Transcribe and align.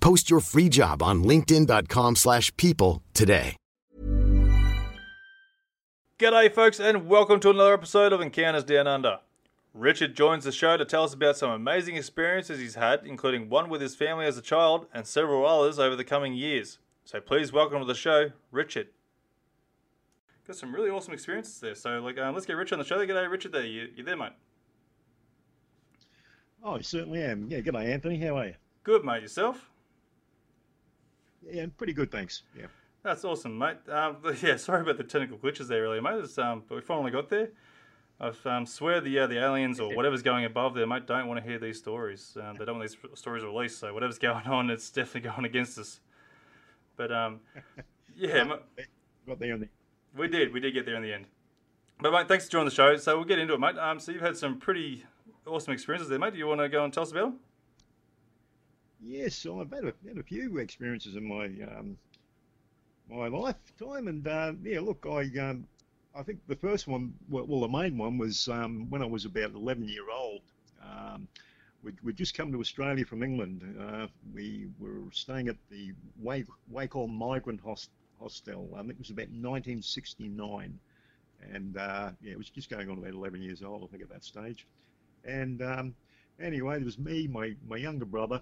Post 0.00 0.30
your 0.30 0.40
free 0.40 0.68
job 0.68 1.02
on 1.02 1.22
linkedin.com/people 1.22 2.16
slash 2.16 2.54
people 2.56 3.02
today. 3.14 3.56
G'day, 6.18 6.52
folks, 6.52 6.78
and 6.78 7.08
welcome 7.08 7.40
to 7.40 7.48
another 7.48 7.72
episode 7.72 8.12
of 8.12 8.20
Encounters 8.20 8.64
Down 8.64 8.86
Under. 8.86 9.20
Richard 9.72 10.14
joins 10.14 10.44
the 10.44 10.52
show 10.52 10.76
to 10.76 10.84
tell 10.84 11.04
us 11.04 11.14
about 11.14 11.38
some 11.38 11.50
amazing 11.50 11.96
experiences 11.96 12.58
he's 12.58 12.74
had, 12.74 13.06
including 13.06 13.48
one 13.48 13.70
with 13.70 13.80
his 13.80 13.94
family 13.94 14.26
as 14.26 14.36
a 14.36 14.42
child 14.42 14.86
and 14.92 15.06
several 15.06 15.46
others 15.46 15.78
over 15.78 15.96
the 15.96 16.04
coming 16.04 16.34
years. 16.34 16.78
So 17.04 17.20
please 17.20 17.52
welcome 17.52 17.78
to 17.78 17.86
the 17.86 17.94
show, 17.94 18.32
Richard. 18.50 18.88
Got 20.46 20.56
some 20.56 20.74
really 20.74 20.90
awesome 20.90 21.14
experiences 21.14 21.58
there. 21.60 21.74
So 21.74 22.00
like, 22.00 22.18
uh, 22.18 22.32
let's 22.32 22.44
get 22.44 22.54
Richard 22.54 22.74
on 22.74 22.80
the 22.80 22.84
show. 22.84 22.98
G'day, 22.98 23.30
Richard. 23.30 23.52
There, 23.52 23.64
you, 23.64 23.88
you 23.96 24.04
there, 24.04 24.16
mate? 24.16 24.32
Oh, 26.62 26.74
I 26.74 26.80
certainly 26.82 27.22
am. 27.22 27.46
Yeah, 27.48 27.60
good 27.60 27.72
day, 27.72 27.92
Anthony. 27.92 28.18
How 28.18 28.36
are 28.36 28.46
you? 28.48 28.54
Good, 28.82 29.04
mate. 29.04 29.22
Yourself? 29.22 29.70
Yeah, 31.48 31.66
pretty 31.76 31.92
good, 31.92 32.10
thanks. 32.10 32.42
Yeah. 32.58 32.66
That's 33.02 33.24
awesome, 33.24 33.56
mate. 33.56 33.78
Um, 33.88 34.18
yeah, 34.42 34.56
sorry 34.56 34.82
about 34.82 34.98
the 34.98 35.04
technical 35.04 35.38
glitches 35.38 35.68
there 35.68 35.84
earlier, 35.84 36.02
mate. 36.02 36.22
It's, 36.24 36.38
um, 36.38 36.62
but 36.68 36.74
we 36.74 36.80
finally 36.80 37.10
got 37.10 37.28
there. 37.28 37.50
I 38.20 38.32
um, 38.44 38.66
swear 38.66 39.00
the 39.00 39.20
uh, 39.20 39.26
the 39.26 39.38
aliens 39.38 39.80
or 39.80 39.96
whatever's 39.96 40.22
going 40.22 40.44
above 40.44 40.74
there, 40.74 40.86
mate, 40.86 41.06
don't 41.06 41.26
want 41.26 41.42
to 41.42 41.48
hear 41.48 41.58
these 41.58 41.78
stories. 41.78 42.36
Um, 42.38 42.54
they 42.58 42.66
don't 42.66 42.78
want 42.78 42.90
these 42.90 42.98
stories 43.18 43.42
released. 43.42 43.78
So 43.78 43.94
whatever's 43.94 44.18
going 44.18 44.46
on, 44.46 44.68
it's 44.68 44.90
definitely 44.90 45.30
going 45.30 45.46
against 45.46 45.78
us. 45.78 46.00
But 46.96 47.10
um, 47.10 47.40
yeah, 48.14 48.44
Got 49.26 49.38
there 49.38 49.54
in 49.54 49.60
the 49.60 49.68
we 50.16 50.28
did. 50.28 50.52
We 50.52 50.60
did 50.60 50.74
get 50.74 50.84
there 50.84 50.96
in 50.96 51.02
the 51.02 51.14
end. 51.14 51.26
But 52.00 52.12
mate, 52.12 52.28
thanks 52.28 52.46
for 52.46 52.52
joining 52.52 52.66
the 52.66 52.74
show. 52.74 52.96
So 52.96 53.16
we'll 53.16 53.24
get 53.24 53.38
into 53.38 53.54
it, 53.54 53.60
mate. 53.60 53.78
Um, 53.78 53.98
so 53.98 54.12
you've 54.12 54.22
had 54.22 54.36
some 54.36 54.58
pretty 54.58 55.04
awesome 55.46 55.72
experiences 55.72 56.08
there, 56.10 56.18
mate. 56.18 56.32
Do 56.32 56.38
you 56.38 56.46
want 56.46 56.60
to 56.60 56.68
go 56.68 56.84
and 56.84 56.92
tell 56.92 57.04
us 57.04 57.12
about 57.12 57.30
them? 57.30 57.38
Yes, 59.02 59.46
I've 59.46 59.70
had 59.70 59.84
a, 59.84 59.94
had 60.06 60.18
a 60.18 60.22
few 60.22 60.58
experiences 60.58 61.16
in 61.16 61.26
my 61.26 61.46
um, 61.46 61.96
my 63.08 63.28
lifetime, 63.28 64.08
and 64.08 64.26
uh, 64.26 64.52
yeah, 64.62 64.80
look, 64.80 65.06
I 65.08 65.22
um, 65.38 65.66
I 66.14 66.22
think 66.22 66.40
the 66.46 66.56
first 66.56 66.86
one, 66.86 67.14
well, 67.28 67.60
the 67.60 67.68
main 67.68 67.96
one 67.96 68.18
was 68.18 68.48
um, 68.48 68.88
when 68.90 69.02
I 69.02 69.06
was 69.06 69.24
about 69.24 69.52
11 69.52 69.88
year 69.88 70.10
old. 70.10 70.42
Um, 70.82 71.28
we'd, 71.82 72.00
we'd 72.02 72.16
just 72.16 72.36
come 72.36 72.52
to 72.52 72.60
Australia 72.60 73.04
from 73.04 73.22
England. 73.22 73.62
Uh, 73.80 74.06
we 74.34 74.68
were 74.78 75.10
staying 75.12 75.48
at 75.48 75.56
the 75.70 75.92
Wacol 76.22 77.08
Migrant 77.08 77.60
Host, 77.60 77.90
Hostel. 78.20 78.70
I 78.74 78.80
think 78.80 78.92
it 78.92 78.98
was 78.98 79.10
about 79.10 79.28
1969, 79.30 80.78
and 81.52 81.76
uh, 81.76 82.10
yeah, 82.22 82.32
it 82.32 82.38
was 82.38 82.50
just 82.50 82.68
going 82.70 82.90
on 82.90 82.98
about 82.98 83.14
11 83.14 83.40
years 83.40 83.62
old, 83.62 83.84
I 83.84 83.86
think, 83.86 84.02
at 84.02 84.10
that 84.10 84.24
stage. 84.24 84.66
And 85.24 85.62
um, 85.62 85.94
anyway, 86.40 86.76
there 86.76 86.84
was 86.84 86.98
me, 86.98 87.26
my 87.28 87.54
my 87.68 87.76
younger 87.76 88.04
brother, 88.04 88.40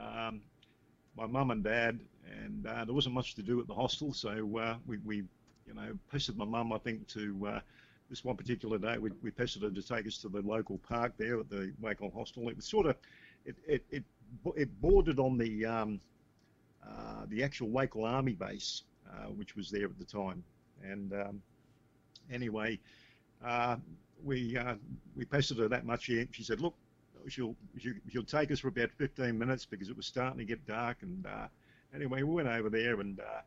um, 0.00 0.40
my 1.16 1.26
mum 1.26 1.50
and 1.50 1.64
dad, 1.64 2.00
and 2.44 2.66
uh, 2.66 2.84
there 2.84 2.94
wasn't 2.94 3.14
much 3.14 3.34
to 3.34 3.42
do 3.42 3.60
at 3.60 3.66
the 3.66 3.74
hostel, 3.74 4.12
so 4.12 4.58
uh, 4.58 4.76
we, 4.86 4.98
we, 4.98 5.16
you 5.66 5.74
know, 5.74 5.98
pestered 6.10 6.36
my 6.36 6.44
mum, 6.44 6.72
I 6.72 6.78
think, 6.78 7.06
to 7.08 7.48
uh, 7.48 7.60
this 8.10 8.24
one 8.24 8.36
particular 8.36 8.78
day, 8.78 8.98
we, 8.98 9.10
we 9.22 9.30
pestered 9.30 9.62
her 9.62 9.70
to 9.70 9.82
take 9.82 10.06
us 10.06 10.18
to 10.18 10.28
the 10.28 10.40
local 10.40 10.78
park 10.78 11.12
there 11.18 11.38
at 11.40 11.50
the 11.50 11.72
Wacol 11.82 12.12
Hostel. 12.12 12.48
It 12.48 12.56
was 12.56 12.64
sort 12.64 12.86
of, 12.86 12.96
it, 13.44 13.56
it, 13.66 13.84
it, 13.90 14.04
it 14.56 14.80
bordered 14.80 15.18
on 15.18 15.36
the, 15.36 15.66
um, 15.66 16.00
uh, 16.86 17.26
the 17.28 17.42
actual 17.42 17.68
Wacol 17.68 18.08
Army 18.08 18.32
base, 18.32 18.84
uh, 19.10 19.26
which 19.26 19.56
was 19.56 19.70
there 19.70 19.84
at 19.84 19.98
the 19.98 20.04
time. 20.04 20.42
And 20.82 21.12
um, 21.12 21.42
anyway, 22.32 22.78
uh, 23.44 23.76
we, 24.24 24.56
we 25.14 25.24
pestered 25.24 25.58
her 25.58 25.68
that 25.68 25.84
much. 25.84 26.04
She, 26.04 26.26
she 26.30 26.42
said, 26.42 26.60
look, 26.60 26.74
she'll, 27.28 27.56
she'll, 27.78 27.94
she'll 28.10 28.22
take 28.24 28.50
us 28.50 28.60
for 28.60 28.68
about 28.68 28.90
15 28.92 29.38
minutes 29.38 29.66
because 29.66 29.88
it 29.88 29.96
was 29.96 30.06
starting 30.06 30.38
to 30.38 30.44
get 30.44 30.66
dark. 30.66 30.98
And 31.02 31.26
uh, 31.26 31.48
anyway, 31.94 32.22
we 32.22 32.34
went 32.34 32.48
over 32.48 32.68
there 32.70 33.00
and 33.00 33.20
uh, 33.20 33.40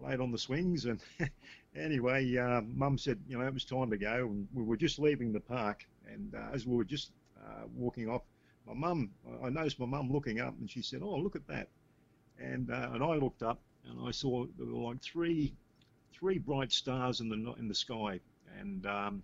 played 0.00 0.20
on 0.20 0.32
the 0.32 0.38
swings. 0.38 0.86
And 0.86 1.00
anyway, 1.76 2.36
uh, 2.36 2.62
Mum 2.62 2.98
said, 2.98 3.18
you 3.28 3.38
know, 3.38 3.46
it 3.46 3.54
was 3.54 3.64
time 3.64 3.90
to 3.90 3.96
go. 3.96 4.26
And 4.30 4.48
we 4.54 4.62
were 4.62 4.76
just 4.76 4.98
leaving 4.98 5.32
the 5.32 5.40
park. 5.40 5.86
And 6.12 6.34
uh, 6.34 6.54
as 6.54 6.66
we 6.66 6.76
were 6.76 6.84
just 6.84 7.12
uh, 7.38 7.64
walking 7.74 8.08
off, 8.08 8.22
my 8.66 8.74
mum, 8.74 9.10
I 9.42 9.48
noticed 9.48 9.80
my 9.80 9.86
mum 9.86 10.12
looking 10.12 10.40
up 10.40 10.54
and 10.60 10.70
she 10.70 10.82
said, 10.82 11.00
oh, 11.02 11.16
look 11.16 11.36
at 11.36 11.46
that. 11.48 11.68
And, 12.38 12.70
uh, 12.70 12.90
and 12.92 13.02
I 13.02 13.14
looked 13.16 13.42
up 13.42 13.58
and 13.88 14.06
I 14.06 14.10
saw 14.10 14.46
there 14.58 14.66
were 14.66 14.90
like 14.90 15.02
three, 15.02 15.52
three 16.12 16.38
bright 16.38 16.72
stars 16.72 17.20
in 17.20 17.28
the, 17.28 17.54
in 17.58 17.68
the 17.68 17.74
sky. 17.74 18.20
And 18.58 18.86
um, 18.86 19.22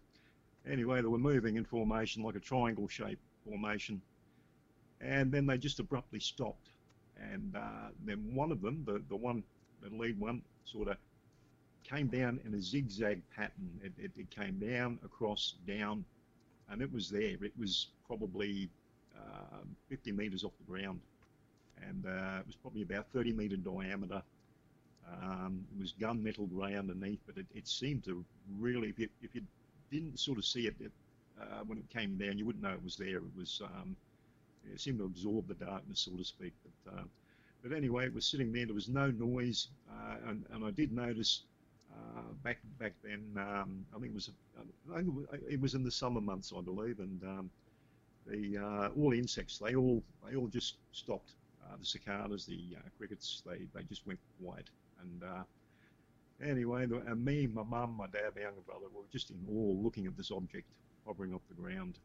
anyway, 0.68 1.00
they 1.00 1.08
were 1.08 1.18
moving 1.18 1.56
in 1.56 1.64
formation 1.64 2.22
like 2.22 2.36
a 2.36 2.40
triangle 2.40 2.88
shape 2.88 3.18
formation. 3.48 4.00
And 5.00 5.30
then 5.30 5.46
they 5.46 5.58
just 5.58 5.78
abruptly 5.78 6.20
stopped. 6.20 6.68
And 7.32 7.54
uh, 7.56 7.90
then 8.04 8.34
one 8.34 8.52
of 8.52 8.60
them, 8.60 8.82
the, 8.86 9.02
the 9.08 9.16
one, 9.16 9.42
the 9.82 9.94
lead 9.94 10.18
one, 10.18 10.42
sort 10.64 10.88
of 10.88 10.96
came 11.84 12.08
down 12.08 12.40
in 12.44 12.54
a 12.54 12.60
zigzag 12.60 13.22
pattern. 13.34 13.70
It, 13.82 13.92
it, 13.98 14.10
it 14.16 14.30
came 14.30 14.58
down, 14.58 14.98
across, 15.04 15.54
down, 15.66 16.04
and 16.70 16.82
it 16.82 16.92
was 16.92 17.08
there. 17.10 17.36
It 17.42 17.52
was 17.58 17.88
probably 18.06 18.68
uh, 19.16 19.64
50 19.88 20.12
metres 20.12 20.44
off 20.44 20.52
the 20.58 20.70
ground. 20.70 21.00
And 21.86 22.06
uh, 22.06 22.40
it 22.40 22.46
was 22.46 22.56
probably 22.56 22.82
about 22.82 23.06
30 23.12 23.32
metre 23.32 23.56
diameter. 23.56 24.22
Um, 25.22 25.64
it 25.76 25.80
was 25.80 25.94
gunmetal 26.00 26.52
grey 26.52 26.76
underneath, 26.76 27.20
but 27.26 27.36
it, 27.36 27.46
it 27.54 27.68
seemed 27.68 28.04
to 28.04 28.24
really, 28.58 28.88
if 28.88 28.98
you, 28.98 29.08
if 29.22 29.34
you 29.34 29.42
didn't 29.90 30.18
sort 30.18 30.38
of 30.38 30.44
see 30.44 30.66
it, 30.66 30.74
it 30.80 30.90
uh, 31.40 31.62
when 31.66 31.78
it 31.78 31.88
came 31.90 32.16
down, 32.16 32.38
you 32.38 32.44
wouldn't 32.44 32.64
know 32.64 32.72
it 32.72 32.82
was 32.82 32.96
there. 32.96 33.16
It 33.16 33.36
was 33.36 33.60
um, 33.64 33.96
it 34.72 34.80
seemed 34.80 34.98
to 34.98 35.04
absorb 35.04 35.48
the 35.48 35.54
darkness, 35.54 36.00
so 36.00 36.12
to 36.16 36.24
speak. 36.24 36.52
But 36.64 36.92
uh, 36.96 37.04
but 37.62 37.72
anyway, 37.72 38.06
it 38.06 38.14
was 38.14 38.26
sitting 38.26 38.52
there. 38.52 38.66
There 38.66 38.74
was 38.74 38.88
no 38.88 39.10
noise, 39.10 39.68
uh, 39.90 40.16
and, 40.28 40.44
and 40.52 40.64
I 40.64 40.70
did 40.70 40.92
notice 40.92 41.42
uh, 41.92 42.32
back 42.42 42.58
back 42.78 42.94
then. 43.02 43.22
Um, 43.36 43.84
I 43.94 43.98
think 43.98 44.12
it 44.12 44.14
was 44.14 44.30
I 44.92 44.96
think 44.96 45.08
it 45.48 45.60
was 45.60 45.74
in 45.74 45.82
the 45.84 45.90
summer 45.90 46.20
months, 46.20 46.52
I 46.56 46.60
believe, 46.60 46.98
and 47.00 47.22
um, 47.24 47.50
the 48.26 48.58
uh, 48.58 48.88
all 48.96 49.10
the 49.10 49.18
insects 49.18 49.58
they 49.58 49.74
all 49.74 50.02
they 50.26 50.36
all 50.36 50.48
just 50.48 50.76
stopped. 50.92 51.32
Uh, 51.64 51.76
the 51.80 51.84
cicadas, 51.84 52.46
the 52.46 52.76
uh, 52.76 52.88
crickets, 52.96 53.42
they, 53.44 53.66
they 53.74 53.82
just 53.88 54.06
went 54.06 54.20
quiet. 54.40 54.70
And 55.00 55.22
uh, 55.24 55.42
anyway, 56.42 56.86
the, 56.86 56.96
and 57.06 57.24
me, 57.24 57.46
my 57.46 57.62
mum, 57.62 57.96
my 57.96 58.06
dad, 58.06 58.32
my 58.34 58.42
younger 58.42 58.60
brother 58.60 58.86
were 58.92 59.04
just 59.12 59.30
in 59.30 59.38
awe 59.50 59.72
looking 59.82 60.06
at 60.06 60.16
this 60.16 60.30
object 60.30 60.68
hovering 61.06 61.34
off 61.34 61.42
the 61.48 61.54
ground. 61.54 61.98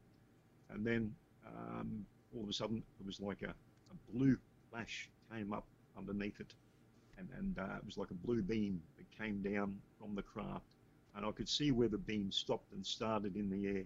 And 0.69 0.86
then 0.86 1.13
um, 1.45 2.06
all 2.36 2.44
of 2.44 2.50
a 2.50 2.54
sudden, 2.54 2.83
it 3.00 3.06
was 3.06 3.19
like 3.19 3.42
a, 3.42 3.50
a 3.50 4.13
blue 4.13 4.38
flash 4.69 5.10
came 5.33 5.54
up 5.54 5.66
underneath 5.98 6.39
it. 6.39 6.54
And, 7.18 7.28
and 7.38 7.60
uh, 7.60 7.78
it 7.78 7.86
was 7.86 7.98
like 7.98 8.12
a 8.12 8.16
blue 8.16 8.42
beam 8.42 8.81
that 8.98 9.24
came 9.24 9.42
down 9.42 9.78
from 10.00 10.16
the 10.16 10.22
craft. 10.22 10.75
And 11.16 11.25
I 11.25 11.31
could 11.31 11.50
see 11.50 11.72
where 11.72 11.89
the 11.89 11.98
beam 11.98 12.31
stopped 12.31 12.72
and 12.74 12.86
started 12.86 13.36
in 13.36 13.50
the 13.50 13.68
air. 13.68 13.84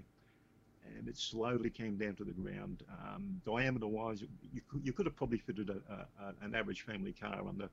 And 0.97 1.07
it 1.07 1.17
slowly 1.17 1.71
came 1.71 1.97
down 1.97 2.13
to 2.15 2.23
the 2.23 2.31
ground. 2.31 2.83
Um, 3.03 3.41
diameter 3.43 3.87
wise, 3.87 4.23
you 4.53 4.61
could, 4.69 4.85
you 4.85 4.93
could 4.93 5.07
have 5.07 5.15
probably 5.15 5.39
fitted 5.39 5.71
a, 5.71 6.05
a, 6.23 6.33
an 6.45 6.53
average 6.53 6.83
family 6.83 7.13
car 7.13 7.41
under 7.47 7.69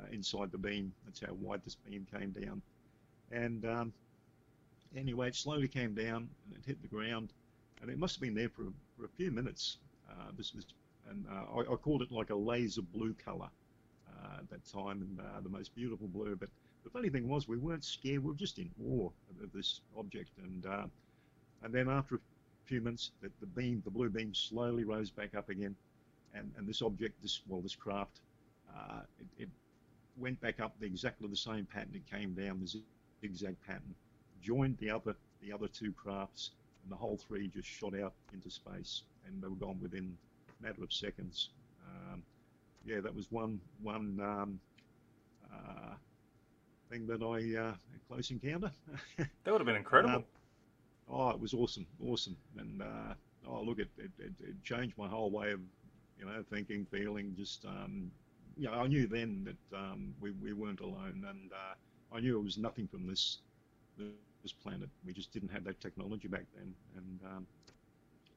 uh, 0.00 0.06
inside 0.12 0.50
the 0.50 0.58
beam. 0.58 0.92
That's 1.04 1.20
how 1.20 1.32
wide 1.34 1.62
this 1.64 1.76
beam 1.76 2.06
came 2.12 2.30
down. 2.30 2.62
And 3.30 3.64
um, 3.64 3.92
anyway, 4.96 5.28
it 5.28 5.36
slowly 5.36 5.68
came 5.68 5.94
down 5.94 6.28
and 6.44 6.56
it 6.56 6.64
hit 6.66 6.80
the 6.82 6.88
ground. 6.88 7.32
And 7.80 7.90
it 7.90 7.98
must 7.98 8.16
have 8.16 8.22
been 8.22 8.34
there 8.34 8.48
for, 8.48 8.64
for 8.96 9.04
a 9.04 9.08
few 9.16 9.30
minutes. 9.30 9.78
Uh, 10.08 10.30
this 10.36 10.54
was, 10.54 10.66
and 11.10 11.26
uh, 11.30 11.58
I, 11.58 11.72
I, 11.72 11.76
called 11.76 12.02
it 12.02 12.10
like 12.10 12.30
a 12.30 12.34
laser 12.34 12.82
blue 12.82 13.14
color 13.24 13.48
uh, 14.08 14.38
at 14.38 14.50
that 14.50 14.64
time, 14.70 15.02
and 15.02 15.20
uh, 15.20 15.40
the 15.42 15.48
most 15.48 15.74
beautiful 15.74 16.06
blue. 16.08 16.36
But 16.36 16.48
the 16.84 16.90
funny 16.90 17.08
thing 17.08 17.28
was, 17.28 17.48
we 17.48 17.56
weren't 17.56 17.84
scared. 17.84 18.22
We 18.22 18.30
were 18.30 18.36
just 18.36 18.58
in 18.58 18.70
awe 18.82 19.06
of, 19.06 19.44
of 19.44 19.52
this 19.52 19.80
object. 19.98 20.30
And 20.42 20.64
and 21.62 21.72
then 21.72 21.88
after 21.88 22.16
a 22.16 22.18
few 22.66 22.82
minutes, 22.82 23.10
the, 23.22 23.30
the 23.40 23.46
beam, 23.46 23.80
the 23.84 23.90
blue 23.90 24.10
beam, 24.10 24.34
slowly 24.34 24.84
rose 24.84 25.10
back 25.10 25.34
up 25.34 25.48
again, 25.48 25.74
and 26.34 26.52
and 26.56 26.66
this 26.66 26.82
object, 26.82 27.20
this 27.22 27.40
well, 27.48 27.60
this 27.60 27.74
craft, 27.74 28.20
uh, 28.74 29.00
it, 29.18 29.44
it 29.44 29.48
went 30.16 30.40
back 30.40 30.60
up 30.60 30.78
the 30.80 30.86
exactly 30.86 31.28
the 31.28 31.36
same 31.36 31.66
pattern. 31.66 31.92
It 31.94 32.10
came 32.10 32.34
down 32.34 32.60
the 32.60 32.80
zigzag 33.20 33.56
pattern, 33.66 33.94
joined 34.42 34.78
the 34.78 34.90
other 34.90 35.14
the 35.42 35.52
other 35.52 35.68
two 35.68 35.92
crafts, 35.92 36.50
and 36.82 36.92
the 36.92 36.96
whole 36.96 37.16
three 37.16 37.48
just 37.48 37.68
shot 37.68 37.98
out 37.98 38.14
into 38.32 38.50
space, 38.50 39.02
and 39.26 39.42
they 39.42 39.48
were 39.48 39.54
gone 39.54 39.78
within 39.80 40.16
a 40.60 40.66
matter 40.66 40.82
of 40.82 40.92
seconds. 40.92 41.50
Um, 41.86 42.22
yeah, 42.86 43.00
that 43.00 43.14
was 43.14 43.30
one 43.30 43.60
one 43.82 44.18
um, 44.22 44.60
uh, 45.52 45.94
thing 46.90 47.06
that 47.06 47.22
I 47.22 47.58
uh, 47.58 47.72
a 47.72 48.08
close 48.08 48.30
encounter. 48.30 48.70
that 49.16 49.28
would 49.46 49.60
have 49.60 49.66
been 49.66 49.76
incredible. 49.76 50.16
Um, 50.16 50.24
oh, 51.10 51.30
it 51.30 51.40
was 51.40 51.54
awesome, 51.54 51.86
awesome, 52.06 52.36
and 52.58 52.82
uh, 52.82 53.14
oh, 53.48 53.62
look, 53.62 53.78
it, 53.78 53.88
it, 53.98 54.10
it, 54.18 54.32
it, 54.40 54.64
changed 54.64 54.96
my 54.96 55.08
whole 55.08 55.30
way 55.30 55.52
of 55.52 55.60
you 56.18 56.26
know 56.26 56.44
thinking, 56.50 56.86
feeling. 56.90 57.34
Just 57.36 57.64
um, 57.64 58.10
know, 58.56 58.72
I 58.72 58.86
knew 58.86 59.06
then 59.06 59.44
that 59.44 59.76
um, 59.76 60.14
we 60.20 60.30
we 60.32 60.52
weren't 60.52 60.80
alone, 60.80 61.24
and 61.28 61.52
uh, 61.52 62.14
I 62.14 62.20
knew 62.20 62.38
it 62.38 62.44
was 62.44 62.58
nothing 62.58 62.86
from 62.86 63.06
this 63.06 63.38
this 63.98 64.52
planet. 64.52 64.88
We 65.04 65.12
just 65.12 65.32
didn't 65.32 65.50
have 65.50 65.64
that 65.64 65.80
technology 65.80 66.28
back 66.28 66.44
then, 66.54 66.74
and 66.96 67.20
um, 67.26 67.46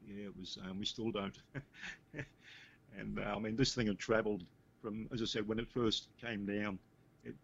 yeah, 0.06 0.26
it 0.26 0.36
was. 0.38 0.58
Um, 0.64 0.78
we 0.78 0.86
still 0.86 1.10
don't. 1.10 1.36
and 2.98 3.18
uh, 3.18 3.34
I 3.36 3.38
mean, 3.38 3.56
this 3.56 3.74
thing 3.74 3.86
had 3.86 3.98
travelled 3.98 4.44
from, 4.82 5.08
as 5.12 5.22
I 5.22 5.26
said, 5.26 5.46
when 5.46 5.58
it 5.58 5.68
first 5.68 6.08
came 6.20 6.46
down, 6.46 6.78
it 7.24 7.34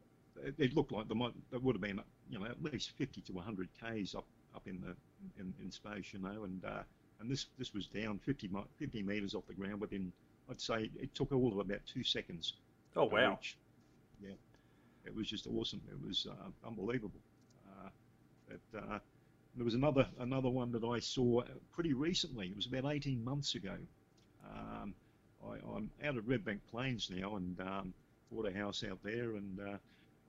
it, 0.42 0.54
it 0.58 0.76
looked 0.76 0.92
like 0.92 1.08
there 1.08 1.16
might 1.16 1.34
there 1.50 1.60
would 1.60 1.74
have 1.76 1.82
been 1.82 2.00
you 2.28 2.38
know 2.38 2.46
at 2.46 2.62
least 2.62 2.92
50 2.96 3.20
to 3.22 3.32
100 3.32 3.68
k's 3.80 4.14
up 4.14 4.26
up 4.54 4.66
in 4.66 4.80
the 4.80 4.96
in, 5.40 5.52
in 5.62 5.70
space, 5.70 6.12
you 6.12 6.20
know, 6.20 6.44
and 6.44 6.64
uh, 6.64 6.82
and 7.20 7.30
this 7.30 7.46
this 7.58 7.72
was 7.72 7.86
down 7.86 8.18
50 8.18 8.50
50 8.78 9.02
meters 9.02 9.34
off 9.34 9.46
the 9.46 9.54
ground 9.54 9.80
within 9.80 10.12
I'd 10.50 10.60
say 10.60 10.90
it 11.00 11.14
took 11.14 11.32
all 11.32 11.52
of 11.52 11.58
about 11.58 11.80
two 11.86 12.04
seconds. 12.04 12.54
Oh 12.96 13.04
wow! 13.04 13.30
Reach. 13.30 13.56
Yeah, 14.22 14.34
it 15.04 15.14
was 15.14 15.28
just 15.28 15.46
awesome. 15.46 15.80
It 15.88 16.06
was 16.06 16.26
uh, 16.30 16.66
unbelievable. 16.66 17.20
Uh, 17.68 17.88
but, 18.48 18.78
uh, 18.78 18.98
there 19.56 19.64
was 19.64 19.74
another 19.74 20.06
another 20.20 20.48
one 20.48 20.72
that 20.72 20.84
I 20.84 21.00
saw 21.00 21.42
pretty 21.72 21.92
recently. 21.92 22.46
It 22.46 22.56
was 22.56 22.66
about 22.66 22.92
18 22.92 23.24
months 23.24 23.54
ago. 23.54 23.76
Um, 24.44 24.94
I, 25.48 25.76
am 25.76 25.90
out 26.04 26.16
at 26.16 26.24
Redbank 26.24 26.60
Plains 26.70 27.10
now 27.10 27.36
and 27.36 27.60
um, 27.60 27.94
bought 28.32 28.46
a 28.46 28.52
house 28.52 28.84
out 28.88 28.98
there, 29.02 29.36
and 29.36 29.60
uh, 29.60 29.76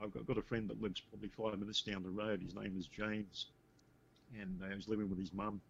I've 0.01 0.11
got, 0.11 0.25
got, 0.25 0.37
a 0.37 0.41
friend 0.41 0.69
that 0.69 0.81
lives 0.81 1.01
probably 1.01 1.29
five 1.29 1.57
minutes 1.59 1.81
down 1.81 2.03
the 2.03 2.09
road. 2.09 2.41
His 2.41 2.55
name 2.55 2.75
is 2.77 2.87
James, 2.87 3.47
and 4.39 4.61
uh, 4.63 4.75
was 4.75 4.87
living 4.87 5.09
with 5.09 5.19
his 5.19 5.33
mum. 5.33 5.61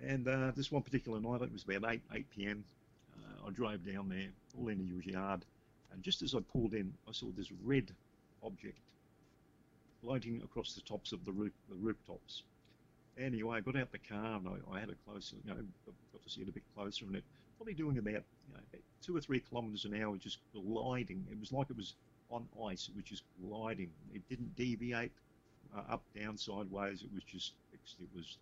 And 0.00 0.28
uh, 0.28 0.52
this 0.54 0.70
one 0.70 0.82
particular 0.82 1.20
night, 1.20 1.42
it 1.42 1.52
was 1.52 1.64
about 1.64 1.90
8 1.90 2.00
8 2.12 2.26
p.m. 2.30 2.64
Uh, 3.16 3.48
I 3.48 3.50
drove 3.50 3.84
down 3.84 4.08
there, 4.08 4.28
all 4.58 4.68
into 4.68 4.96
his 4.96 5.06
yard, 5.06 5.44
and 5.92 6.02
just 6.02 6.22
as 6.22 6.34
I 6.34 6.40
pulled 6.52 6.74
in, 6.74 6.92
I 7.08 7.12
saw 7.12 7.26
this 7.36 7.50
red 7.64 7.90
object 8.42 8.78
floating 10.02 10.40
across 10.44 10.74
the 10.74 10.80
tops 10.82 11.12
of 11.12 11.24
the 11.24 11.32
roof, 11.32 11.52
the 11.68 11.74
rooftops. 11.76 12.42
Anyway, 13.18 13.56
I 13.56 13.60
got 13.60 13.76
out 13.76 13.90
the 13.90 13.98
car 13.98 14.36
and 14.36 14.48
I, 14.48 14.76
I 14.76 14.80
had 14.80 14.90
a 14.90 14.94
closer, 15.06 15.36
you 15.44 15.50
know, 15.50 15.56
got 15.86 16.22
to 16.22 16.30
see 16.30 16.42
it 16.42 16.48
a 16.48 16.52
bit 16.52 16.62
closer, 16.76 17.04
and 17.04 17.16
it 17.16 17.24
probably 17.56 17.74
doing 17.74 17.98
about, 17.98 18.12
you 18.12 18.54
know, 18.54 18.60
about 18.72 18.82
two 19.02 19.16
or 19.16 19.20
three 19.20 19.40
kilometres 19.40 19.84
an 19.84 20.00
hour, 20.00 20.16
just 20.16 20.38
gliding. 20.52 21.26
It 21.30 21.38
was 21.38 21.52
like 21.52 21.68
it 21.70 21.76
was 21.76 21.94
on 22.30 22.46
ice. 22.66 22.88
It 22.88 22.96
was 22.96 23.04
just 23.04 23.24
gliding. 23.42 23.90
It 24.14 24.22
didn't 24.28 24.54
deviate 24.56 25.12
uh, 25.76 25.94
up, 25.94 26.02
down, 26.18 26.36
sideways. 26.36 27.02
It 27.02 27.12
was 27.12 27.24
just. 27.24 27.52
It 27.72 28.08
was, 28.14 28.36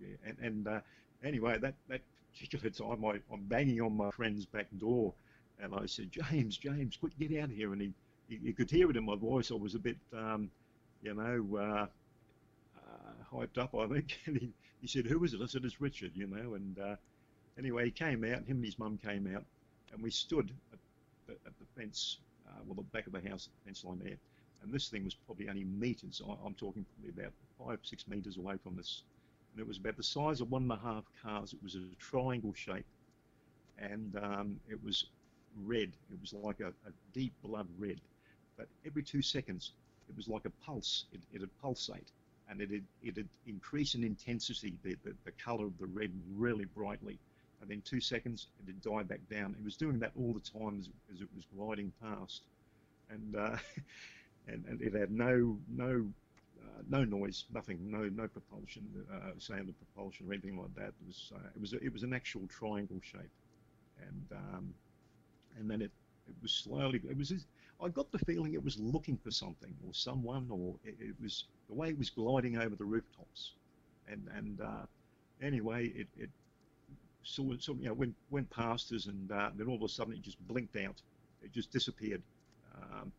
yeah. 0.00 0.16
And, 0.24 0.36
and 0.40 0.68
uh, 0.68 0.80
anyway, 1.24 1.58
that 1.58 1.74
that 1.88 2.02
particular 2.32 2.70
time, 2.70 3.04
I, 3.04 3.20
I'm 3.32 3.42
banging 3.44 3.80
on 3.80 3.96
my 3.96 4.10
friend's 4.10 4.46
back 4.46 4.66
door, 4.78 5.12
and 5.60 5.74
I 5.74 5.86
said, 5.86 6.10
James, 6.10 6.56
James, 6.56 6.96
quick, 6.96 7.18
get 7.18 7.42
out 7.42 7.50
here. 7.50 7.72
And 7.72 7.80
he, 7.80 7.92
he, 8.28 8.38
you 8.42 8.52
could 8.52 8.70
hear 8.70 8.90
it 8.90 8.96
in 8.96 9.04
my 9.04 9.16
voice. 9.16 9.50
I 9.50 9.54
was 9.54 9.74
a 9.74 9.78
bit, 9.78 9.96
um, 10.16 10.50
you 11.02 11.14
know. 11.14 11.58
Uh, 11.58 11.86
hyped 13.32 13.58
up, 13.58 13.74
I 13.74 13.86
think. 13.86 14.18
And 14.26 14.36
he, 14.36 14.52
he 14.80 14.86
said, 14.86 15.06
Who 15.06 15.22
is 15.24 15.34
it? 15.34 15.40
I 15.42 15.46
said, 15.46 15.64
It's 15.64 15.80
Richard, 15.80 16.12
you 16.14 16.26
know. 16.26 16.54
And 16.54 16.78
uh, 16.78 16.96
anyway, 17.58 17.86
he 17.86 17.90
came 17.90 18.24
out, 18.24 18.44
him 18.44 18.56
and 18.56 18.64
his 18.64 18.78
mum 18.78 18.98
came 19.02 19.32
out, 19.34 19.44
and 19.92 20.02
we 20.02 20.10
stood 20.10 20.50
at 20.72 20.78
the, 21.26 21.32
at 21.46 21.52
the 21.58 21.80
fence, 21.80 22.18
uh, 22.48 22.60
well, 22.66 22.74
the 22.74 22.82
back 22.82 23.06
of 23.06 23.12
the 23.12 23.28
house, 23.28 23.46
the 23.46 23.64
fence 23.64 23.84
line 23.84 24.00
there. 24.02 24.16
And 24.62 24.72
this 24.72 24.88
thing 24.88 25.04
was 25.04 25.14
probably 25.14 25.48
only 25.48 25.64
meters. 25.64 26.22
I, 26.26 26.32
I'm 26.44 26.54
talking 26.54 26.84
probably 26.94 27.22
about 27.22 27.32
five, 27.58 27.78
six 27.82 28.06
meters 28.06 28.36
away 28.36 28.56
from 28.62 28.76
this 28.76 29.02
And 29.52 29.60
it 29.60 29.66
was 29.66 29.78
about 29.78 29.96
the 29.96 30.02
size 30.02 30.40
of 30.40 30.50
one 30.50 30.62
and 30.62 30.72
a 30.72 30.76
half 30.76 31.04
cars. 31.22 31.52
It 31.52 31.62
was 31.62 31.74
a 31.74 31.84
triangle 31.98 32.52
shape. 32.54 32.86
And 33.78 34.16
um, 34.22 34.60
it 34.68 34.82
was 34.84 35.06
red. 35.64 35.92
It 36.12 36.20
was 36.20 36.32
like 36.32 36.60
a, 36.60 36.68
a, 36.68 36.92
deep 37.12 37.32
blood 37.42 37.66
red. 37.78 38.00
But 38.56 38.68
every 38.86 39.02
two 39.02 39.22
seconds, 39.22 39.72
it 40.08 40.16
was 40.16 40.28
like 40.28 40.44
a 40.44 40.50
pulse. 40.64 41.04
It, 41.12 41.20
it'd 41.32 41.50
pulsate 41.60 42.10
and 42.52 42.60
it 42.60 42.82
it'd 43.02 43.28
increase 43.46 43.94
in 43.94 44.04
intensity, 44.04 44.74
the, 44.82 44.96
the, 45.04 45.14
the 45.24 45.32
color 45.32 45.66
of 45.66 45.78
the 45.78 45.86
red 45.86 46.10
really 46.36 46.66
brightly. 46.66 47.18
And 47.60 47.70
then 47.70 47.82
two 47.84 48.00
seconds, 48.00 48.48
it'd 48.62 48.82
die 48.82 49.04
back 49.04 49.20
down. 49.30 49.54
It 49.58 49.64
was 49.64 49.76
doing 49.76 49.98
that 50.00 50.12
all 50.18 50.32
the 50.32 50.58
time 50.58 50.78
as, 50.80 50.88
as 51.14 51.20
it 51.22 51.28
was 51.34 51.44
gliding 51.56 51.92
past. 52.02 52.42
And, 53.10 53.36
uh, 53.36 53.56
and, 54.48 54.64
and 54.68 54.82
it 54.82 54.94
had 54.94 55.10
no, 55.10 55.56
no, 55.68 56.06
uh, 56.60 56.82
no 56.90 57.04
noise, 57.04 57.44
nothing, 57.54 57.78
no, 57.90 58.08
no 58.08 58.26
propulsion, 58.28 58.84
uh, 59.14 59.30
sound 59.38 59.68
of 59.68 59.74
propulsion 59.78 60.28
or 60.28 60.32
anything 60.32 60.58
like 60.58 60.74
that. 60.74 60.88
It 60.88 61.06
was, 61.06 61.32
uh, 61.34 61.48
it 61.54 61.60
was, 61.60 61.72
it 61.72 61.92
was 61.92 62.02
an 62.02 62.12
actual 62.12 62.42
triangle 62.48 63.00
shape. 63.00 63.30
And, 64.00 64.26
um, 64.32 64.74
and 65.58 65.70
then 65.70 65.82
it, 65.82 65.90
it 66.28 66.34
was 66.42 66.52
slowly, 66.52 67.00
it 67.08 67.16
was, 67.16 67.32
I 67.82 67.88
got 67.88 68.10
the 68.12 68.18
feeling 68.18 68.54
it 68.54 68.64
was 68.64 68.78
looking 68.78 69.16
for 69.16 69.30
something 69.30 69.74
or 69.86 69.92
someone, 69.92 70.46
or 70.50 70.74
it, 70.84 70.96
it 71.00 71.14
was 71.20 71.44
the 71.68 71.74
way 71.74 71.88
it 71.88 71.98
was 71.98 72.10
gliding 72.10 72.58
over 72.58 72.76
the 72.76 72.84
rooftops. 72.84 73.52
And 74.08 74.28
and 74.36 74.60
uh, 74.60 74.86
anyway, 75.42 75.86
it, 75.88 76.08
it 76.18 76.30
sort 77.24 77.68
of, 77.68 77.80
you 77.80 77.86
know 77.86 77.92
went 77.92 78.14
went 78.30 78.50
past 78.50 78.92
us, 78.92 79.06
and 79.06 79.30
uh, 79.32 79.50
then 79.56 79.66
all 79.66 79.76
of 79.76 79.82
a 79.82 79.88
sudden 79.88 80.12
it 80.12 80.22
just 80.22 80.38
blinked 80.46 80.76
out. 80.76 81.00
It 81.42 81.52
just 81.52 81.72
disappeared. 81.72 82.22
Um, 82.74 83.12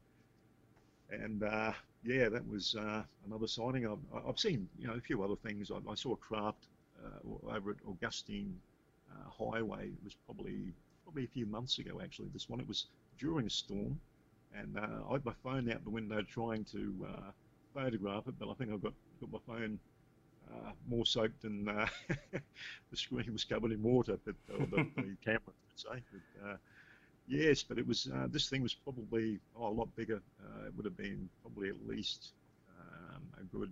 and 1.12 1.44
uh, 1.44 1.74
yeah, 2.04 2.30
that 2.30 2.48
was 2.48 2.76
uh, 2.76 3.04
another 3.26 3.48
sighting. 3.48 3.86
I've, 3.86 4.26
I've, 4.28 4.40
seen 4.40 4.68
you 4.80 4.88
know 4.88 4.94
a 4.94 5.02
few 5.02 5.24
other 5.24 5.36
things. 5.36 5.72
I, 5.72 5.92
I 5.92 5.96
saw 5.96 6.14
a 6.14 6.18
craft 6.18 6.68
uh, 7.04 7.50
over 7.56 7.72
at 7.72 7.78
Augustine 7.88 8.60
uh, 9.12 9.30
Highway. 9.30 9.88
It 9.88 10.04
was 10.04 10.16
probably 10.26 10.74
probably 11.04 11.26
a 11.26 11.28
few 11.28 11.46
months 11.46 11.80
ago 11.80 12.02
actually. 12.04 12.30
This 12.34 12.50
one 12.50 12.60
it 12.60 12.68
was 12.68 12.88
during 13.20 13.46
a 13.46 13.50
storm 13.50 14.00
and 14.56 14.78
uh, 14.78 15.10
I 15.10 15.14
had 15.14 15.26
my 15.26 15.34
phone 15.44 15.72
out 15.72 15.84
the 15.84 15.90
window 15.90 16.22
trying 16.22 16.64
to 16.66 17.08
uh, 17.10 17.32
photograph 17.74 18.28
it, 18.28 18.36
but 18.40 18.50
I 18.50 18.54
think 18.54 18.72
I 18.72 18.78
got 18.78 18.94
got 19.20 19.32
my 19.32 19.40
phone 19.48 19.80
uh, 20.52 20.72
more 20.88 21.06
soaked 21.06 21.42
than 21.42 21.68
uh, 21.68 21.88
the 22.90 22.98
screen 22.98 23.32
was 23.32 23.44
covered 23.44 23.72
in 23.72 23.82
water, 23.82 24.18
but 24.26 24.36
the, 24.48 24.66
the 24.66 25.18
camera, 25.26 25.42
I'd 25.48 25.80
say. 25.80 26.04
But, 26.12 26.50
uh, 26.50 26.56
yes, 27.28 27.64
but 27.64 27.78
it 27.78 27.88
was 27.88 28.08
uh, 28.14 28.28
this 28.30 28.50
thing 28.50 28.62
was 28.62 28.74
probably 28.74 29.40
oh, 29.58 29.68
a 29.68 29.70
lot 29.70 29.96
bigger. 29.96 30.22
it 30.66 30.74
would 30.76 30.86
have 30.86 30.98
been 30.98 31.30
probably 31.42 31.70
at 31.70 31.88
least 31.88 32.34
um, 32.80 33.24
a 33.40 33.44
good 33.56 33.72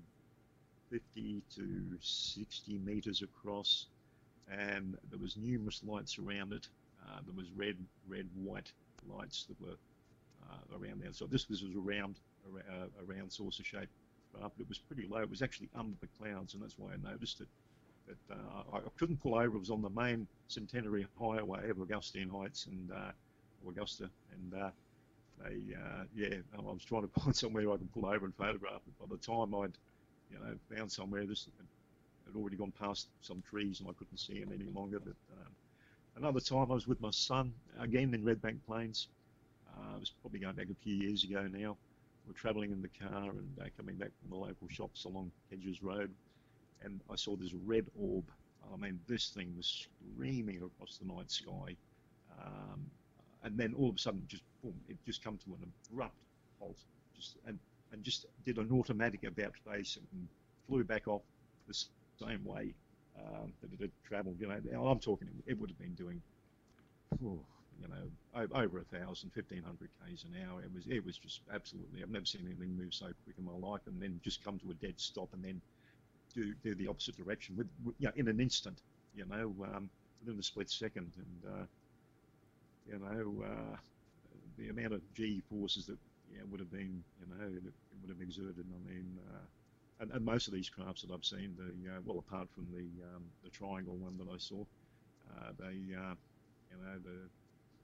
50 0.90 1.42
to 1.56 1.98
60 2.02 2.80
meters 2.80 3.22
across, 3.22 3.88
and 4.52 4.98
there 5.10 5.20
was 5.20 5.38
numerous 5.38 5.82
lights 5.86 6.18
around 6.20 6.54
it. 6.54 6.68
There 7.26 7.36
was 7.36 7.48
red, 7.56 7.78
red, 8.08 8.28
white 8.36 8.72
lights 9.08 9.46
that 9.46 9.60
were 9.62 9.78
uh, 10.50 10.78
around 10.78 11.02
there. 11.02 11.14
So 11.14 11.26
this, 11.26 11.46
this 11.46 11.62
was 11.62 11.76
a 11.76 11.80
round, 11.80 12.16
a, 12.46 13.02
a 13.02 13.06
round 13.06 13.32
saucer 13.32 13.64
shape 13.64 13.90
but 14.34 14.52
it 14.60 14.68
was 14.68 14.78
pretty 14.78 15.08
low. 15.08 15.20
It 15.20 15.30
was 15.30 15.42
actually 15.42 15.70
under 15.76 15.96
the 16.00 16.08
clouds, 16.20 16.54
and 16.54 16.64
that's 16.64 16.78
why 16.78 16.92
I 16.94 17.12
noticed 17.12 17.42
it. 17.42 17.48
But 18.08 18.36
uh, 18.36 18.64
I, 18.74 18.78
I, 18.78 18.90
couldn't 18.98 19.22
pull 19.22 19.36
over. 19.36 19.56
It 19.56 19.60
was 19.60 19.70
on 19.70 19.82
the 19.82 19.90
main 19.90 20.28
Centenary 20.48 21.06
Highway 21.20 21.70
of 21.70 21.80
Augustine 21.80 22.30
Heights 22.30 22.66
and 22.66 22.92
uh, 22.92 23.12
Augusta, 23.68 24.10
and 24.32 24.62
uh, 24.62 24.70
they, 25.44 25.76
uh, 25.76 26.04
yeah, 26.16 26.38
I 26.58 26.62
was 26.62 26.84
trying 26.84 27.04
to 27.04 27.08
find 27.20 27.36
somewhere 27.36 27.72
I 27.72 27.78
could 27.78 27.94
pull 27.94 28.06
over 28.06 28.26
and 28.26 28.36
photograph 28.36 28.82
it. 28.88 29.00
By 29.00 29.16
the 29.16 29.22
time 29.22 29.54
I'd, 29.56 29.78
you 30.32 30.40
know, 30.40 30.56
found 30.76 30.92
somewhere, 30.92 31.26
this 31.26 31.48
had 32.26 32.36
already 32.36 32.58
gone 32.58 32.74
past 32.80 33.08
some 33.22 33.44
trees, 33.50 33.80
and 33.80 33.90
I 33.90 33.94
couldn't 33.94 34.18
see 34.18 34.40
him 34.40 34.52
any 34.54 34.70
longer. 34.74 35.00
But 35.00 35.16
um, 35.34 35.52
another 36.16 36.40
time, 36.40 36.72
I 36.72 36.74
was 36.74 36.88
with 36.88 37.02
my 37.02 37.12
son 37.12 37.54
again 37.80 38.14
in 38.14 38.24
Redbank 38.24 38.60
Plains. 38.68 39.08
Uh, 39.68 39.96
I 39.96 39.98
was 39.98 40.12
probably 40.22 40.40
going 40.40 40.56
back 40.56 40.68
a 40.72 40.84
few 40.84 40.96
years 40.96 41.24
ago 41.24 41.48
now. 41.52 41.78
We're 42.28 42.34
travelling 42.34 42.72
in 42.72 42.82
the 42.82 42.90
car 42.90 43.32
and 43.32 43.50
uh, 43.60 43.66
coming 43.78 43.96
back 43.96 44.12
from 44.22 44.30
the 44.30 44.36
local 44.36 44.68
shops 44.70 45.06
along 45.06 45.32
Hedges 45.50 45.82
Road, 45.82 46.12
and 46.84 47.02
I 47.10 47.16
saw 47.16 47.36
this 47.36 47.54
red 47.54 47.86
orb. 48.00 48.26
I 48.72 48.78
mean, 48.78 49.00
this 49.08 49.30
thing 49.30 49.54
was 49.58 49.88
screaming 50.14 50.58
across 50.58 50.98
the 50.98 51.12
night 51.12 51.32
sky, 51.32 51.76
um, 52.40 52.86
and 53.44 53.58
then 53.58 53.74
all 53.74 53.90
of 53.90 53.96
a 53.96 54.00
sudden, 54.00 54.24
just 54.28 54.44
boom, 54.64 54.76
it 54.88 54.98
just 55.06 55.24
come 55.24 55.38
to 55.46 55.52
an 55.52 55.72
abrupt 55.92 56.16
halt. 56.60 56.78
Just 57.16 57.38
and 57.48 57.58
and 57.92 58.04
just 58.04 58.26
did 58.46 58.58
an 58.58 58.70
automatic 58.72 59.24
about 59.24 59.54
face 59.68 59.98
and 59.98 60.28
flew 60.68 60.84
back 60.84 61.08
off 61.08 61.24
the 61.68 61.74
same 62.20 62.46
way 62.46 62.74
um, 63.18 63.54
that 63.62 63.80
had 63.80 63.92
travelled. 64.08 64.38
You 64.40 64.48
know, 64.48 64.88
I'm 64.88 65.00
talking, 65.00 65.28
it 65.46 65.60
would 65.60 65.70
have 65.70 65.80
been 65.80 65.94
doing, 65.96 66.22
oh, 67.24 67.40
you 67.82 67.88
know, 67.88 68.48
over 68.54 68.80
a 68.80 68.84
thousand, 68.98 69.32
fifteen 69.34 69.64
hundred 69.64 69.90
k's 70.06 70.26
an 70.26 70.40
hour. 70.48 70.62
It 70.62 70.72
was, 70.74 70.86
it 70.88 71.06
was 71.06 71.18
just 71.18 71.42
absolutely. 71.54 72.04
I've 72.04 72.10
never 72.12 72.26
seen 72.26 72.44
anything 72.46 72.78
move 72.78 72.94
so 72.94 73.08
quick 73.24 73.36
in 73.38 73.46
my 73.46 73.68
life, 73.68 73.82
and 73.88 74.02
then 74.02 74.20
just 74.24 74.44
come 74.44 74.60
to 74.60 74.72
a 74.72 74.74
dead 74.76 74.96
stop, 74.98 75.30
and 75.34 75.44
then 75.44 75.62
do 76.34 76.54
do 76.64 76.76
the 76.76 76.88
opposite 76.88 77.18
direction 77.18 77.58
with, 77.58 77.68
with 77.84 77.96
you 78.00 78.08
know, 78.08 78.14
in 78.16 78.28
an 78.28 78.40
instant. 78.40 78.78
You 79.16 79.26
know, 79.26 79.54
um, 79.74 79.90
within 80.22 80.40
a 80.40 80.44
split 80.44 80.70
second, 80.70 81.12
and 81.18 81.54
uh, 81.54 81.66
you 82.90 83.00
know, 83.00 83.44
uh, 83.44 83.76
the 84.58 84.70
amount 84.70 84.94
of 84.94 85.02
G 85.14 85.42
forces 85.50 85.86
that 85.88 85.98
yeah, 86.34 86.42
would 86.50 86.60
have 86.60 86.72
been, 86.72 87.04
you 87.20 87.28
know, 87.28 87.46
it 87.46 87.74
would 88.02 88.10
have 88.10 88.22
exerted. 88.22 88.66
I 88.66 88.90
mean, 88.90 89.18
uh, 89.34 89.46
and, 90.02 90.12
and, 90.12 90.26
most 90.26 90.48
of 90.48 90.54
these 90.54 90.70
crafts 90.70 91.04
that 91.04 91.14
I've 91.14 91.24
seen, 91.24 91.56
the 91.58 91.92
uh, 91.92 92.00
well, 92.04 92.20
apart 92.20 92.50
from 92.54 92.68
the 92.74 92.90
um, 93.16 93.24
the 93.44 93.50
triangle 93.50 93.96
one 93.96 94.18
that 94.18 94.28
I 94.34 94.38
saw, 94.38 94.66
uh, 95.30 95.52
they, 95.60 95.94
uh, 95.96 96.16
you 96.70 96.78
know, 96.82 96.98
the 97.04 97.30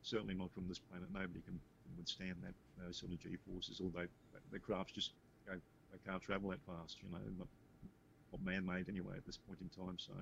certainly 0.02 0.34
not 0.34 0.52
from 0.54 0.68
this 0.68 0.80
planet. 0.80 1.08
Nobody 1.14 1.42
can 1.42 1.60
withstand 1.98 2.36
that 2.44 2.54
those 2.84 2.98
sort 2.98 3.12
of 3.12 3.20
G 3.20 3.38
forces. 3.48 3.80
Although 3.82 4.08
the 4.52 4.60
crafts 4.60 4.94
just 4.94 5.12
they 5.46 6.12
can't 6.12 6.22
travel 6.22 6.50
that 6.50 6.60
fast. 6.66 6.98
You 7.02 7.10
know, 7.12 7.20
not, 7.38 7.48
not 8.32 8.44
man-made 8.44 8.90
anyway 8.90 9.16
at 9.18 9.26
this 9.26 9.38
point 9.38 9.60
in 9.62 9.70
time. 9.70 9.98
So, 9.98 10.14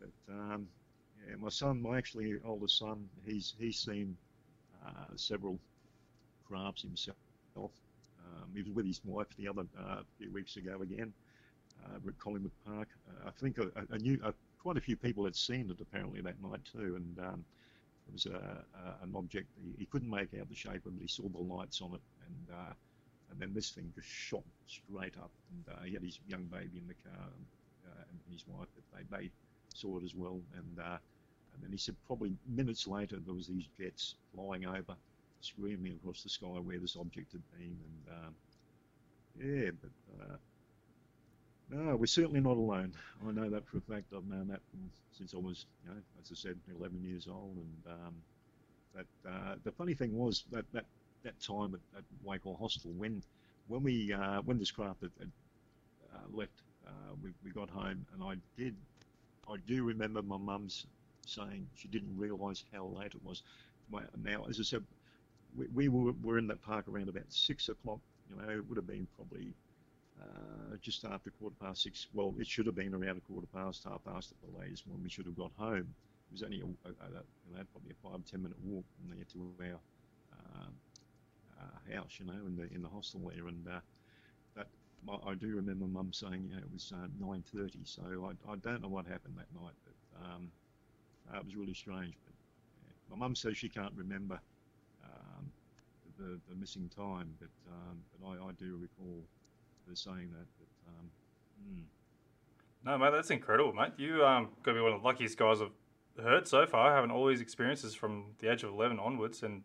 but 0.00 0.32
um, 0.32 0.68
yeah, 1.28 1.36
my 1.36 1.48
son, 1.48 1.80
my 1.80 1.98
actually 1.98 2.34
oldest 2.44 2.78
son, 2.78 3.08
he's 3.24 3.54
he's 3.58 3.78
seen 3.78 4.16
uh, 4.86 5.16
several 5.16 5.58
crafts 6.46 6.82
himself. 6.82 7.16
Um, 8.42 8.48
he 8.54 8.62
was 8.62 8.70
with 8.70 8.86
his 8.86 9.00
wife 9.04 9.28
the 9.38 9.48
other 9.48 9.64
uh, 9.78 10.02
few 10.18 10.30
weeks 10.32 10.56
ago 10.56 10.80
again 10.82 11.12
uh, 11.84 11.96
at 11.96 12.18
Collingwood 12.18 12.52
Park. 12.66 12.88
Uh, 13.08 13.28
I 13.28 13.30
think 13.30 13.58
a, 13.58 13.70
a 13.90 13.98
new, 13.98 14.20
quite 14.58 14.76
a 14.76 14.80
few 14.80 14.96
people 14.96 15.24
had 15.24 15.36
seen 15.36 15.70
it 15.70 15.80
apparently 15.80 16.20
that 16.22 16.42
night 16.42 16.60
too, 16.70 16.96
and 16.96 17.18
um, 17.18 17.44
it 18.08 18.12
was 18.12 18.26
a, 18.26 18.30
a, 18.30 19.04
an 19.04 19.12
object 19.14 19.46
he, 19.62 19.74
he, 19.78 19.86
couldn't 19.86 20.10
make 20.10 20.28
out 20.40 20.48
the 20.48 20.54
shape 20.54 20.86
of, 20.86 20.94
but 20.94 21.02
he 21.02 21.08
saw 21.08 21.28
the 21.28 21.38
lights 21.38 21.80
on 21.80 21.94
it, 21.94 22.00
and 22.26 22.56
uh, 22.56 22.72
and 23.30 23.40
then 23.40 23.52
this 23.54 23.70
thing 23.70 23.90
just 23.94 24.08
shot 24.08 24.44
straight 24.66 25.16
up, 25.18 25.30
and 25.50 25.74
uh, 25.76 25.82
he 25.84 25.92
had 25.92 26.02
his 26.02 26.18
young 26.28 26.44
baby 26.44 26.78
in 26.78 26.86
the 26.88 26.94
car, 27.08 27.28
and, 27.36 27.46
uh, 27.86 28.04
and 28.10 28.32
his 28.32 28.44
wife, 28.46 28.68
that 28.74 29.08
they 29.10 29.16
they 29.16 29.30
saw 29.74 29.98
it 29.98 30.04
as 30.04 30.14
well, 30.14 30.40
and 30.56 30.78
and 31.54 31.62
then 31.62 31.70
he 31.70 31.76
said 31.76 31.94
probably 32.06 32.32
minutes 32.48 32.86
later 32.86 33.18
there 33.24 33.34
was 33.34 33.46
these 33.46 33.68
jets 33.78 34.14
flying 34.34 34.64
over 34.64 34.96
screaming 35.44 35.98
across 36.02 36.22
the 36.22 36.28
sky 36.28 36.46
where 36.46 36.78
this 36.78 36.96
object 36.96 37.32
had 37.32 37.42
been. 37.58 37.76
And 37.84 38.16
um, 38.16 38.34
yeah, 39.40 39.70
but 39.80 40.24
uh, 40.24 40.36
no, 41.70 41.96
we're 41.96 42.06
certainly 42.06 42.40
not 42.40 42.56
alone. 42.56 42.92
I 43.26 43.32
know 43.32 43.48
that 43.50 43.66
for 43.66 43.78
a 43.78 43.80
fact. 43.80 44.12
I've 44.14 44.26
known 44.26 44.48
that 44.48 44.60
since 45.12 45.34
I 45.34 45.38
was, 45.38 45.66
you 45.84 45.90
know, 45.90 46.00
as 46.20 46.30
I 46.30 46.34
said, 46.34 46.58
11 46.78 47.02
years 47.02 47.28
old. 47.30 47.56
And 47.56 47.94
um, 47.94 48.14
that 48.94 49.30
uh, 49.30 49.54
the 49.64 49.72
funny 49.72 49.94
thing 49.94 50.16
was 50.16 50.44
that 50.52 50.64
that, 50.72 50.84
that 51.24 51.40
time 51.40 51.74
at, 51.74 51.98
at 51.98 52.04
Wacol 52.26 52.58
Hostel 52.58 52.92
when 52.92 53.22
when 53.68 53.82
we 53.82 54.12
uh, 54.12 54.42
when 54.42 54.58
this 54.58 54.70
craft 54.70 55.02
had, 55.02 55.10
had 55.18 55.30
uh, 56.14 56.36
left, 56.36 56.62
uh, 56.86 57.14
we, 57.22 57.30
we 57.44 57.50
got 57.50 57.70
home, 57.70 58.04
and 58.14 58.22
I 58.22 58.34
did 58.56 58.74
I 59.48 59.56
do 59.66 59.84
remember 59.84 60.22
my 60.22 60.36
mum's 60.36 60.86
saying 61.26 61.68
she 61.74 61.88
didn't 61.88 62.16
realise 62.16 62.64
how 62.72 62.86
late 62.86 63.14
it 63.14 63.24
was. 63.24 63.42
Now, 64.22 64.46
as 64.48 64.58
I 64.58 64.62
said, 64.62 64.84
we, 65.56 65.66
we 65.68 65.88
were, 65.88 66.12
were 66.22 66.38
in 66.38 66.46
that 66.48 66.62
park 66.62 66.88
around 66.88 67.08
about 67.08 67.24
six 67.28 67.68
o'clock. 67.68 68.00
You 68.30 68.36
know, 68.36 68.50
it 68.50 68.68
would 68.68 68.76
have 68.76 68.86
been 68.86 69.06
probably 69.16 69.52
uh, 70.20 70.76
just 70.80 71.04
after 71.04 71.30
quarter 71.30 71.56
past 71.60 71.82
six. 71.82 72.06
Well, 72.14 72.34
it 72.38 72.46
should 72.46 72.66
have 72.66 72.74
been 72.74 72.94
around 72.94 73.18
a 73.18 73.32
quarter 73.32 73.48
past, 73.54 73.84
half 73.84 74.04
past 74.04 74.32
at 74.32 74.50
the 74.50 74.58
latest 74.58 74.84
when 74.86 75.02
we 75.02 75.08
should 75.08 75.26
have 75.26 75.36
got 75.36 75.50
home. 75.56 75.94
It 76.30 76.32
was 76.32 76.42
only 76.42 76.60
a, 76.60 76.88
a, 76.88 76.90
a 76.90 77.22
you 77.48 77.56
know, 77.56 77.64
probably 77.72 77.90
a 77.92 78.08
five 78.08 78.24
ten 78.30 78.42
minute 78.42 78.56
walk 78.64 78.84
from 78.96 79.16
there 79.16 79.24
to 79.32 79.64
our 79.64 79.80
uh, 80.38 80.70
uh, 81.60 81.94
house, 81.94 82.18
you 82.18 82.26
know, 82.26 82.46
in 82.46 82.56
the 82.56 82.74
in 82.74 82.82
the 82.82 82.88
hostel 82.88 83.20
there, 83.34 83.48
and 83.48 83.66
uh, 83.68 83.80
that 84.56 84.68
I 85.26 85.34
do 85.34 85.48
remember 85.56 85.86
Mum 85.86 86.12
saying, 86.12 86.48
you 86.48 86.56
know, 86.56 86.62
it 86.62 86.72
was 86.72 86.92
uh, 86.94 87.08
nine 87.20 87.42
thirty. 87.54 87.80
So 87.84 88.02
I, 88.24 88.52
I 88.52 88.56
don't 88.56 88.80
know 88.80 88.88
what 88.88 89.06
happened 89.06 89.34
that 89.36 89.52
night, 89.60 89.74
but 89.84 90.24
um, 90.24 90.50
uh, 91.32 91.38
it 91.38 91.44
was 91.44 91.56
really 91.56 91.74
strange. 91.74 92.14
But 92.24 92.34
yeah. 92.86 92.92
my 93.10 93.16
mum 93.16 93.34
says 93.34 93.56
she 93.56 93.68
can't 93.68 93.92
remember 93.96 94.40
the, 96.22 96.38
the 96.48 96.54
missing 96.54 96.90
time, 96.94 97.34
but 97.38 97.48
um, 97.70 97.98
but 98.20 98.28
I, 98.28 98.48
I 98.48 98.52
do 98.52 98.78
recall 98.80 99.22
her 99.88 99.96
saying 99.96 100.30
that. 100.32 100.46
But, 100.58 100.68
um, 100.88 101.10
mm. 101.68 101.82
No, 102.84 102.98
mate, 102.98 103.12
that's 103.12 103.30
incredible, 103.30 103.72
mate. 103.72 103.92
You 103.96 104.24
um 104.24 104.48
got 104.62 104.72
to 104.72 104.78
be 104.78 104.80
one 104.80 104.92
of 104.92 105.02
the 105.02 105.06
luckiest 105.06 105.36
guys 105.38 105.58
I've 105.60 106.24
heard 106.24 106.46
so 106.46 106.66
far, 106.66 106.94
having 106.94 107.10
all 107.10 107.26
these 107.26 107.40
experiences 107.40 107.94
from 107.94 108.26
the 108.38 108.50
age 108.50 108.62
of 108.62 108.70
eleven 108.70 108.98
onwards, 108.98 109.42
and 109.42 109.62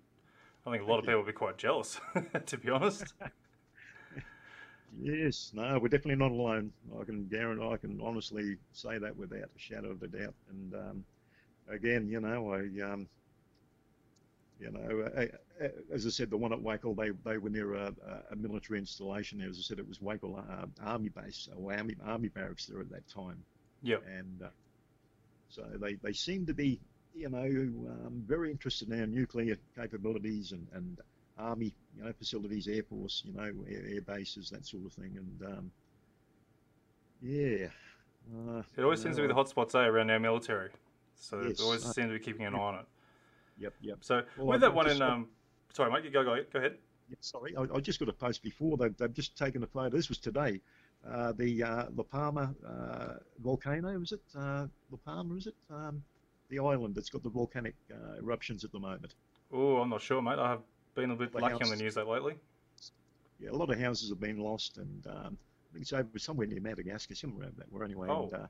I 0.66 0.72
think 0.72 0.84
a 0.84 0.86
lot 0.86 0.96
Thank 0.96 1.04
of 1.04 1.06
people 1.06 1.20
would 1.22 1.28
be 1.28 1.34
quite 1.34 1.58
jealous, 1.58 2.00
to 2.46 2.58
be 2.58 2.70
honest. 2.70 3.14
yes, 5.00 5.52
no, 5.54 5.80
we're 5.80 5.90
definitely 5.90 6.16
not 6.16 6.32
alone. 6.32 6.72
I 7.00 7.04
can 7.04 7.26
guarantee, 7.28 7.66
I 7.66 7.78
can 7.78 8.00
honestly 8.02 8.58
say 8.72 8.98
that 8.98 9.16
without 9.16 9.50
a 9.56 9.60
shadow 9.60 9.92
of 9.92 10.04
a 10.04 10.08
doubt. 10.08 10.34
And 10.50 10.74
um, 10.74 11.06
again, 11.70 12.08
you 12.08 12.20
know, 12.20 12.54
I 12.54 12.92
um, 12.92 13.08
you 14.60 14.72
know, 14.72 15.30
as 15.92 16.06
I 16.06 16.10
said, 16.10 16.30
the 16.30 16.38
one 16.38 16.52
at 16.52 16.60
Wacol, 16.60 16.96
they, 16.96 17.12
they 17.30 17.38
were 17.38 17.50
near 17.50 17.76
a, 17.76 17.94
a 18.32 18.36
military 18.36 18.80
installation. 18.80 19.40
There, 19.40 19.50
as 19.50 19.58
I 19.58 19.62
said, 19.62 19.80
it 19.80 19.88
was 19.88 20.00
Wacol 20.00 20.40
uh, 20.40 20.66
Army 20.84 21.10
Base, 21.10 21.48
or 21.56 21.74
Army, 21.74 21.96
Army 22.06 22.30
Barracks 22.30 22.66
there 22.66 22.80
at 22.80 22.90
that 22.90 23.08
time. 23.08 23.44
Yeah. 23.84 23.98
And 24.08 24.42
uh, 24.44 24.50
so 25.50 25.64
they, 25.80 25.94
they 25.96 26.14
seem 26.14 26.46
to 26.48 26.54
be, 26.54 26.80
you 27.16 27.30
know, 27.30 27.40
um, 27.40 28.24
very 28.26 28.52
interested 28.52 28.90
in 28.90 29.00
our 29.00 29.08
nuclear 29.08 29.58
capabilities 29.76 30.52
and, 30.52 30.68
and 30.74 31.00
Army, 31.38 31.74
you 31.96 32.04
know, 32.04 32.12
facilities, 32.14 32.68
Air 32.68 32.84
Force, 32.84 33.24
you 33.26 33.34
know, 33.34 33.52
air, 33.70 33.84
air 33.88 34.02
bases, 34.02 34.50
that 34.50 34.66
sort 34.66 34.86
of 34.86 34.94
thing. 34.94 35.18
And 35.18 35.52
um, 35.52 35.72
yeah. 37.22 37.68
Uh, 38.36 38.62
it 38.76 38.84
always 38.84 39.02
seems 39.02 39.16
to 39.16 39.22
be 39.22 39.28
the 39.28 39.34
hotspots 39.34 39.76
eh, 39.76 39.88
around 39.88 40.10
our 40.10 40.20
military. 40.20 40.70
So 41.16 41.42
yes, 41.42 41.60
it 41.60 41.64
always 41.64 41.86
uh, 41.86 41.94
seems 41.94 42.08
to 42.08 42.14
be 42.14 42.20
keeping 42.20 42.46
an 42.46 42.56
eye 42.56 42.60
on 42.60 42.76
it. 42.76 42.86
Yep, 43.60 43.74
yep. 43.82 43.98
So 44.02 44.24
well, 44.38 44.48
with 44.48 44.64
I, 44.64 44.68
that 44.68 44.76
one 44.76 44.90
in, 44.90 45.02
um, 45.02 45.28
sorry, 45.74 45.92
mate, 45.92 46.04
you 46.04 46.12
go, 46.12 46.24
go, 46.24 46.38
go 46.52 46.60
ahead. 46.60 46.78
Yeah, 47.10 47.16
sorry, 47.22 47.56
I, 47.56 47.64
I, 47.76 47.80
just 47.80 48.00
got 48.00 48.10
a 48.10 48.14
post 48.14 48.44
before. 48.44 48.78
They've, 48.78 48.96
they've 48.98 49.14
just 49.14 49.38
taken 49.38 49.64
a 49.64 49.68
photo. 49.68 49.90
This 49.96 50.10
was 50.10 50.18
today. 50.18 50.62
Uh, 51.10 51.32
the 51.32 51.64
uh, 51.64 51.86
La 51.96 52.04
Palma 52.04 52.54
uh, 52.68 53.14
volcano, 53.40 54.02
is 54.02 54.12
it? 54.12 54.22
Uh, 54.36 54.68
La 54.92 54.98
Palma, 55.06 55.36
is 55.36 55.48
it? 55.48 55.56
Um, 55.70 56.04
the 56.50 56.60
island 56.60 56.96
that's 56.96 57.10
got 57.10 57.24
the 57.24 57.30
volcanic 57.30 57.76
uh, 57.92 58.18
eruptions 58.18 58.64
at 58.64 58.72
the 58.72 58.80
moment. 58.80 59.16
Oh, 59.52 59.78
I'm 59.78 59.90
not 59.90 60.02
sure, 60.02 60.22
mate. 60.22 60.40
I 60.40 60.50
have 60.50 60.62
been 60.96 61.12
a 61.12 61.16
bit 61.16 61.32
the 61.32 61.40
lucky 61.40 61.64
on 61.64 61.70
the 61.70 61.76
news 61.76 61.96
lately. 61.96 62.36
Yeah, 63.40 63.52
a 63.52 63.54
lot 63.54 63.70
of 63.70 63.80
houses 63.80 64.10
have 64.10 64.20
been 64.20 64.40
lost, 64.40 64.78
and 64.78 65.06
um, 65.08 65.38
I 65.70 65.74
think 65.74 65.84
it's 65.84 65.94
over 65.94 66.18
somewhere 66.18 66.48
near 66.48 66.60
Madagascar, 66.60 67.16
somewhere 67.16 67.44
around 67.44 67.56
that. 67.58 67.72
Where 67.72 67.84
anyway, 67.84 68.08
oh. 68.10 68.24
and, 68.24 68.34
uh, 68.34 68.48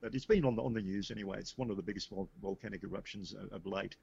but 0.00 0.14
it's 0.14 0.26
been 0.26 0.44
on 0.44 0.56
the 0.56 0.62
on 0.62 0.74
the 0.74 0.82
news 0.82 1.10
anyway. 1.10 1.38
It's 1.38 1.56
one 1.56 1.70
of 1.70 1.76
the 1.76 1.82
biggest 1.82 2.10
vol- 2.10 2.28
volcanic 2.42 2.84
eruptions 2.84 3.32
of, 3.32 3.50
of 3.52 3.66
late. 3.66 3.96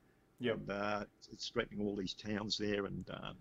Yep. 0.44 0.58
And, 0.58 0.72
uh, 0.72 1.04
it's 1.32 1.48
threatening 1.48 1.88
all 1.88 1.96
these 1.96 2.14
towns 2.14 2.58
there. 2.58 2.86
And 2.86 3.10
uh, 3.10 3.32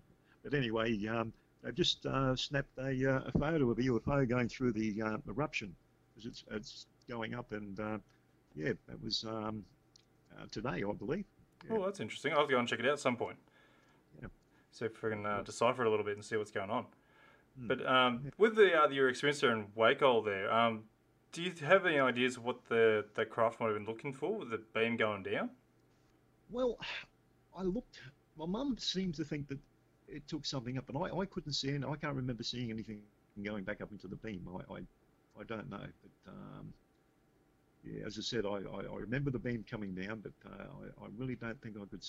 but 0.43 0.53
anyway, 0.53 0.97
um, 1.07 1.33
they've 1.61 1.75
just 1.75 2.05
uh, 2.05 2.35
snapped 2.35 2.77
a, 2.77 3.15
uh, 3.15 3.21
a, 3.27 3.31
photo 3.37 3.69
of 3.69 3.77
a 3.77 3.81
UFO 3.81 4.27
going 4.27 4.47
through 4.47 4.71
the 4.71 5.01
uh, 5.01 5.17
eruption 5.27 5.75
because 6.09 6.25
it's 6.25 6.43
it's 6.51 6.85
going 7.09 7.33
up. 7.35 7.51
And 7.51 7.79
uh, 7.79 7.97
yeah, 8.55 8.71
that 8.87 9.03
was 9.03 9.25
um, 9.27 9.65
today, 10.51 10.83
I 10.87 10.93
believe. 10.93 11.25
Yeah. 11.69 11.77
Oh, 11.77 11.85
that's 11.85 11.99
interesting. 11.99 12.31
I'll 12.31 12.39
have 12.39 12.47
to 12.47 12.53
go 12.53 12.59
and 12.59 12.67
check 12.67 12.79
it 12.79 12.85
out 12.85 12.93
at 12.93 12.99
some 12.99 13.17
point. 13.17 13.37
Yeah. 14.21 14.29
See 14.71 14.85
if 14.85 15.03
we 15.03 15.09
can 15.09 15.43
decipher 15.43 15.83
it 15.83 15.87
a 15.87 15.89
little 15.89 16.05
bit 16.05 16.15
and 16.15 16.23
see 16.23 16.37
what's 16.37 16.51
going 16.51 16.69
on. 16.69 16.85
Hmm. 17.59 17.67
But 17.67 17.85
um, 17.85 18.21
yeah. 18.23 18.31
with 18.37 18.55
the 18.55 18.81
uh, 18.81 18.87
your 18.87 19.09
experience 19.09 19.41
there 19.41 19.51
in 19.51 19.65
Wacol, 19.77 20.23
there, 20.23 20.51
um, 20.51 20.83
do 21.33 21.41
you 21.41 21.51
have 21.65 21.85
any 21.85 21.99
ideas 21.99 22.37
of 22.37 22.45
what 22.45 22.65
the, 22.69 23.05
the 23.15 23.25
craft 23.25 23.59
might 23.59 23.67
have 23.67 23.75
been 23.75 23.85
looking 23.85 24.13
for 24.13 24.37
with 24.37 24.51
the 24.51 24.61
beam 24.73 24.95
going 24.95 25.23
down? 25.23 25.49
Well, 26.53 26.77
I 27.57 27.63
looked. 27.63 27.99
My 28.37 28.45
mum 28.45 28.77
seems 28.77 29.17
to 29.17 29.25
think 29.25 29.47
that 29.49 29.57
it 30.07 30.27
took 30.27 30.45
something 30.45 30.77
up, 30.77 30.87
and 30.89 30.97
I, 30.97 31.17
I 31.17 31.25
couldn't 31.25 31.53
see 31.53 31.69
it. 31.69 31.83
I 31.83 31.95
can't 31.95 32.15
remember 32.15 32.43
seeing 32.43 32.69
anything 32.69 33.01
going 33.43 33.63
back 33.63 33.81
up 33.81 33.91
into 33.91 34.07
the 34.07 34.15
beam. 34.17 34.47
I, 34.47 34.73
I, 34.73 34.77
I 35.39 35.43
don't 35.47 35.69
know. 35.69 35.79
But 36.03 36.31
um, 36.31 36.73
yeah, 37.83 38.05
as 38.05 38.19
I 38.19 38.21
said, 38.21 38.45
I, 38.45 38.59
I, 38.71 38.85
I, 38.91 38.97
remember 38.97 39.31
the 39.31 39.39
beam 39.39 39.65
coming 39.69 39.95
down, 39.95 40.21
but 40.21 40.33
uh, 40.45 40.63
I, 40.63 41.05
I 41.05 41.07
really 41.17 41.35
don't 41.35 41.59
think 41.61 41.75
I 41.75 41.85
could 41.85 42.05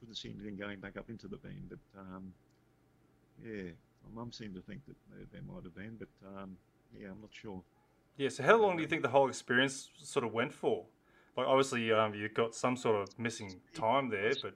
couldn't 0.00 0.16
see 0.16 0.34
anything 0.34 0.56
going 0.56 0.80
back 0.80 0.96
up 0.96 1.10
into 1.10 1.28
the 1.28 1.36
beam. 1.36 1.68
But 1.68 2.00
um, 2.00 2.32
yeah, 3.44 3.70
my 4.04 4.22
mum 4.22 4.32
seemed 4.32 4.54
to 4.54 4.62
think 4.62 4.80
that 4.86 4.96
there, 5.10 5.26
there 5.32 5.42
might 5.42 5.64
have 5.64 5.74
been, 5.74 5.98
but 5.98 6.08
um, 6.40 6.56
yeah, 6.98 7.08
I'm 7.08 7.20
not 7.20 7.30
sure. 7.30 7.62
Yeah. 8.16 8.30
So 8.30 8.42
how 8.42 8.56
long 8.56 8.76
do 8.76 8.82
you 8.82 8.88
think 8.88 9.02
the 9.02 9.08
whole 9.08 9.28
experience 9.28 9.90
sort 9.98 10.24
of 10.24 10.32
went 10.32 10.54
for? 10.54 10.86
Like 11.36 11.46
obviously, 11.46 11.90
um, 11.92 12.14
you've 12.14 12.34
got 12.34 12.54
some 12.54 12.76
sort 12.76 12.96
of 12.96 13.18
missing 13.18 13.60
time 13.74 14.10
there, 14.10 14.32
but 14.42 14.54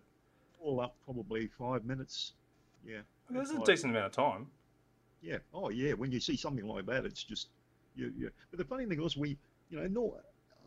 all 0.60 0.80
up 0.80 0.94
probably 1.04 1.46
five 1.46 1.84
minutes. 1.84 2.32
Yeah, 2.86 3.00
there's 3.30 3.50
a 3.50 3.58
decent 3.60 3.92
amount 3.92 4.06
of 4.06 4.12
time. 4.12 4.46
yeah. 5.22 5.38
Oh, 5.54 5.70
yeah. 5.70 5.92
When 5.92 6.12
you 6.12 6.20
see 6.20 6.36
something 6.36 6.66
like 6.66 6.86
that, 6.86 7.04
it's 7.06 7.24
just 7.24 7.48
you. 7.94 8.12
you 8.16 8.30
but 8.50 8.58
the 8.58 8.64
funny 8.64 8.86
thing 8.86 9.00
was, 9.00 9.16
we, 9.16 9.38
you 9.70 9.80
know, 9.80 9.86
no, 9.88 10.16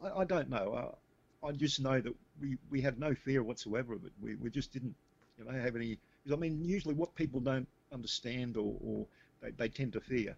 I, 0.03 0.21
I 0.21 0.25
don't 0.25 0.49
know. 0.49 0.73
Uh, 0.73 1.47
I 1.47 1.51
just 1.51 1.79
know 1.79 2.01
that 2.01 2.13
we, 2.41 2.57
we 2.69 2.81
had 2.81 2.99
no 2.99 3.13
fear 3.13 3.43
whatsoever 3.43 3.93
of 3.93 4.03
it. 4.03 4.11
We, 4.21 4.35
we 4.35 4.49
just 4.49 4.73
didn't, 4.73 4.95
you 5.37 5.45
know, 5.45 5.51
have 5.51 5.75
any. 5.75 5.97
Because 6.23 6.37
I 6.37 6.41
mean, 6.41 6.63
usually 6.63 6.95
what 6.95 7.13
people 7.15 7.39
don't 7.39 7.67
understand 7.93 8.57
or, 8.57 8.75
or 8.83 9.05
they, 9.41 9.51
they 9.51 9.69
tend 9.69 9.93
to 9.93 10.01
fear, 10.01 10.35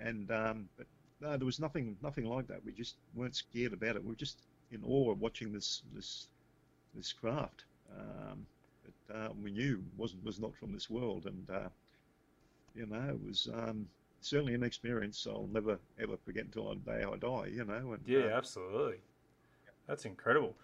and 0.00 0.30
um, 0.32 0.68
but 0.76 0.86
no, 1.20 1.36
there 1.36 1.46
was 1.46 1.60
nothing 1.60 1.96
nothing 2.02 2.24
like 2.24 2.48
that. 2.48 2.64
We 2.64 2.72
just 2.72 2.96
weren't 3.14 3.36
scared 3.36 3.72
about 3.72 3.96
it. 3.96 4.02
We 4.02 4.08
were 4.08 4.14
just 4.16 4.38
in 4.72 4.82
awe 4.84 5.14
watching 5.14 5.52
this 5.52 5.82
this 5.94 6.28
this 6.94 7.12
craft. 7.12 7.64
Um, 7.98 8.46
that 9.08 9.14
uh, 9.16 9.28
we 9.42 9.50
knew 9.50 9.82
wasn't 9.96 10.24
was 10.24 10.40
not 10.40 10.56
from 10.56 10.72
this 10.72 10.88
world, 10.90 11.26
and 11.26 11.48
uh, 11.50 11.68
you 12.74 12.86
know, 12.86 13.08
it 13.10 13.20
was 13.26 13.48
um, 13.54 13.86
certainly 14.20 14.54
an 14.54 14.62
experience 14.62 15.26
I'll 15.30 15.48
never 15.52 15.78
ever 16.00 16.16
forget 16.24 16.44
until 16.44 16.70
the 16.70 16.76
day 16.76 17.04
I 17.04 17.16
die. 17.16 17.50
You 17.52 17.64
know, 17.64 17.92
and 17.92 18.00
yeah, 18.06 18.26
uh, 18.26 18.36
absolutely. 18.36 19.00
That's 19.86 20.04
incredible. 20.04 20.54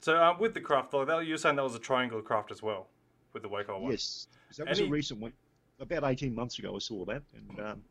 So 0.00 0.16
uh, 0.16 0.36
with 0.38 0.54
the 0.54 0.60
craft, 0.60 0.92
though, 0.92 1.04
that, 1.04 1.26
you're 1.26 1.38
saying 1.38 1.56
that 1.56 1.62
was 1.62 1.74
a 1.74 1.80
triangular 1.80 2.22
craft 2.22 2.52
as 2.52 2.62
well, 2.62 2.86
with 3.32 3.42
the 3.42 3.48
Wacol 3.48 3.80
one. 3.80 3.90
yes, 3.90 4.28
that 4.56 4.68
was 4.68 4.78
Any- 4.78 4.88
a 4.88 4.90
recent 4.90 5.20
one. 5.20 5.32
About 5.80 6.02
eighteen 6.04 6.34
months 6.34 6.58
ago, 6.58 6.74
I 6.74 6.80
saw 6.80 7.04
that, 7.04 7.22
and 7.34 7.60
um, 7.60 7.82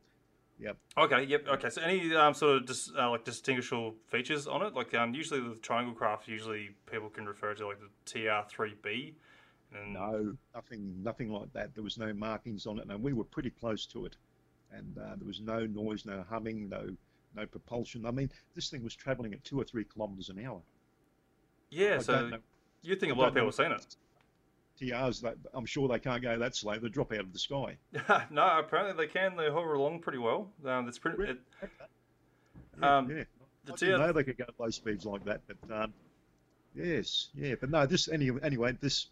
yeah, 0.59 0.71
Okay. 0.97 1.23
Yep. 1.23 1.47
Okay. 1.47 1.69
So 1.69 1.81
any 1.81 2.15
um, 2.15 2.33
sort 2.33 2.57
of 2.57 2.65
dis, 2.65 2.91
uh, 2.97 3.11
like 3.11 3.23
distinguishable 3.23 3.95
features 4.07 4.47
on 4.47 4.63
it? 4.63 4.73
Like 4.73 4.93
um, 4.95 5.13
usually 5.13 5.39
the 5.39 5.55
triangle 5.55 5.93
craft, 5.93 6.27
usually 6.27 6.71
people 6.91 7.09
can 7.09 7.25
refer 7.25 7.53
to 7.53 7.67
like 7.67 7.77
the 7.79 7.89
TR3B. 8.19 9.13
And 9.73 9.93
no, 9.93 10.33
nothing, 10.55 11.03
nothing 11.03 11.29
like 11.29 11.51
that. 11.53 11.75
There 11.75 11.83
was 11.83 11.97
no 11.97 12.13
markings 12.13 12.65
on 12.65 12.79
it, 12.79 12.85
and 12.89 13.03
we 13.03 13.13
were 13.13 13.25
pretty 13.25 13.49
close 13.49 13.85
to 13.87 14.05
it, 14.05 14.15
and 14.71 14.97
uh, 14.97 15.15
there 15.17 15.27
was 15.27 15.41
no 15.41 15.65
noise, 15.65 16.05
no 16.05 16.23
humming, 16.29 16.69
no 16.69 16.87
no 17.35 17.45
propulsion. 17.45 18.05
I 18.05 18.11
mean, 18.11 18.31
this 18.55 18.69
thing 18.69 18.83
was 18.83 18.95
travelling 18.95 19.33
at 19.33 19.43
two 19.43 19.59
or 19.59 19.63
three 19.63 19.83
kilometres 19.83 20.29
an 20.29 20.43
hour. 20.43 20.61
Yeah. 21.69 21.95
I 21.95 21.99
so 21.99 22.31
you 22.81 22.95
think 22.95 23.13
a 23.13 23.15
lot 23.15 23.27
of 23.27 23.33
people 23.33 23.47
have 23.47 23.55
seen 23.55 23.71
it. 23.71 23.95
TRs, 24.79 25.21
that 25.21 25.35
I'm 25.53 25.65
sure 25.65 25.87
they 25.87 25.99
can't 25.99 26.21
go 26.21 26.37
that 26.39 26.55
slow. 26.55 26.77
They 26.77 26.89
drop 26.89 27.11
out 27.13 27.21
of 27.21 27.33
the 27.33 27.39
sky. 27.39 27.77
no, 28.29 28.59
apparently 28.59 29.05
they 29.05 29.11
can. 29.11 29.35
They 29.35 29.49
hover 29.49 29.73
along 29.73 30.01
pretty 30.01 30.19
well. 30.19 30.49
Um, 30.65 30.87
it's 30.87 30.99
pretty. 30.99 31.23
It, 31.23 31.39
Yeah, 32.79 32.97
Um, 32.97 33.09
yeah. 33.09 33.23
the 33.65 33.73
I 33.73 33.75
TR 33.75 33.97
know 33.97 34.11
they 34.13 34.23
could 34.23 34.37
go 34.37 34.45
at 34.47 34.59
low 34.59 34.69
speeds 34.69 35.05
like 35.05 35.25
that, 35.25 35.41
but 35.47 35.75
um, 35.75 35.93
yes, 36.75 37.29
yeah. 37.35 37.55
But 37.59 37.71
no, 37.71 37.85
this 37.85 38.07
any, 38.07 38.29
anyway. 38.43 38.77
This 38.79 39.07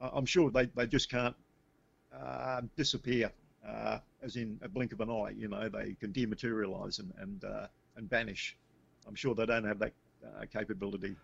I'm 0.00 0.26
sure 0.26 0.50
they, 0.50 0.66
they 0.66 0.86
just 0.86 1.10
can't 1.10 1.34
uh, 2.14 2.60
disappear, 2.76 3.32
uh, 3.66 3.98
as 4.22 4.36
in 4.36 4.58
a 4.62 4.68
blink 4.68 4.92
of 4.92 5.00
an 5.00 5.10
eye. 5.10 5.34
You 5.36 5.48
know, 5.48 5.68
they 5.68 5.94
can 6.00 6.12
dematerialize 6.12 6.98
and 7.00 7.12
and 7.18 7.44
uh, 7.44 7.66
and 7.96 8.08
vanish. 8.08 8.56
I'm 9.06 9.14
sure 9.14 9.34
they 9.34 9.46
don't 9.46 9.64
have 9.64 9.78
that 9.78 9.92
uh, 10.24 10.44
capability. 10.52 11.16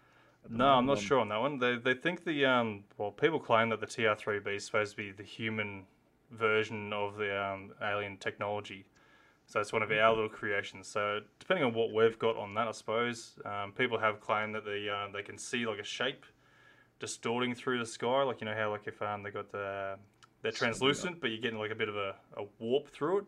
No, 0.49 0.67
I'm 0.67 0.87
not 0.87 0.95
moment. 0.95 1.07
sure 1.07 1.21
on 1.21 1.29
that 1.29 1.41
one. 1.41 1.59
They 1.59 1.77
they 1.77 1.95
think 1.95 2.25
the 2.25 2.45
um 2.45 2.85
well 2.99 3.11
people 3.11 3.41
claim 3.41 3.71
that 3.71 3.81
the 3.81 3.87
TR3B 3.87 4.57
is 4.57 4.65
supposed 4.65 4.93
to 4.93 4.97
be 4.97 5.11
the 5.11 5.23
human 5.23 5.85
version 6.31 6.93
of 6.93 7.17
the 7.17 7.43
um, 7.43 7.73
alien 7.83 8.17
technology. 8.17 8.87
So 9.47 9.61
it's 9.61 9.73
one 9.73 9.83
of 9.83 9.91
our 9.91 10.11
little 10.11 10.29
creations. 10.29 10.89
So 10.89 11.21
depending 11.39 11.65
on 11.65 11.75
what 11.75 11.93
we've 11.93 12.19
got 12.19 12.37
on 12.37 12.55
that, 12.55 12.67
I 12.67 12.73
suppose 12.73 13.39
um, 13.45 13.73
people 13.73 13.99
have 13.99 14.21
claimed 14.21 14.55
that 14.55 14.65
they 14.65 14.89
uh, 14.89 15.09
they 15.13 15.23
can 15.23 15.39
see 15.39 15.67
like 15.67 15.79
a 15.79 15.85
shape 15.85 16.25
distorting 16.99 17.55
through 17.55 17.79
the 17.79 17.87
sky, 17.87 18.23
like 18.23 18.41
you 18.41 18.47
know 18.47 18.55
how 18.57 18.71
like 18.71 18.87
if 18.87 19.01
um 19.03 19.23
they 19.23 19.31
got 19.31 19.51
the 19.53 19.97
they're 20.43 20.53
translucent, 20.53 21.21
but 21.21 21.31
you're 21.31 21.41
getting 21.41 21.59
like 21.59 21.71
a 21.71 21.75
bit 21.75 21.89
of 21.89 21.97
a, 21.97 22.15
a 22.37 22.45
warp 22.59 22.89
through 22.89 23.19
it. 23.19 23.25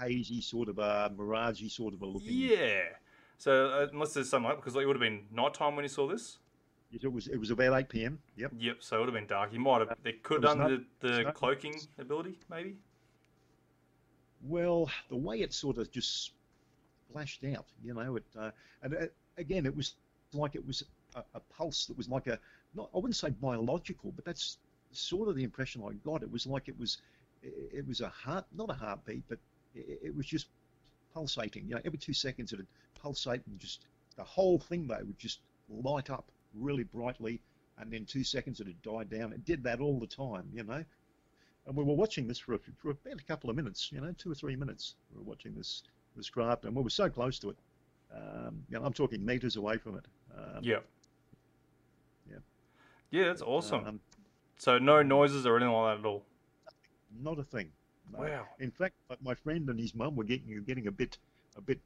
Hazy 0.00 0.40
sort 0.40 0.68
of 0.68 0.78
a 0.78 1.10
miragey 1.16 1.70
sort 1.70 1.94
of 1.94 2.02
a 2.02 2.06
looking. 2.06 2.28
Yeah. 2.30 2.82
So 3.38 3.66
uh, 3.68 3.86
unless 3.92 4.14
there's 4.14 4.30
something 4.30 4.48
like 4.48 4.56
because 4.56 4.74
like, 4.74 4.84
it 4.84 4.86
would 4.86 4.96
have 4.96 5.00
been 5.00 5.24
nighttime 5.32 5.76
when 5.76 5.84
you 5.84 5.88
saw 5.88 6.06
this. 6.06 6.38
It 6.92 7.12
was 7.12 7.26
it 7.26 7.36
was 7.36 7.50
about 7.50 7.78
8 7.78 7.88
p.m. 7.88 8.18
Yep. 8.36 8.52
Yep, 8.58 8.76
so 8.80 8.96
it 8.96 9.00
would 9.00 9.08
have 9.08 9.14
been 9.14 9.26
dark. 9.26 9.52
You 9.52 9.60
might 9.60 9.80
have. 9.80 9.96
They 10.02 10.12
could 10.12 10.44
have 10.44 10.56
done 10.56 10.86
the, 11.00 11.08
the 11.08 11.32
cloaking 11.32 11.80
ability, 11.98 12.38
maybe. 12.48 12.76
Well, 14.42 14.90
the 15.08 15.16
way 15.16 15.40
it 15.40 15.52
sort 15.52 15.78
of 15.78 15.90
just 15.90 16.32
splashed 17.08 17.44
out, 17.44 17.66
you 17.84 17.92
know, 17.92 18.16
it 18.16 18.24
uh, 18.38 18.50
and 18.82 18.94
uh, 18.94 19.06
again, 19.36 19.66
it 19.66 19.76
was 19.76 19.94
like 20.32 20.54
it 20.54 20.66
was 20.66 20.84
a, 21.14 21.24
a 21.34 21.40
pulse 21.40 21.86
that 21.86 21.96
was 21.96 22.08
like 22.08 22.28
a 22.28 22.38
not 22.74 22.88
I 22.94 22.98
wouldn't 22.98 23.16
say 23.16 23.30
biological, 23.30 24.12
but 24.14 24.24
that's 24.24 24.58
sort 24.92 25.28
of 25.28 25.36
the 25.36 25.44
impression 25.44 25.82
I 25.82 25.94
got. 26.08 26.22
It 26.22 26.30
was 26.30 26.46
like 26.46 26.68
it 26.68 26.78
was 26.78 26.98
it, 27.42 27.78
it 27.78 27.88
was 27.88 28.00
a 28.00 28.08
heart, 28.08 28.46
not 28.56 28.70
a 28.70 28.74
heartbeat, 28.74 29.24
but 29.28 29.38
it, 29.74 30.00
it 30.04 30.16
was 30.16 30.26
just 30.26 30.46
pulsating. 31.12 31.64
You 31.68 31.74
know, 31.74 31.80
every 31.84 31.98
two 31.98 32.12
seconds 32.12 32.52
it 32.52 32.60
pulsate 33.06 33.42
and 33.46 33.58
just 33.58 33.86
the 34.16 34.24
whole 34.24 34.58
thing 34.58 34.86
though 34.86 34.98
would 35.04 35.18
just 35.18 35.40
light 35.68 36.10
up 36.10 36.30
really 36.54 36.84
brightly, 36.84 37.40
and 37.78 37.92
then 37.92 38.04
two 38.04 38.24
seconds 38.24 38.60
it 38.60 38.66
had 38.66 38.80
died 38.82 39.10
down. 39.10 39.32
It 39.32 39.44
did 39.44 39.62
that 39.64 39.80
all 39.80 39.98
the 40.00 40.06
time, 40.06 40.48
you 40.52 40.62
know. 40.64 40.84
And 41.66 41.76
we 41.76 41.82
were 41.84 41.94
watching 41.94 42.26
this 42.28 42.38
for, 42.38 42.54
a, 42.54 42.58
for 42.80 42.90
about 42.90 43.20
a 43.20 43.24
couple 43.24 43.50
of 43.50 43.56
minutes, 43.56 43.90
you 43.92 44.00
know, 44.00 44.14
two 44.16 44.30
or 44.30 44.34
three 44.34 44.54
minutes. 44.56 44.94
We 45.12 45.18
were 45.18 45.24
watching 45.24 45.54
this 45.54 45.82
this 46.16 46.30
craft, 46.30 46.64
and 46.64 46.74
we 46.74 46.82
were 46.82 46.90
so 46.90 47.10
close 47.10 47.38
to 47.40 47.50
it. 47.50 47.56
Um, 48.14 48.62
you 48.70 48.78
know, 48.78 48.84
I'm 48.86 48.92
talking 48.92 49.24
meters 49.24 49.56
away 49.56 49.76
from 49.76 49.96
it. 49.98 50.04
Um, 50.36 50.62
Yeah. 50.62 50.78
Yeah. 52.30 52.36
Yeah, 53.10 53.24
that's 53.24 53.42
awesome. 53.42 53.84
um, 53.86 54.00
so 54.56 54.78
no 54.78 55.02
noises 55.02 55.44
or 55.46 55.56
anything 55.56 55.72
like 55.74 55.96
that 55.96 56.00
at 56.00 56.06
all. 56.06 56.24
not 57.22 57.38
a 57.38 57.44
thing. 57.44 57.70
No. 58.12 58.20
Wow. 58.20 58.46
In 58.60 58.70
fact, 58.70 58.94
my- 59.10 59.16
my 59.20 59.34
friend 59.34 59.68
and 59.68 59.78
his 59.78 59.94
mum 59.94 60.16
were 60.16 60.24
getting 60.24 60.62
getting 60.64 60.86
a 60.86 60.92
bit 60.92 61.18
a 61.56 61.60
bit 61.60 61.80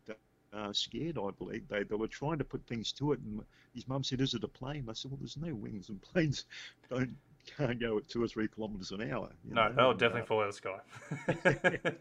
uh, 0.53 0.73
scared. 0.73 1.19
I 1.19 1.31
believe 1.31 1.69
they 1.69 1.83
they 1.85 1.95
were 1.97 2.09
trying 2.09 2.39
to 2.39 2.45
put 2.45 2.67
things 2.67 2.93
to 2.95 3.13
it, 3.13 3.21
and 3.21 3.41
his 3.75 3.87
mum 3.89 4.05
said, 4.05 4.21
"Is 4.21 4.35
it 4.35 4.45
a 4.45 4.49
plane?" 4.49 4.87
I 4.89 4.93
said, 4.95 5.11
"Well, 5.11 5.19
there's 5.19 5.37
no 5.37 5.55
wings, 5.55 5.89
and 5.89 6.01
planes 6.03 6.45
don't 6.89 7.17
can't 7.57 7.81
go 7.81 7.99
at 7.99 8.09
two 8.09 8.23
or 8.23 8.29
three 8.29 8.49
kilometres 8.49 8.91
an 8.93 9.03
hour." 9.11 9.31
you 9.45 9.55
No, 9.55 9.69
know, 9.69 9.73
they'll 9.73 9.95
and, 9.95 9.95
definitely 9.95 10.23
uh, 10.23 10.27
fall 10.27 10.41
out 10.41 10.49
of 10.49 10.55
the 10.55 10.57
sky. 10.57 10.81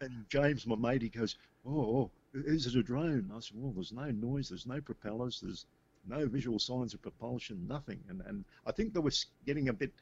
And 0.00 0.28
James, 0.28 0.66
my 0.66 0.76
mate, 0.76 1.02
he 1.02 1.08
goes, 1.08 1.36
"Oh, 1.64 1.72
oh, 1.96 2.12
is 2.34 2.66
it 2.66 2.74
a 2.76 2.82
drone?" 2.82 3.30
I 3.34 3.40
said, 3.40 3.56
"Well, 3.56 3.72
there's 3.72 3.92
no 3.92 4.10
noise, 4.10 4.48
there's 4.48 4.66
no 4.66 4.80
propellers, 4.80 5.40
there's 5.40 5.66
no 6.04 6.26
visual 6.26 6.58
signs 6.58 6.94
of 6.94 7.02
propulsion, 7.02 7.66
nothing." 7.66 8.02
And 8.08 8.20
and 8.22 8.44
I 8.66 8.72
think 8.72 8.92
they 8.94 9.00
were 9.00 9.12
getting 9.46 9.68
a 9.68 9.72
bit 9.72 9.92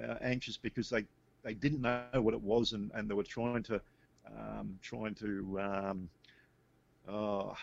uh, 0.00 0.16
anxious 0.20 0.56
because 0.56 0.88
they 0.90 1.06
they 1.42 1.54
didn't 1.54 1.82
know 1.82 2.20
what 2.22 2.34
it 2.34 2.42
was, 2.42 2.72
and, 2.72 2.90
and 2.94 3.08
they 3.10 3.14
were 3.14 3.24
trying 3.24 3.62
to 3.64 3.80
um, 4.26 4.78
trying 4.82 5.14
to 5.16 5.60
um, 5.60 6.10
uh, 7.08 7.54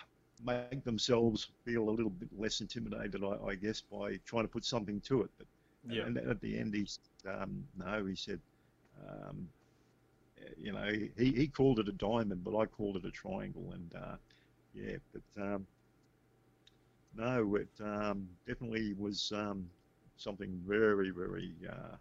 make 0.45 0.83
themselves 0.83 1.49
feel 1.63 1.89
a 1.89 1.91
little 1.91 2.09
bit 2.09 2.29
less 2.37 2.61
intimidated, 2.61 3.23
I, 3.23 3.51
I 3.51 3.55
guess, 3.55 3.81
by 3.81 4.19
trying 4.25 4.43
to 4.43 4.49
put 4.49 4.65
something 4.65 4.99
to 5.01 5.21
it. 5.23 5.29
But 5.37 5.47
yeah. 5.89 6.03
and 6.03 6.17
at 6.17 6.41
the 6.41 6.57
end, 6.57 6.73
he 6.73 6.85
said, 6.85 7.41
um, 7.41 7.63
no, 7.77 8.05
he 8.05 8.15
said, 8.15 8.39
um, 9.07 9.47
you 10.57 10.71
know, 10.71 10.91
he, 11.17 11.31
he 11.31 11.47
called 11.47 11.79
it 11.79 11.87
a 11.87 11.93
diamond, 11.93 12.43
but 12.43 12.57
I 12.57 12.65
called 12.65 12.97
it 12.97 13.05
a 13.05 13.11
triangle. 13.11 13.71
And 13.73 13.93
uh, 13.95 14.15
yeah, 14.73 14.97
but 15.13 15.41
um, 15.43 15.67
no, 17.15 17.55
it 17.55 17.69
um, 17.83 18.27
definitely 18.47 18.93
was 18.93 19.31
um, 19.33 19.65
something 20.17 20.61
very, 20.67 21.11
very, 21.11 21.53
uh, 21.69 21.95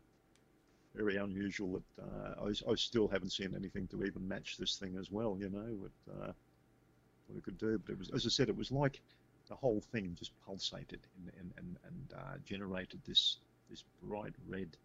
very 0.94 1.16
unusual. 1.16 1.80
That 1.98 2.02
uh, 2.02 2.46
I, 2.46 2.72
I 2.72 2.74
still 2.74 3.09
haven't 3.09 3.30
seen 3.30 3.54
anything 3.57 3.87
to 3.88 4.04
even 4.04 4.26
match 4.26 4.57
this 4.59 4.76
thing 4.76 4.96
as 4.98 5.11
well. 5.11 5.37
You 5.38 5.50
know, 5.50 5.76
what, 5.78 6.28
uh, 6.28 6.33
what 7.26 7.38
it 7.38 7.44
could 7.44 7.58
do. 7.58 7.78
But 7.78 7.92
it 7.92 7.98
was, 7.98 8.10
as 8.10 8.26
I 8.26 8.28
said, 8.28 8.48
it 8.48 8.56
was 8.56 8.70
like 8.70 9.00
the 9.48 9.54
whole 9.54 9.80
thing 9.80 10.16
just 10.18 10.32
pulsated 10.46 11.00
and 11.16 11.32
and 11.38 11.52
and, 11.58 11.76
and 11.87 12.14
uh, 12.18 12.37
generated 12.44 13.00
this 13.06 13.38
this 13.70 13.84
bright 14.02 14.34
red 14.48 14.76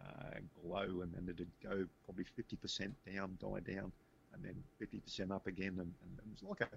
uh, 0.00 0.38
glow, 0.62 1.02
and 1.02 1.12
then 1.12 1.28
it'd 1.28 1.48
go 1.62 1.86
probably 2.04 2.24
50% 2.24 2.90
down, 3.14 3.38
die 3.40 3.72
down, 3.72 3.92
and 4.34 4.42
then 4.42 4.54
50% 4.80 5.30
up 5.30 5.46
again, 5.46 5.74
and, 5.78 5.92
and 6.02 6.18
it 6.18 6.24
was 6.30 6.42
like 6.42 6.60
a 6.60 6.76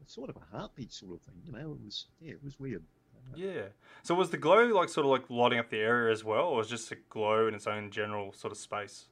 it's 0.00 0.14
sort 0.14 0.30
of 0.30 0.36
a 0.36 0.56
heartbeat 0.56 0.92
sort 0.92 1.14
of 1.14 1.20
thing, 1.22 1.40
you 1.44 1.52
know. 1.52 1.72
It 1.72 1.84
was 1.84 2.06
yeah, 2.20 2.32
it 2.32 2.44
was 2.44 2.58
weird. 2.58 2.82
Yeah. 3.34 3.62
So 4.02 4.14
was 4.14 4.30
the 4.30 4.36
glow 4.36 4.66
like 4.66 4.88
sort 4.88 5.06
of 5.06 5.10
like 5.10 5.28
lighting 5.30 5.58
up 5.58 5.70
the 5.70 5.78
area 5.78 6.12
as 6.12 6.24
well, 6.24 6.48
or 6.48 6.56
was 6.58 6.68
just 6.68 6.90
a 6.92 6.96
glow 7.08 7.48
in 7.48 7.54
its 7.54 7.66
own 7.66 7.90
general 7.90 8.32
sort 8.32 8.52
of 8.52 8.58
space? 8.58 9.06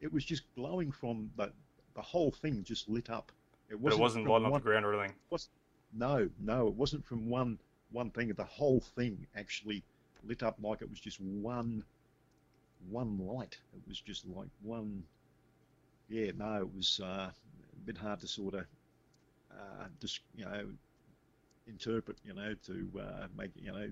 It 0.00 0.12
was 0.12 0.24
just 0.24 0.42
glowing 0.54 0.92
from 0.92 1.30
the 1.36 1.52
the 1.94 2.02
whole 2.02 2.30
thing 2.30 2.62
just 2.64 2.88
lit 2.88 3.10
up. 3.10 3.32
It 3.70 3.80
But 3.82 3.92
it 3.92 3.98
wasn't 3.98 4.26
lighting 4.26 4.46
up 4.46 4.52
one, 4.52 4.60
the 4.60 4.64
ground 4.64 4.84
or 4.84 4.94
anything. 4.94 5.16
was 5.30 5.48
no, 5.92 6.28
no, 6.40 6.68
it 6.68 6.74
wasn't 6.74 7.06
from 7.06 7.28
one 7.28 7.58
one 7.92 8.10
thing. 8.10 8.28
The 8.32 8.44
whole 8.44 8.80
thing 8.80 9.26
actually 9.36 9.82
lit 10.24 10.42
up 10.42 10.56
like 10.60 10.82
it 10.82 10.90
was 10.90 11.00
just 11.00 11.20
one 11.20 11.84
one 12.88 13.18
light. 13.18 13.58
It 13.74 13.82
was 13.86 14.00
just 14.00 14.26
like 14.26 14.48
one. 14.62 15.04
Yeah, 16.08 16.32
no, 16.36 16.56
it 16.56 16.74
was 16.74 17.00
uh, 17.02 17.30
a 17.30 17.86
bit 17.86 17.96
hard 17.96 18.20
to 18.20 18.26
sort 18.26 18.54
of, 18.54 18.66
uh, 19.52 19.84
just 20.00 20.20
you 20.34 20.44
know, 20.44 20.66
interpret. 21.68 22.18
You 22.24 22.34
know, 22.34 22.54
to 22.66 23.00
uh, 23.00 23.26
make 23.36 23.52
you 23.54 23.72
know, 23.72 23.88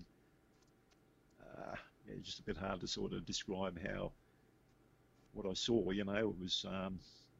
uh, 1.43 1.77
yeah, 2.09 2.15
just 2.23 2.41
a 2.41 2.43
bit 2.43 2.57
hard 2.57 2.81
to 2.81 2.89
sort 2.89 3.13
of 3.13 3.25
describe 3.27 3.79
how 3.87 4.13
what 5.35 5.47
I 5.47 5.55
saw. 5.55 5.91
You 5.91 6.05
know, 6.05 6.17
it 6.17 6.41
was 6.41 6.67
um, 6.69 6.99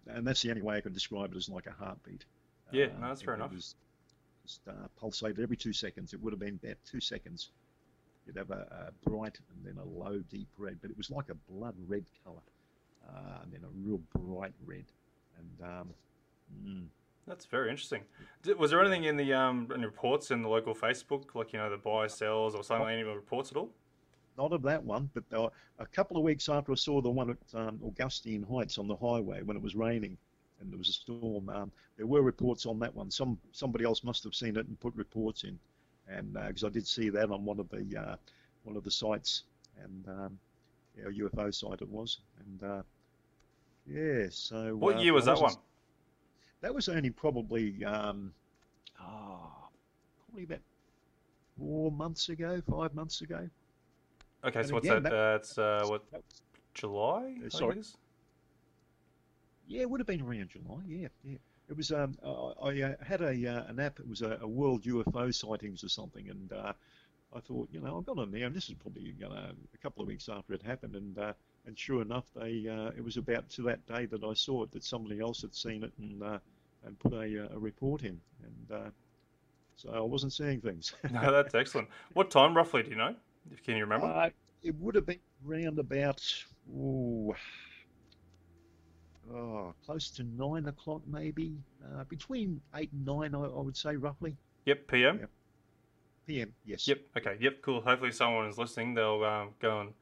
and 0.09 0.27
that's 0.27 0.43
the 0.43 0.51
only 0.51 0.63
way 0.63 0.77
I 0.77 0.81
can 0.81 0.93
describe 0.93 1.33
it 1.33 1.37
as 1.37 1.49
like 1.49 1.67
a 1.67 1.73
heartbeat. 1.73 2.25
Yeah, 2.73 2.87
uh, 2.87 3.01
no, 3.01 3.09
that's 3.09 3.23
fair 3.23 3.35
enough. 3.35 3.53
It 3.53 3.57
was 3.57 3.75
just 4.45 4.61
uh, 4.69 4.89
pulsated 5.01 5.41
every 5.41 5.57
two 5.57 5.73
seconds. 5.73 6.13
It 6.13 6.23
would 6.23 6.33
have 6.33 6.41
been 6.41 6.59
about 6.63 6.77
two 6.91 7.01
seconds. 7.01 7.51
You'd 8.27 8.37
have 8.37 8.51
a, 8.51 8.91
a, 9.05 9.09
bright 9.09 9.39
and 9.55 9.65
then 9.65 9.83
a 9.83 9.87
low, 9.87 10.19
deep 10.31 10.49
red, 10.59 10.79
but 10.83 10.91
it 10.91 10.97
was 10.97 11.11
like 11.11 11.31
a 11.31 11.35
blood 11.51 11.75
red 11.87 12.05
colour, 12.25 12.43
uh, 13.09 13.43
and 13.43 13.53
then 13.53 13.61
a 13.65 13.87
real 13.87 14.01
bright 14.15 14.53
red. 14.67 14.85
And 15.39 15.71
um, 15.71 15.89
mm, 16.63 16.87
that's 17.27 17.47
very 17.47 17.71
interesting. 17.71 18.03
Was 18.59 18.71
there 18.71 18.81
anything 18.81 19.05
in 19.05 19.17
the 19.17 19.33
um, 19.33 19.69
in 19.75 19.83
reports 19.83 20.31
in 20.31 20.43
the 20.43 20.49
local 20.49 20.75
Facebook, 20.75 21.35
like 21.35 21.53
you 21.53 21.59
know 21.59 21.71
the 21.71 21.79
buy 21.79 22.07
sells 22.07 22.55
or 22.55 22.63
something? 22.63 22.89
Any 22.89 23.03
reports 23.03 23.51
at 23.51 23.57
all? 23.57 23.71
Not 24.39 24.53
of 24.53 24.63
that 24.63 24.83
one, 24.83 25.11
but 25.13 25.25
uh, 25.37 25.51
a 25.79 25.87
couple 25.87 26.17
of 26.17 26.23
weeks 26.23 26.49
after 26.49 26.73
I 26.73 26.77
saw 26.77 27.03
the 27.03 27.11
one 27.11 27.31
at 27.31 27.59
um, 27.59 27.81
Augustine 27.85 28.47
Heights 28.49 28.79
on 28.79 28.87
the 28.87 28.97
highway 28.97 29.43
when 29.43 29.57
it 29.57 29.63
was 29.63 29.75
raining 29.75 30.17
and 30.61 30.71
there 30.71 30.79
was 30.79 30.89
a 30.89 30.93
storm, 30.93 31.49
um, 31.49 31.73
there 31.97 32.07
were 32.07 32.23
reports 32.23 32.67
on 32.67 32.79
that 32.81 32.95
one. 32.95 33.11
Some 33.11 33.39
somebody 33.53 33.85
else 33.85 34.03
must 34.05 34.25
have 34.25 34.35
seen 34.35 34.57
it 34.57 34.67
and 34.67 34.79
put 34.81 34.95
reports 34.95 35.45
in, 35.45 35.59
and 36.09 36.33
because 36.35 36.65
uh, 36.65 36.69
I 36.69 36.71
did 36.71 36.87
see 36.87 37.11
that 37.11 37.31
on 37.31 37.45
one 37.45 37.61
of 37.61 37.69
the 37.71 37.97
uh, 37.97 38.17
one 38.65 38.77
of 38.77 38.85
the 38.85 38.91
sites, 38.91 39.45
and 39.83 40.09
um, 40.09 40.39
yeah, 40.97 41.09
a 41.09 41.29
UFO 41.29 41.55
site 41.55 41.83
it 41.83 41.89
was, 41.89 42.19
and 42.41 42.71
uh, 42.71 42.83
yeah. 43.87 44.27
So 44.31 44.75
what 44.77 44.97
uh, 44.97 45.01
year 45.01 45.13
was 45.13 45.27
that 45.27 45.41
one? 45.41 45.55
That 46.61 46.75
was 46.75 46.89
only 46.89 47.11
probably 47.11 47.85
um, 47.85 48.33
oh, 49.01 49.69
probably 50.27 50.45
about 50.45 50.63
four 51.57 51.93
months 51.93 52.29
ago, 52.29 52.61
five 52.69 52.95
months 52.95 53.21
ago. 53.21 53.49
Okay, 54.45 54.61
and 54.61 54.69
so 54.69 54.77
again, 54.77 54.95
what's 54.95 55.03
that? 55.05 55.11
that 55.11 55.33
uh, 55.33 55.37
it's 55.37 55.59
uh, 55.59 55.87
what 55.87 56.05
July? 56.75 57.37
Uh, 57.45 57.51
sorry. 57.51 57.83
Yeah, 59.67 59.83
it 59.83 59.91
would 59.91 60.01
have 60.01 60.07
been 60.07 60.23
around 60.23 60.49
July. 60.51 60.81
Yeah, 60.87 61.09
yeah. 61.25 61.39
It 61.69 61.77
was. 61.77 61.93
Um, 61.93 62.17
I, 62.25 62.29
I 62.29 62.83
uh, 62.83 62.95
had 63.05 63.21
a 63.21 63.47
uh, 63.47 63.65
an 63.69 63.81
app. 63.81 63.99
It 63.99 64.09
was 64.09 64.23
a, 64.23 64.39
a, 64.41 64.47
world 64.47 64.85
UFO 64.85 65.35
sightings 65.35 65.85
or 65.85 65.89
something, 65.89 66.31
and 66.31 66.53
uh, 66.53 66.73
I 67.35 67.41
thought, 67.41 67.69
you 67.73 67.81
know, 67.81 67.99
I've 67.99 68.07
got 68.07 68.19
on 68.19 68.31
there, 68.31 68.47
and 68.47 68.55
this 68.55 68.69
is 68.69 68.75
probably 68.75 69.15
you 69.19 69.29
know, 69.29 69.33
a 69.33 69.79
couple 69.79 70.03
of 70.03 70.09
weeks 70.09 70.29
after 70.29 70.55
it 70.55 70.63
happened, 70.63 70.95
and 70.95 71.19
uh, 71.19 71.33
and 71.67 71.79
sure 71.79 72.01
enough, 72.01 72.25
they 72.35 72.67
uh, 72.69 72.93
it 72.97 73.05
was 73.05 73.17
about 73.17 73.51
to 73.51 73.63
that 73.63 73.85
day 73.87 74.07
that 74.07 74.25
I 74.25 74.35
saw 74.35 74.63
it 74.63 74.71
that 74.71 74.85
somebody 74.85 75.21
else 75.21 75.43
had 75.43 75.55
seen 75.55 75.83
it 75.83 75.93
and 75.99 76.23
uh, 76.23 76.39
and 76.87 76.99
put 76.99 77.13
a, 77.13 77.49
a 77.53 77.59
report 77.59 78.05
in, 78.05 78.21
and 78.45 78.93
so 79.77 79.91
I 79.91 80.01
wasn't 80.01 80.33
seeing 80.33 80.61
things. 80.61 80.95
no, 81.11 81.33
that's 81.33 81.55
excellent. 81.55 81.89
What 82.15 82.31
time 82.31 82.57
roughly 82.57 82.83
do 82.83 82.91
you 82.91 82.97
know? 82.97 83.15
Can 83.65 83.77
you 83.77 83.85
remember? 83.85 84.07
Uh, 84.07 84.31
it 84.63 84.75
would 84.77 84.95
have 84.95 85.07
been 85.07 85.21
around 85.47 85.79
about 85.79 86.23
ooh, 86.75 87.35
oh, 89.33 89.75
close 89.85 90.11
to 90.11 90.25
nine 90.25 90.67
o'clock, 90.67 91.03
maybe 91.07 91.55
uh, 91.85 92.05
between 92.05 92.61
eight 92.75 92.93
and 92.93 93.05
nine, 93.05 93.35
I, 93.35 93.45
I, 93.45 93.61
would 93.61 93.77
say 93.77 93.97
roughly. 93.97 94.37
Yep, 94.67 94.89
PM. 94.89 95.19
Yep. 95.21 95.31
PM, 96.27 96.53
yes. 96.65 96.87
Yep. 96.87 96.99
Okay. 97.17 97.37
Yep. 97.41 97.63
Cool. 97.63 97.81
Hopefully, 97.81 98.13
someone 98.13 98.47
is 98.47 98.59
listening. 98.59 98.95
They'll 98.95 99.25
um, 99.25 99.51
go 99.61 99.81
and 99.81 99.93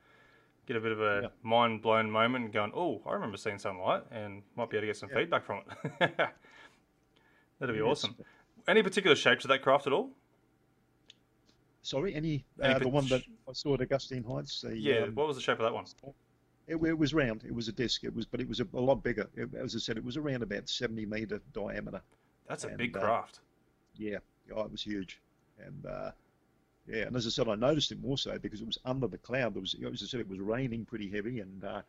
get 0.67 0.77
a 0.77 0.81
bit 0.81 0.93
of 0.93 1.01
a 1.01 1.21
yep. 1.23 1.33
mind 1.43 1.83
blown 1.83 2.11
moment 2.11 2.53
going, 2.53 2.73
"Oh, 2.75 3.03
I 3.07 3.13
remember 3.13 3.37
seeing 3.37 3.59
like," 3.85 4.05
and 4.11 4.43
might 4.57 4.71
be 4.71 4.77
able 4.77 4.83
to 4.83 4.87
get 4.89 4.97
some 4.97 5.09
yep. 5.11 5.19
feedback 5.19 5.45
from 5.45 5.59
it. 5.59 6.17
That'd 7.59 7.75
be 7.75 7.81
yes. 7.81 7.85
awesome. 7.85 8.17
Any 8.69 8.83
particular 8.83 9.15
shape 9.15 9.39
to 9.41 9.49
that 9.49 9.63
craft 9.63 9.87
at 9.87 9.93
all? 9.93 10.11
Sorry, 11.87 12.17
any, 12.17 12.45
any 12.61 12.75
uh, 12.75 12.79
the 12.81 12.89
one 12.89 13.07
that 13.07 13.23
I 13.49 13.53
saw 13.53 13.75
at 13.75 13.81
Augustine 13.81 14.25
Heights. 14.25 14.63
The, 14.63 14.77
yeah, 14.77 15.05
um, 15.05 15.15
what 15.15 15.29
was 15.29 15.37
the 15.37 15.43
shape 15.43 15.61
of 15.61 15.67
that 15.67 15.73
one? 15.73 15.85
It, 16.67 16.75
it, 16.75 16.99
was 16.99 17.15
round. 17.15 17.45
It 17.45 17.55
was 17.55 17.69
a 17.69 17.73
disc. 17.73 18.03
It 18.03 18.13
was, 18.13 18.27
but 18.27 18.41
it 18.41 18.49
was 18.49 18.59
a, 18.59 18.67
a 18.75 18.81
lot 18.81 19.05
bigger. 19.05 19.29
It, 19.37 19.51
as 19.55 19.77
I 19.77 19.79
said, 19.79 19.97
it 19.97 20.05
was 20.05 20.17
around 20.17 20.43
about 20.43 20.69
70 20.69 21.07
meter 21.07 21.41
diameter. 21.53 22.03
That's 22.49 22.65
a 22.65 22.69
and, 22.71 22.79
big 22.79 22.97
uh, 22.97 23.01
craft. 23.01 23.37
Uh, 23.37 23.41
yeah, 23.99 24.19
yeah, 24.49 24.65
it 24.65 24.73
was 24.73 24.83
huge, 24.83 25.21
and 25.65 25.87
uh, 25.87 26.11
yeah, 26.89 27.05
and 27.05 27.15
as 27.15 27.25
I 27.25 27.31
said, 27.31 27.49
I 27.49 27.55
noticed 27.55 27.93
it 27.93 28.03
more 28.03 28.19
so 28.19 28.37
because 28.37 28.61
it 28.61 28.67
was 28.67 28.79
under 28.85 29.07
the 29.07 29.19
cloud. 29.19 29.55
There 29.55 29.61
was, 29.61 29.75
as 29.75 30.03
I 30.03 30.07
said, 30.07 30.19
it 30.19 30.29
was 30.29 30.41
raining 30.41 30.87
pretty 30.87 31.09
heavy, 31.09 31.39
and 31.39 31.63
uh, 31.63 31.83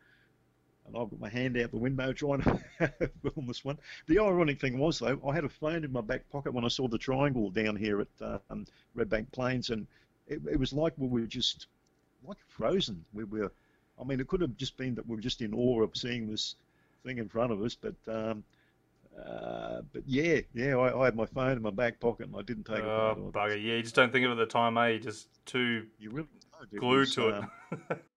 and 0.88 0.96
I've 0.96 1.10
got 1.10 1.20
my 1.20 1.28
hand 1.28 1.56
out 1.58 1.70
the 1.70 1.78
window 1.78 2.12
trying 2.12 2.42
to 2.42 2.60
film 3.22 3.46
this 3.46 3.64
one. 3.64 3.78
The 4.06 4.18
ironic 4.18 4.60
thing 4.60 4.78
was, 4.78 4.98
though, 4.98 5.20
I 5.26 5.34
had 5.34 5.44
a 5.44 5.48
phone 5.48 5.84
in 5.84 5.92
my 5.92 6.00
back 6.00 6.28
pocket 6.30 6.52
when 6.52 6.64
I 6.64 6.68
saw 6.68 6.88
the 6.88 6.98
triangle 6.98 7.50
down 7.50 7.76
here 7.76 8.00
at 8.00 8.40
um, 8.50 8.64
Redbank 8.96 9.30
Plains, 9.32 9.70
and 9.70 9.86
it, 10.26 10.40
it, 10.50 10.58
was 10.58 10.72
like 10.72 10.94
we 10.96 11.08
were 11.08 11.26
just 11.26 11.66
like 12.26 12.38
frozen. 12.48 13.04
We 13.12 13.24
were, 13.24 13.52
I 14.00 14.04
mean, 14.04 14.20
it 14.20 14.28
could 14.28 14.40
have 14.40 14.56
just 14.56 14.76
been 14.76 14.94
that 14.96 15.06
we 15.06 15.16
were 15.16 15.22
just 15.22 15.42
in 15.42 15.54
awe 15.54 15.82
of 15.82 15.96
seeing 15.96 16.28
this 16.28 16.56
thing 17.04 17.18
in 17.18 17.28
front 17.28 17.52
of 17.52 17.62
us, 17.62 17.76
but. 17.76 17.94
Um, 18.06 18.44
uh, 19.18 19.82
but 19.92 20.04
yeah, 20.06 20.38
yeah, 20.54 20.76
I, 20.76 20.96
I, 20.96 21.06
had 21.06 21.16
my 21.16 21.26
phone 21.26 21.56
in 21.56 21.62
my 21.62 21.70
back 21.70 21.98
pocket 21.98 22.28
and 22.28 22.36
I 22.36 22.42
didn't 22.42 22.62
take 22.62 22.84
oh, 22.84 23.10
it. 23.10 23.18
Oh, 23.18 23.32
bugger! 23.34 23.60
Yeah, 23.60 23.74
you 23.74 23.82
just 23.82 23.96
don't 23.96 24.12
think 24.12 24.24
of 24.24 24.30
it 24.30 24.34
at 24.34 24.38
the 24.38 24.46
time, 24.46 24.78
eh? 24.78 24.90
You're 24.90 25.00
just 25.00 25.26
too 25.44 25.86
you 25.98 26.10
really 26.10 26.28
glued 26.76 27.10
to 27.12 27.38
um, 27.38 27.50
it. 27.72 28.04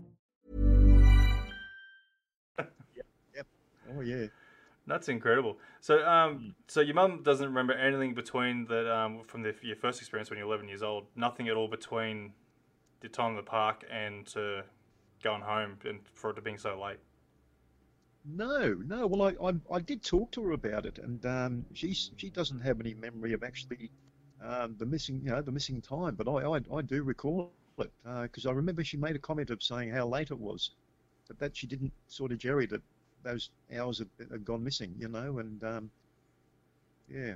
Oh 4.01 4.03
yeah. 4.03 4.27
That's 4.87 5.09
incredible. 5.09 5.57
So, 5.79 6.03
um, 6.05 6.55
so 6.67 6.81
your 6.81 6.95
mum 6.95 7.21
doesn't 7.23 7.45
remember 7.45 7.73
anything 7.73 8.15
between 8.15 8.65
that 8.65 8.91
um, 8.91 9.21
from 9.27 9.43
the, 9.43 9.53
your 9.61 9.75
first 9.75 9.99
experience 9.99 10.29
when 10.29 10.39
you're 10.39 10.47
11 10.47 10.67
years 10.67 10.81
old. 10.81 11.05
Nothing 11.15 11.47
at 11.49 11.55
all 11.55 11.67
between 11.67 12.33
the 13.01 13.07
time 13.07 13.31
in 13.31 13.35
the 13.35 13.43
park 13.43 13.83
and 13.91 14.25
to 14.27 14.63
going 15.23 15.41
home, 15.41 15.77
and 15.85 15.99
for 16.13 16.31
it 16.31 16.33
to 16.33 16.41
being 16.41 16.57
so 16.57 16.81
late. 16.81 16.97
No, 18.25 18.73
no. 18.85 19.05
Well, 19.05 19.21
I, 19.21 19.49
I, 19.49 19.75
I 19.75 19.79
did 19.79 20.03
talk 20.03 20.31
to 20.31 20.43
her 20.43 20.51
about 20.51 20.85
it, 20.85 20.97
and 20.97 21.23
um, 21.25 21.65
she 21.73 21.93
she 21.93 22.29
doesn't 22.31 22.59
have 22.59 22.79
any 22.79 22.95
memory 22.95 23.33
of 23.33 23.43
actually 23.43 23.91
um, 24.43 24.75
the 24.79 24.85
missing, 24.85 25.21
you 25.23 25.29
know, 25.29 25.41
the 25.41 25.51
missing 25.51 25.81
time. 25.81 26.15
But 26.15 26.27
I, 26.27 26.57
I, 26.57 26.59
I 26.75 26.81
do 26.81 27.03
recall 27.03 27.51
it 27.77 27.91
because 28.23 28.45
uh, 28.45 28.49
I 28.49 28.53
remember 28.53 28.83
she 28.83 28.97
made 28.97 29.15
a 29.15 29.19
comment 29.19 29.51
of 29.51 29.61
saying 29.61 29.91
how 29.91 30.07
late 30.07 30.31
it 30.31 30.39
was, 30.39 30.71
but 31.27 31.39
that 31.39 31.55
she 31.55 31.67
didn't 31.67 31.93
sort 32.07 32.31
of 32.31 32.39
jerry 32.39 32.65
that 32.67 32.81
those 33.23 33.49
hours 33.75 33.99
had, 33.99 34.09
had 34.31 34.45
gone 34.45 34.63
missing, 34.63 34.95
you 34.97 35.07
know, 35.07 35.39
and 35.39 35.63
um, 35.63 35.91
yeah. 37.09 37.33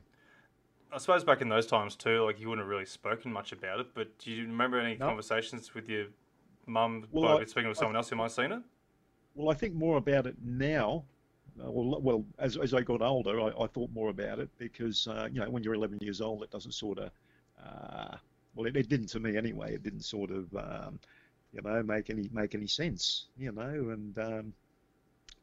I 0.91 0.97
suppose 0.97 1.23
back 1.23 1.41
in 1.41 1.49
those 1.49 1.67
times 1.67 1.95
too, 1.95 2.23
like 2.23 2.39
you 2.39 2.47
wouldn't 2.47 2.65
have 2.65 2.69
really 2.69 2.85
spoken 2.85 3.31
much 3.31 3.51
about 3.51 3.79
it. 3.79 3.87
But 3.93 4.17
do 4.19 4.31
you 4.31 4.43
remember 4.43 4.79
any 4.79 4.95
no. 4.95 5.07
conversations 5.07 5.73
with 5.73 5.89
your 5.89 6.05
mum 6.65 7.05
well, 7.11 7.45
speaking 7.45 7.69
with 7.69 7.77
someone 7.77 7.95
I, 7.95 7.99
else 7.99 8.09
who 8.09 8.15
might 8.15 8.23
have 8.23 8.31
seen 8.31 8.51
it? 8.51 8.61
well, 9.35 9.51
I 9.51 9.53
think 9.53 9.75
more 9.75 9.97
about 9.97 10.25
it 10.25 10.35
now. 10.43 11.03
Uh, 11.59 11.71
well, 11.71 12.01
well, 12.01 12.25
as, 12.39 12.57
as 12.57 12.73
I 12.73 12.81
got 12.81 13.01
older, 13.01 13.39
I, 13.39 13.47
I 13.63 13.67
thought 13.67 13.89
more 13.93 14.09
about 14.09 14.39
it 14.39 14.49
because 14.57 15.07
uh, 15.07 15.27
you 15.31 15.39
know 15.39 15.49
when 15.49 15.63
you're 15.63 15.73
11 15.73 15.99
years 16.01 16.21
old, 16.21 16.43
it 16.43 16.51
doesn't 16.51 16.73
sort 16.73 16.97
of 16.97 17.11
uh, 17.63 18.17
well, 18.55 18.67
it, 18.67 18.75
it, 18.75 18.89
didn't 18.89 19.07
to 19.07 19.19
me 19.19 19.37
anyway. 19.37 19.73
It 19.73 19.83
didn't 19.83 20.03
sort 20.03 20.31
of 20.31 20.53
um, 20.55 20.99
you 21.53 21.61
know 21.61 21.83
make 21.83 22.09
any 22.09 22.29
make 22.31 22.55
any 22.55 22.67
sense, 22.67 23.27
you 23.37 23.51
know. 23.51 23.63
And 23.63 24.17
um, 24.17 24.53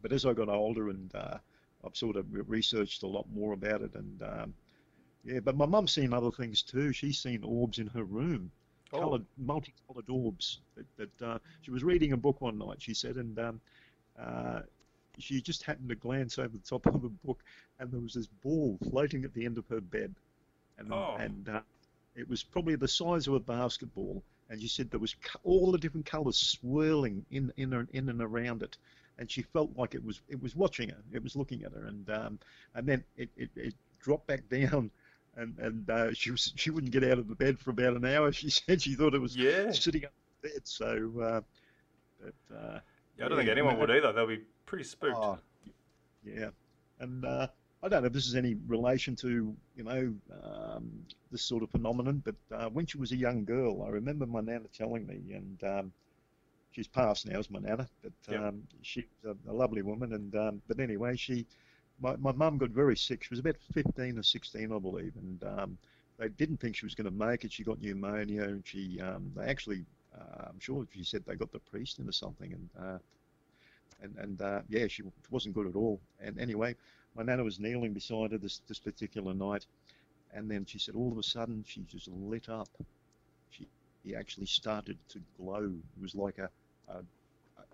but 0.03 0.13
as 0.13 0.27
I 0.27 0.33
got 0.33 0.49
older 0.49 0.91
and 0.91 1.15
uh, 1.15 1.39
I've 1.85 1.97
sort 1.97 2.17
of 2.17 2.27
researched 2.49 3.03
a 3.03 3.09
lot 3.09 3.27
more 3.33 3.53
about 3.53 3.83
it, 3.83 3.95
and 3.95 4.23
um, 4.23 4.55
yeah, 5.25 5.41
but 5.41 5.57
my 5.57 5.67
mum's 5.67 5.93
seen 5.93 6.13
other 6.13 6.31
things 6.31 6.63
too. 6.63 6.93
She's 6.93 7.19
seen 7.19 7.43
orbs 7.45 7.79
in 7.79 7.87
her 7.89 8.05
room, 8.05 8.51
oh. 8.93 8.99
coloured, 8.99 9.27
multicolored 9.37 10.09
orbs. 10.09 10.61
That, 10.77 10.87
that 10.97 11.27
uh, 11.27 11.39
she 11.63 11.71
was 11.71 11.83
reading 11.85 12.13
a 12.13 12.17
book 12.17 12.41
one 12.41 12.59
night. 12.59 12.81
She 12.81 12.95
said, 12.95 13.17
and 13.17 13.39
um, 13.39 13.61
uh, 14.19 14.61
she 15.19 15.41
just 15.41 15.65
happened 15.65 15.89
to 15.89 15.95
glance 15.95 16.39
over 16.39 16.49
the 16.49 16.59
top 16.59 16.87
of 16.95 17.03
the 17.03 17.09
book, 17.09 17.43
and 17.79 17.91
there 17.91 18.01
was 18.01 18.15
this 18.15 18.27
ball 18.27 18.79
floating 18.91 19.25
at 19.25 19.35
the 19.35 19.45
end 19.45 19.59
of 19.59 19.67
her 19.69 19.81
bed, 19.81 20.15
and 20.79 20.93
oh. 20.93 21.17
and 21.19 21.49
uh, 21.49 21.61
it 22.15 22.29
was 22.29 22.43
probably 22.43 22.77
the 22.77 22.89
size 22.89 23.27
of 23.27 23.35
a 23.35 23.41
basketball. 23.41 24.23
And 24.51 24.61
she 24.61 24.69
said 24.69 24.91
there 24.91 25.01
was 25.01 25.17
all 25.45 25.73
the 25.73 25.79
different 25.79 26.05
colours 26.05 26.37
swirling 26.37 27.25
in 27.31 27.53
in 27.57 27.89
in 27.93 28.09
and 28.09 28.21
around 28.21 28.63
it, 28.63 28.77
and 29.19 29.31
she 29.31 29.43
felt 29.43 29.71
like 29.77 29.95
it 29.95 30.05
was 30.05 30.21
it 30.29 30.43
was 30.43 30.57
watching 30.57 30.89
her, 30.89 31.03
it 31.13 31.23
was 31.23 31.37
looking 31.37 31.63
at 31.65 31.73
her, 31.73 31.87
and 31.87 32.11
um, 32.11 32.39
and 32.75 32.87
then 32.87 33.05
it, 33.17 33.31
it, 33.37 33.51
it 33.57 33.75
dropped 34.01 34.27
back 34.27 34.49
down 34.49 34.91
and 35.37 35.59
and 35.59 35.91
uh, 35.91 36.13
she 36.13 36.31
was 36.31 36.53
she 36.57 36.71
wouldn't 36.71 36.93
get 36.93 37.05
out 37.05 37.19
of 37.19 37.29
the 37.29 37.35
bed 37.35 37.59
for 37.59 37.71
about 37.71 37.97
an 37.97 38.05
hour. 38.05 38.33
She 38.43 38.51
said 38.51 38.83
she 38.83 38.95
thought 38.95 39.15
it 39.15 39.21
was 39.21 39.37
yeah. 39.37 39.71
sitting 39.73 40.05
up 40.05 40.13
in 40.43 40.51
bed. 40.51 40.61
So, 40.65 41.13
uh, 41.23 41.41
but, 42.21 42.57
uh, 42.57 42.81
yeah, 43.19 43.27
I 43.27 43.29
don't 43.29 43.31
yeah, 43.31 43.37
think 43.37 43.51
anyone 43.51 43.79
would 43.79 43.91
either. 43.91 44.13
They'll 44.13 44.27
be 44.27 44.43
pretty 44.67 44.85
spooked. 44.85 45.17
Oh, 45.17 45.39
yeah, 46.25 46.51
and 47.01 47.25
uh, 47.25 47.47
I 47.83 47.89
don't 47.89 48.03
know 48.03 48.07
if 48.07 48.13
this 48.13 48.27
is 48.27 48.35
any 48.35 48.57
relation 48.67 49.17
to 49.17 49.55
you 49.77 49.85
know 49.85 50.15
um, 50.43 50.91
this 51.31 51.43
sort 51.43 51.63
of 51.63 51.71
phenomenon, 51.71 52.23
but 52.25 52.37
uh, 52.55 52.69
when 52.69 52.87
she 52.87 52.99
was 52.99 53.13
a 53.13 53.17
young 53.17 53.45
girl, 53.45 53.85
I 53.87 53.91
remember 53.91 54.27
my 54.27 54.41
nana 54.41 54.67
telling 54.77 55.07
me, 55.07 55.35
and 55.35 55.65
um, 55.65 55.93
she's 56.73 56.89
passed 56.89 57.27
now, 57.27 57.39
is 57.39 57.51
my 57.51 57.61
nana, 57.61 57.89
but 58.03 58.13
yep. 58.29 58.41
um, 58.41 58.63
she 58.83 59.05
was 59.23 59.37
a, 59.47 59.51
a, 59.51 59.55
lovely 59.55 59.83
woman, 59.83 60.13
and 60.15 60.35
um, 60.35 60.63
but 60.67 60.81
anyway, 60.81 61.17
she 61.17 61.47
my, 62.01 62.17
my 62.17 62.33
mum 62.33 62.59
got 62.59 62.71
very 62.71 62.97
sick. 62.97 63.23
She 63.23 63.31
was 63.31 63.39
about 63.39 63.57
15 63.73 64.19
or 64.19 64.23
16, 64.23 64.73
I 64.73 64.79
believe, 64.79 65.13
and 65.17 65.45
um, 65.45 65.79
they 66.19 66.29
didn't 66.29 66.59
think 66.59 66.77
she 66.77 66.87
was 66.87 66.95
going 66.95 67.11
to 67.11 67.27
make 67.27 67.45
it. 67.45 67.53
She 67.53 67.63
got 67.63 67.81
pneumonia, 67.81 68.45
and 68.45 68.63
she 68.67 69.01
um, 69.01 69.33
they 69.37 69.45
actually, 69.45 69.85
uh, 70.15 70.47
I'm 70.49 70.61
sure 70.61 70.87
she 70.93 71.05
said 71.05 71.23
they 71.27 71.37
got 71.37 71.53
the 71.53 71.61
priest 71.61 71.99
in 71.99 72.09
or 72.09 72.13
something, 72.13 72.53
and 72.53 72.69
uh, 72.79 72.99
and 74.03 74.17
and 74.19 74.43
uh, 74.43 74.61
yeah, 74.69 74.87
she 74.89 75.05
wasn't 75.31 75.55
good 75.55 75.67
at 75.67 75.77
all. 75.77 76.01
And 76.21 76.39
anyway, 76.39 76.75
my 77.17 77.23
nana 77.23 77.45
was 77.45 77.61
kneeling 77.61 77.93
beside 77.93 78.33
her 78.33 78.39
this 78.39 78.61
this 78.69 78.79
particular 78.79 79.35
night, 79.35 79.67
and 80.35 80.51
then 80.51 80.65
she 80.65 80.79
said 80.79 80.95
all 80.95 81.13
of 81.13 81.19
a 81.19 81.23
sudden 81.23 81.65
she 81.67 81.83
just 81.83 82.09
lit 82.09 82.49
up. 82.49 82.69
She, 83.51 83.69
she 84.03 84.17
actually 84.17 84.47
started 84.47 84.99
to 85.11 85.21
glow. 85.39 85.71
It 85.97 86.03
was 86.03 86.15
like 86.15 86.39
a, 86.39 86.51
a 86.89 87.03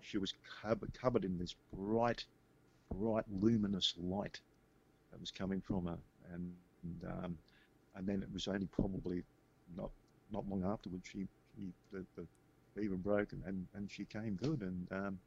she 0.01 0.17
was 0.17 0.33
covered, 0.61 1.25
in 1.25 1.37
this 1.37 1.55
bright 1.73 2.25
bright 2.93 3.25
luminous 3.41 3.93
light 4.01 4.39
that 5.11 5.19
was 5.19 5.31
coming 5.31 5.61
from 5.61 5.85
her, 5.85 5.97
and 6.33 6.53
and, 6.83 7.11
um, 7.11 7.37
and 7.95 8.07
then 8.07 8.21
it 8.21 8.29
was 8.33 8.47
only 8.47 8.67
probably 8.67 9.23
not 9.77 9.89
not 10.31 10.47
long 10.49 10.63
afterwards 10.63 11.07
she, 11.11 11.27
she 11.55 11.67
the, 11.91 12.05
the 12.15 12.25
fever 12.75 12.95
broke 12.95 13.33
and, 13.33 13.43
and, 13.45 13.67
and 13.75 13.89
she 13.91 14.05
came 14.05 14.35
good, 14.35 14.61
and 14.61 14.87
um, 14.91 15.19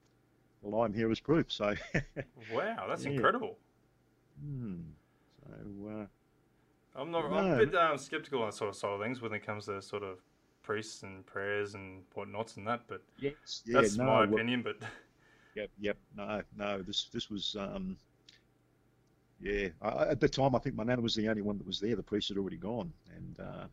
well 0.63 0.83
I'm 0.83 0.95
here 0.95 1.11
as 1.11 1.21
proof. 1.21 1.47
So 1.51 1.75
wow, 2.53 2.87
that's 2.89 3.05
yeah. 3.05 3.13
incredible. 3.13 3.59
Hmm. 4.43 4.81
So. 5.45 5.89
Uh, 5.89 6.07
I'm 6.95 7.11
not. 7.11 7.31
No. 7.31 7.37
I'm 7.37 7.53
a 7.53 7.67
bit 7.67 7.75
um, 7.75 7.97
skeptical 7.99 8.43
on 8.43 8.53
sort 8.53 8.71
of 8.71 8.77
side 8.77 8.91
of 8.91 9.01
things 9.01 9.23
when 9.23 9.33
it 9.33 9.45
comes 9.45 9.67
to 9.67 9.81
sort 9.81 10.03
of 10.03 10.19
priests 10.63 11.03
and 11.03 11.27
prayers 11.27 11.75
and 11.75 12.03
whatnots 12.15 12.57
and 12.57 12.67
that. 12.67 12.83
But 12.89 13.03
yes, 13.19 13.63
yeah, 13.67 13.81
that's 13.81 13.97
no, 13.97 14.05
my 14.05 14.21
well, 14.21 14.35
opinion. 14.35 14.63
But 14.63 14.77
Yep, 15.55 15.71
yep. 15.81 15.97
No, 16.17 16.43
no. 16.57 16.83
This 16.83 17.09
this 17.13 17.31
was 17.31 17.57
um, 17.59 17.97
yeah. 19.41 19.69
I, 19.83 20.07
at 20.07 20.21
the 20.21 20.29
time, 20.29 20.55
I 20.55 20.59
think 20.59 20.77
my 20.77 20.85
nana 20.85 21.03
was 21.03 21.15
the 21.15 21.29
only 21.29 21.43
one 21.43 21.59
that 21.59 21.67
was 21.67 21.81
there. 21.81 21.97
The 21.97 22.03
priest 22.03 22.29
had 22.29 22.39
already 22.39 22.57
gone, 22.57 22.93
and 23.15 23.41
uh, 23.41 23.67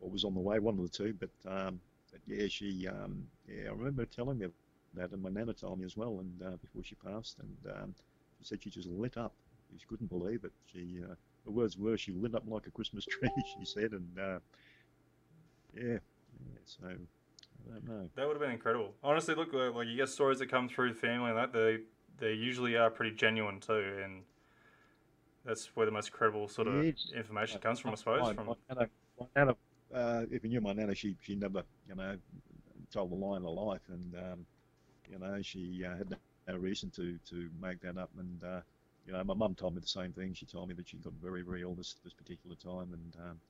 or 0.00 0.10
was 0.10 0.24
on 0.24 0.34
the 0.34 0.40
way, 0.40 0.58
one 0.58 0.78
of 0.78 0.82
the 0.82 0.88
two. 0.88 1.14
But, 1.18 1.50
um, 1.50 1.80
but 2.10 2.20
yeah, 2.26 2.46
she 2.48 2.86
um, 2.86 3.26
yeah. 3.48 3.68
I 3.68 3.72
remember 3.72 4.04
telling 4.04 4.38
me 4.38 4.46
that, 4.94 5.10
and 5.10 5.22
my 5.22 5.30
nana 5.30 5.54
told 5.54 5.80
me 5.80 5.84
as 5.84 5.96
well. 5.96 6.20
And 6.20 6.42
uh, 6.46 6.56
before 6.56 6.84
she 6.84 6.94
passed, 6.94 7.38
and 7.40 7.74
um, 7.74 7.94
she 8.38 8.44
said 8.44 8.62
she 8.62 8.70
just 8.70 8.88
lit 8.88 9.16
up. 9.16 9.32
She 9.76 9.86
couldn't 9.86 10.10
believe 10.10 10.44
it. 10.44 10.52
She 10.72 11.00
uh, 11.02 11.14
the 11.44 11.50
words 11.50 11.76
were 11.76 11.96
she 11.96 12.12
lit 12.12 12.36
up 12.36 12.44
like 12.46 12.68
a 12.68 12.70
Christmas 12.70 13.04
tree. 13.10 13.30
She 13.58 13.64
said, 13.64 13.90
and 13.92 14.18
uh, 14.20 14.38
yeah, 15.74 15.82
yeah. 15.84 15.98
So 16.64 16.86
I 16.86 17.72
don't 17.72 17.88
know. 17.88 18.10
That 18.14 18.26
would 18.26 18.34
have 18.34 18.40
been 18.42 18.50
incredible. 18.50 18.92
Honestly, 19.02 19.34
look 19.34 19.52
like 19.52 19.86
you 19.86 19.96
get 19.96 20.08
stories 20.08 20.38
that 20.38 20.50
come 20.50 20.68
through 20.68 20.90
the 20.90 20.98
family 20.98 21.30
and 21.30 21.38
that 21.38 21.52
they 21.52 21.78
they 22.18 22.32
usually 22.32 22.76
are 22.76 22.90
pretty 22.90 23.14
genuine 23.14 23.60
too, 23.60 24.00
and 24.04 24.22
that's 25.44 25.74
where 25.74 25.86
the 25.86 25.92
most 25.92 26.12
credible 26.12 26.48
sort 26.48 26.68
of 26.68 26.84
information 27.14 27.60
comes 27.60 27.80
from, 27.80 27.92
I 27.92 27.94
suppose. 27.96 28.20
My, 28.20 28.34
from 28.34 28.46
my 28.46 28.54
nana, 28.68 28.88
my 29.18 29.26
nana 29.34 29.56
uh, 29.94 30.22
if 30.30 30.42
you 30.42 30.50
knew 30.50 30.60
my 30.60 30.72
nana, 30.72 30.94
she 30.94 31.16
she 31.20 31.34
never 31.34 31.62
you 31.88 31.94
know 31.94 32.16
told 32.90 33.12
a 33.12 33.14
lie 33.14 33.36
in 33.36 33.42
her 33.42 33.48
life, 33.48 33.80
and 33.88 34.14
um, 34.16 34.46
you 35.10 35.18
know 35.18 35.40
she 35.42 35.84
uh, 35.84 35.96
had 35.96 36.16
no 36.48 36.56
reason 36.56 36.90
to 36.90 37.18
to 37.28 37.50
make 37.60 37.80
that 37.80 37.98
up, 37.98 38.10
and 38.18 38.44
uh, 38.44 38.60
you 39.06 39.12
know 39.12 39.22
my 39.24 39.34
mum 39.34 39.54
told 39.54 39.74
me 39.74 39.80
the 39.80 39.86
same 39.86 40.12
thing. 40.12 40.32
She 40.34 40.46
told 40.46 40.68
me 40.68 40.74
that 40.74 40.88
she 40.88 40.96
got 40.98 41.12
very 41.22 41.42
very 41.42 41.62
ill 41.62 41.74
this 41.74 41.96
this 42.04 42.14
particular 42.14 42.56
time, 42.56 42.92
and 42.92 43.16
um, 43.28 43.40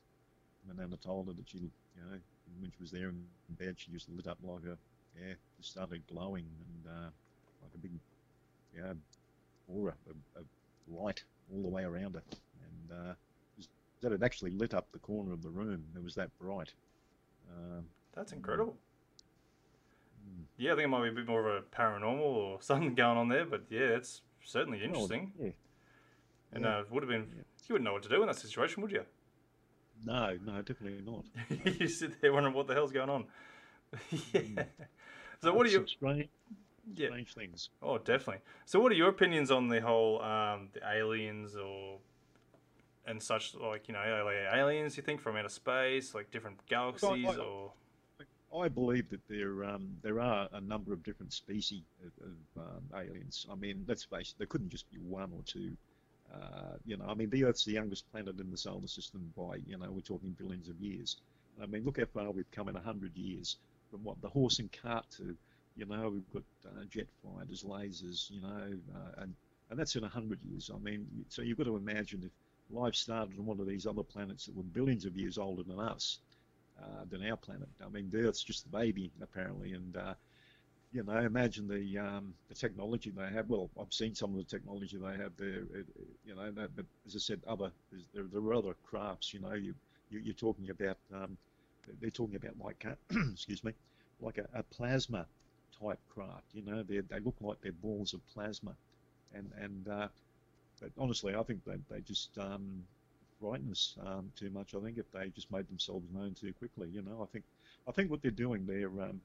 my 0.67 0.83
nana 0.83 0.97
told 0.97 1.29
her 1.29 1.33
that 1.35 1.49
she 1.49 1.71
you 1.97 2.03
know 2.03 2.19
when 2.61 2.71
she 2.71 2.81
was 2.81 2.91
there 2.91 3.09
in 3.09 3.25
bed, 3.51 3.75
she 3.77 3.91
just 3.91 4.09
lit 4.09 4.27
up 4.27 4.39
like 4.43 4.65
a, 4.65 4.77
yeah, 5.19 5.35
just 5.59 5.71
started 5.71 6.03
glowing 6.07 6.47
and 6.47 6.93
uh, 6.93 7.11
like 7.63 7.75
a 7.75 7.79
big, 7.79 7.93
yeah, 8.77 8.93
aura, 9.69 9.95
a 10.37 10.43
light 10.89 11.25
all 11.53 11.63
the 11.63 11.69
way 11.69 11.85
around 11.85 12.15
her. 12.15 12.23
And 12.31 13.09
uh, 13.09 13.15
that 14.03 14.13
it 14.13 14.23
actually 14.23 14.51
lit 14.51 14.75
up 14.75 14.91
the 14.93 14.99
corner 14.99 15.33
of 15.33 15.43
the 15.43 15.49
room. 15.49 15.85
It 15.95 16.03
was 16.03 16.15
that 16.17 16.37
bright. 16.39 16.75
Um, 17.51 17.85
That's 18.15 18.33
incredible. 18.33 18.77
Mm. 20.29 20.45
Yeah, 20.59 20.73
I 20.73 20.75
think 20.75 20.85
it 20.87 20.89
might 20.89 21.05
be 21.05 21.09
a 21.09 21.13
bit 21.13 21.27
more 21.27 21.49
of 21.49 21.63
a 21.63 21.77
paranormal 21.77 22.21
or 22.21 22.59
something 22.61 22.95
going 22.95 23.17
on 23.17 23.29
there, 23.29 23.45
but 23.47 23.65
yeah, 23.71 23.81
it's 23.81 24.23
certainly 24.45 24.83
interesting. 24.83 25.33
Oh, 25.41 25.45
yeah. 25.45 25.53
And 26.53 26.65
yeah. 26.65 26.79
Uh, 26.79 26.83
would 26.91 27.03
have 27.03 27.11
been, 27.11 27.29
yeah. 27.35 27.43
you 27.69 27.73
wouldn't 27.75 27.85
know 27.85 27.95
what 27.95 28.03
to 28.03 28.09
do 28.09 28.21
in 28.21 28.27
that 28.27 28.37
situation, 28.37 28.83
would 28.83 28.93
you? 28.93 29.05
No, 30.05 30.37
no, 30.45 30.63
definitely 30.63 31.03
not. 31.05 31.25
you 31.81 31.89
sit 31.89 32.21
there 32.21 32.33
wondering 32.33 32.55
what 32.55 32.67
the 32.67 32.75
hell's 32.75 32.93
going 32.93 33.11
on. 33.11 33.25
yeah. 34.33 34.41
Mm. 34.41 34.67
So 35.43 35.53
what 35.53 35.67
are 35.67 35.71
your 35.71 35.87
strange, 35.87 36.29
yeah. 36.95 37.09
strange 37.09 37.35
things? 37.35 37.71
Oh, 37.83 37.99
definitely. 37.99 38.43
So 38.65 38.81
what 38.81 38.93
are 38.93 38.95
your 38.95 39.09
opinions 39.09 39.51
on 39.51 39.69
the 39.69 39.81
whole 39.81 40.23
um, 40.23 40.69
the 40.73 40.81
aliens 40.89 41.57
or 41.57 41.99
and 43.07 43.21
such 43.21 43.55
like 43.55 43.89
you 43.89 43.95
know 43.95 44.23
like 44.25 44.37
aliens 44.57 44.97
you 44.97 45.03
think 45.03 45.21
from 45.21 45.37
outer 45.37 45.49
space 45.49 46.15
like 46.15 46.31
different 46.31 46.65
galaxies 46.69 47.27
I, 47.27 47.33
I, 47.33 47.37
or 47.37 47.73
I 48.61 48.69
believe 48.69 49.09
that 49.11 49.27
there 49.29 49.65
um, 49.65 49.97
there 50.03 50.21
are 50.21 50.49
a 50.53 50.61
number 50.61 50.93
of 50.93 51.03
different 51.03 51.33
species 51.33 51.83
of, 52.05 52.27
of 52.27 52.67
um, 52.67 52.83
aliens. 52.95 53.47
I 53.51 53.55
mean, 53.55 53.85
let's 53.89 54.05
face 54.05 54.31
it, 54.31 54.39
there 54.39 54.47
couldn't 54.47 54.69
just 54.69 54.91
be 54.91 54.99
one 54.99 55.33
or 55.33 55.43
two. 55.45 55.73
Uh, 56.33 56.77
you 56.85 56.97
know, 56.97 57.05
I 57.07 57.15
mean, 57.15 57.31
the 57.31 57.45
Earth's 57.45 57.65
the 57.65 57.73
youngest 57.73 58.11
planet 58.11 58.41
in 58.41 58.51
the 58.51 58.57
solar 58.57 58.87
system 58.87 59.33
by, 59.37 59.57
you 59.67 59.77
know, 59.77 59.91
we're 59.91 60.01
talking 60.01 60.35
billions 60.39 60.69
of 60.69 60.81
years. 60.81 61.17
I 61.63 61.67
mean, 61.67 61.85
look 61.85 61.99
how 61.99 62.07
far 62.07 62.31
we've 62.31 62.51
come 62.51 62.69
in 62.69 62.75
100 62.75 63.17
years 63.17 63.57
from 63.91 64.03
what 64.05 64.21
the 64.23 64.29
horse 64.29 64.59
and 64.59 64.71
cart 64.73 65.05
to, 65.19 65.37
you 65.77 65.85
know, 65.85 66.09
we've 66.09 66.33
got 66.33 66.43
uh, 66.67 66.85
jet 66.89 67.09
fighters, 67.23 67.65
lasers, 67.65 68.31
you 68.31 68.41
know, 68.41 68.73
uh, 68.95 69.23
and, 69.23 69.35
and 69.71 69.79
that's 69.79 69.95
in 69.97 70.03
100 70.03 70.39
years. 70.51 70.71
I 70.75 70.79
mean, 70.79 71.07
so 71.29 71.43
you've 71.43 71.59
got 71.59 71.65
to 71.65 71.77
imagine 71.77 72.23
if 72.25 72.33
life 72.75 72.95
started 72.95 73.39
on 73.39 73.45
one 73.45 73.61
of 73.61 73.67
these 73.67 73.87
other 73.87 74.03
planets 74.03 74.47
that 74.47 74.57
were 74.57 74.63
billions 74.63 75.05
of 75.05 75.17
years 75.17 75.37
older 75.37 75.63
than 75.63 75.79
us, 75.79 76.19
uh, 76.83 77.05
than 77.11 77.29
our 77.29 77.37
planet. 77.37 77.69
I 77.85 77.89
mean, 77.91 78.09
the 78.11 78.27
Earth's 78.27 78.43
just 78.43 78.65
the 78.65 78.77
baby, 78.77 79.11
apparently, 79.21 79.73
and 79.73 79.97
uh, 79.97 80.15
you 80.93 81.03
know, 81.03 81.17
imagine 81.17 81.67
the 81.67 81.99
um, 81.99 82.35
the 82.49 82.55
technology 82.55 83.11
they 83.11 83.29
have. 83.35 83.49
Well, 83.49 83.71
I've 83.81 83.93
seen 83.93 84.15
some 84.15 84.31
of 84.31 84.37
the 84.37 84.45
technology 84.45 84.99
they 84.99 85.17
have 85.17 85.33
there. 85.39 85.65
It, 85.75 85.87
you 86.25 86.35
know, 86.35 86.51
that, 86.51 86.77
but 86.77 86.85
as 87.07 87.17
I 87.17 87.19
said, 87.19 87.41
other 87.47 87.73
there, 88.13 88.25
there 88.31 88.43
are 88.43 88.55
other 88.55 88.75
crafts. 88.85 89.33
You 89.33 89.41
know, 89.41 89.55
you, 89.55 89.75
you 90.11 90.31
are 90.31 90.35
talking 90.35 90.71
about 90.71 90.99
um, 91.15 91.37
they're 92.01 92.11
talking 92.11 92.37
about 92.37 92.59
like 92.63 92.85
excuse 93.33 93.65
me, 93.65 93.73
like 94.21 94.39
a, 94.39 94.47
a, 94.55 94.63
plasma 94.63 95.27
type 95.81 95.99
craft. 96.09 96.47
You 96.53 96.63
know, 96.63 96.83
they 96.83 97.01
they 97.01 97.21
look 97.21 97.37
like 97.41 97.61
they're 97.63 97.73
balls 97.73 98.13
of 98.13 98.21
plasma, 98.35 98.75
and 99.35 99.51
and 99.59 99.89
uh, 99.89 100.09
but 100.81 100.91
honestly, 100.99 101.35
I 101.35 101.43
think 101.43 101.65
they 101.65 101.77
they 101.91 102.01
just 102.01 102.37
um, 102.39 102.85
frighten 103.41 103.71
us 103.71 103.97
um, 104.07 104.31
too 104.39 104.51
much. 104.51 104.75
I 104.75 104.81
think 104.81 104.99
if 104.99 105.11
they 105.11 105.29
just 105.29 105.51
made 105.51 105.69
themselves 105.69 106.07
known 106.13 106.35
too 106.35 106.53
quickly, 106.59 106.89
you 106.89 107.03
know, 107.03 107.23
I 107.23 107.27
think 107.33 107.45
I 107.87 107.93
think 107.93 108.11
what 108.11 108.23
they're 108.23 108.31
doing 108.31 108.67
there, 108.67 108.89
um, 109.03 109.21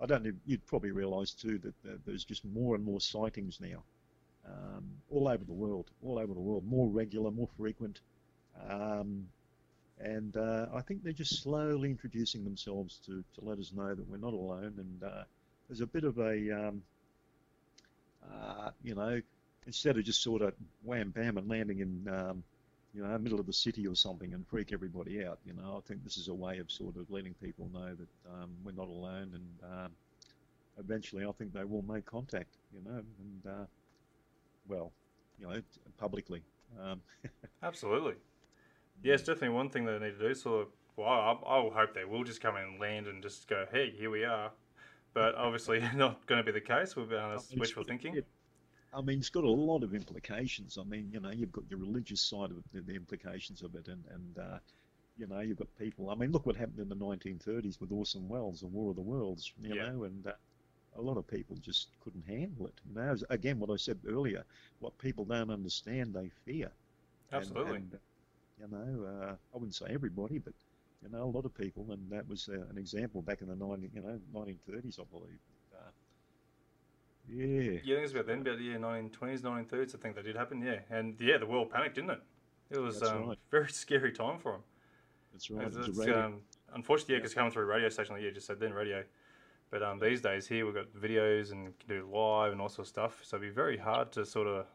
I 0.00 0.06
don't 0.06 0.24
know, 0.24 0.32
you'd 0.46 0.66
probably 0.66 0.90
realise 0.90 1.32
too 1.32 1.58
that, 1.58 1.82
that 1.82 2.06
there's 2.06 2.24
just 2.24 2.44
more 2.44 2.74
and 2.74 2.84
more 2.84 3.00
sightings 3.00 3.58
now, 3.60 3.82
um, 4.46 4.84
all 5.10 5.28
over 5.28 5.44
the 5.44 5.52
world, 5.52 5.90
all 6.02 6.18
over 6.18 6.32
the 6.32 6.40
world, 6.40 6.64
more 6.66 6.88
regular, 6.88 7.30
more 7.30 7.48
frequent, 7.56 8.00
um, 8.68 9.28
and 10.00 10.36
uh, 10.36 10.66
I 10.72 10.80
think 10.80 11.02
they're 11.02 11.12
just 11.12 11.42
slowly 11.42 11.90
introducing 11.90 12.44
themselves 12.44 13.00
to, 13.06 13.24
to 13.34 13.44
let 13.44 13.58
us 13.58 13.72
know 13.74 13.94
that 13.94 14.08
we're 14.08 14.16
not 14.16 14.32
alone, 14.32 14.74
and 14.78 15.02
uh, 15.02 15.24
there's 15.68 15.80
a 15.80 15.86
bit 15.86 16.04
of 16.04 16.18
a, 16.18 16.68
um, 16.68 16.82
uh, 18.24 18.70
you 18.82 18.94
know, 18.94 19.20
instead 19.66 19.98
of 19.98 20.04
just 20.04 20.22
sort 20.22 20.40
of 20.40 20.54
wham 20.82 21.10
bam 21.10 21.36
and 21.36 21.48
landing 21.48 21.80
in 21.80 22.08
um, 22.12 22.42
you 22.94 23.02
know, 23.02 23.18
middle 23.18 23.40
of 23.40 23.46
the 23.46 23.52
city 23.52 23.86
or 23.86 23.94
something 23.94 24.32
and 24.32 24.46
freak 24.46 24.72
everybody 24.72 25.24
out. 25.24 25.38
You 25.44 25.52
know, 25.52 25.76
I 25.76 25.86
think 25.86 26.04
this 26.04 26.16
is 26.16 26.28
a 26.28 26.34
way 26.34 26.58
of 26.58 26.70
sort 26.70 26.96
of 26.96 27.10
letting 27.10 27.34
people 27.34 27.68
know 27.72 27.94
that 27.94 28.08
um, 28.32 28.50
we're 28.64 28.72
not 28.72 28.88
alone, 28.88 29.32
and 29.34 29.72
um, 29.72 29.90
eventually, 30.78 31.24
I 31.26 31.32
think 31.32 31.52
they 31.52 31.64
will 31.64 31.82
make 31.82 32.06
contact. 32.06 32.56
You 32.72 32.80
know, 32.84 32.98
and 32.98 33.46
uh, 33.46 33.66
well, 34.66 34.92
you 35.38 35.46
know, 35.46 35.60
publicly. 35.98 36.42
Um, 36.82 37.00
Absolutely. 37.62 38.14
Yeah, 39.02 39.14
it's 39.14 39.22
definitely 39.22 39.50
one 39.50 39.70
thing 39.70 39.84
they 39.84 39.98
need 39.98 40.18
to 40.18 40.28
do. 40.28 40.34
So, 40.34 40.68
well, 40.96 41.08
I, 41.08 41.32
I 41.46 41.70
hope 41.72 41.94
they 41.94 42.04
will 42.04 42.24
just 42.24 42.40
come 42.40 42.56
in 42.56 42.64
and 42.64 42.80
land 42.80 43.06
and 43.06 43.22
just 43.22 43.48
go, 43.48 43.66
"Hey, 43.70 43.90
here 43.96 44.10
we 44.10 44.24
are." 44.24 44.50
But 45.14 45.34
obviously, 45.34 45.82
not 45.94 46.26
going 46.26 46.38
to 46.38 46.44
be 46.44 46.52
the 46.52 46.64
case. 46.64 46.96
We've 46.96 47.08
been 47.08 47.18
on 47.18 47.38
wishful 47.56 47.84
thinking. 47.84 48.22
I 48.92 49.00
mean, 49.02 49.18
it's 49.18 49.28
got 49.28 49.44
a 49.44 49.50
lot 49.50 49.82
of 49.82 49.94
implications. 49.94 50.78
I 50.80 50.84
mean, 50.84 51.10
you 51.12 51.20
know, 51.20 51.30
you've 51.30 51.52
got 51.52 51.64
your 51.68 51.78
religious 51.78 52.20
side 52.20 52.50
of 52.50 52.58
it, 52.58 52.86
the 52.86 52.94
implications 52.94 53.62
of 53.62 53.74
it, 53.74 53.88
and, 53.88 54.02
and 54.10 54.38
uh, 54.38 54.58
you 55.18 55.26
know, 55.26 55.40
you've 55.40 55.58
got 55.58 55.68
people. 55.78 56.10
I 56.10 56.14
mean, 56.14 56.32
look 56.32 56.46
what 56.46 56.56
happened 56.56 56.78
in 56.78 56.88
the 56.88 56.96
1930s 56.96 57.80
with 57.80 57.92
Orson 57.92 58.28
Welles 58.28 58.62
and 58.62 58.72
War 58.72 58.90
of 58.90 58.96
the 58.96 59.02
Worlds, 59.02 59.52
you 59.60 59.74
yeah. 59.74 59.90
know, 59.90 60.04
and 60.04 60.26
uh, 60.26 60.32
a 60.96 61.02
lot 61.02 61.16
of 61.16 61.26
people 61.26 61.56
just 61.56 61.88
couldn't 62.02 62.24
handle 62.26 62.66
it. 62.66 62.74
You 62.88 62.94
know, 62.94 63.16
again, 63.28 63.58
what 63.58 63.70
I 63.70 63.76
said 63.76 63.98
earlier, 64.08 64.44
what 64.80 64.96
people 64.98 65.24
don't 65.24 65.50
understand, 65.50 66.14
they 66.14 66.30
fear. 66.46 66.70
Absolutely. 67.32 67.76
And, 67.76 67.98
and, 68.60 68.72
you 68.72 68.76
know, 68.76 69.06
uh, 69.06 69.32
I 69.32 69.56
wouldn't 69.56 69.74
say 69.74 69.86
everybody, 69.90 70.38
but 70.38 70.54
you 71.02 71.10
know, 71.10 71.24
a 71.24 71.30
lot 71.30 71.44
of 71.44 71.54
people, 71.54 71.86
and 71.90 72.10
that 72.10 72.28
was 72.28 72.48
uh, 72.48 72.66
an 72.70 72.78
example 72.78 73.22
back 73.22 73.42
in 73.42 73.48
the 73.48 73.54
19, 73.54 73.90
you 73.94 74.02
know, 74.02 74.18
1930s, 74.34 74.98
I 74.98 75.04
believe. 75.10 75.38
Yeah. 77.30 77.46
Yeah, 77.46 77.70
I 77.72 77.80
think 77.82 78.04
it's 78.04 78.12
about 78.12 78.26
then, 78.26 78.40
about 78.40 78.58
the 78.58 78.64
year 78.64 78.78
1920s, 78.78 79.40
1930s. 79.40 79.94
I 79.94 79.98
think 79.98 80.14
that 80.16 80.24
did 80.24 80.36
happen. 80.36 80.62
Yeah, 80.62 80.80
and 80.90 81.16
yeah, 81.20 81.38
the 81.38 81.46
world 81.46 81.70
panicked, 81.70 81.96
didn't 81.96 82.10
it? 82.10 82.22
It 82.70 82.78
was 82.78 83.02
um, 83.02 83.28
right. 83.28 83.38
very 83.50 83.68
scary 83.68 84.12
time 84.12 84.38
for 84.38 84.52
them. 84.52 84.62
That's 85.32 85.50
right. 85.50 85.66
It's, 85.66 85.88
it's, 85.88 86.08
um, 86.08 86.40
unfortunately, 86.74 87.14
yeah, 87.14 87.18
because 87.20 87.34
coming 87.34 87.52
through 87.52 87.66
radio 87.66 87.88
station 87.88 88.14
like 88.14 88.22
you 88.22 88.30
just 88.30 88.46
said 88.46 88.60
then, 88.60 88.72
radio. 88.72 89.04
But 89.70 89.82
um, 89.82 89.98
these 89.98 90.22
days 90.22 90.46
here 90.46 90.64
we've 90.64 90.74
got 90.74 90.86
videos 90.94 91.52
and 91.52 91.78
can 91.78 91.88
do 91.88 92.08
live 92.10 92.52
and 92.52 92.60
all 92.60 92.68
sorts 92.68 92.88
of 92.90 92.94
stuff. 92.94 93.20
So 93.22 93.36
it'd 93.36 93.50
be 93.50 93.54
very 93.54 93.76
hard 93.76 94.10
to 94.12 94.24
sort 94.24 94.46
of 94.46 94.66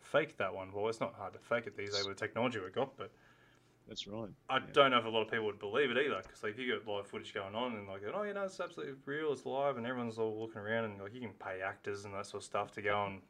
fake 0.00 0.36
that 0.38 0.52
one. 0.52 0.72
Well, 0.72 0.88
it's 0.88 1.00
not 1.00 1.14
hard 1.14 1.32
to 1.34 1.38
fake 1.38 1.66
it 1.66 1.76
these 1.76 1.94
days 1.94 2.06
with 2.06 2.16
the 2.16 2.20
technology 2.26 2.58
we've 2.58 2.72
got, 2.72 2.96
but 2.96 3.12
that's 3.88 4.06
right. 4.06 4.28
I 4.50 4.56
yeah. 4.56 4.62
don't 4.72 4.90
know 4.90 4.98
if 4.98 5.04
a 5.04 5.08
lot 5.08 5.22
of 5.22 5.30
people 5.30 5.46
would 5.46 5.58
believe 5.58 5.90
it 5.90 5.96
either, 5.96 6.20
because 6.22 6.42
like 6.42 6.58
you 6.58 6.74
got 6.74 6.90
live 6.90 7.06
footage 7.06 7.32
going 7.32 7.54
on 7.54 7.76
and 7.76 7.86
like, 7.86 8.02
oh, 8.12 8.22
you 8.22 8.34
know, 8.34 8.44
it's 8.44 8.58
absolutely 8.58 8.94
real, 9.04 9.32
it's 9.32 9.46
live, 9.46 9.76
and 9.76 9.86
everyone's 9.86 10.18
all 10.18 10.40
looking 10.40 10.60
around 10.60 10.86
and 10.86 11.00
like 11.00 11.14
you 11.14 11.20
can 11.20 11.30
pay 11.30 11.60
actors 11.62 12.04
and 12.04 12.14
that 12.14 12.26
sort 12.26 12.42
of 12.42 12.44
stuff 12.44 12.72
to 12.72 12.82
go 12.82 13.06
and 13.06 13.20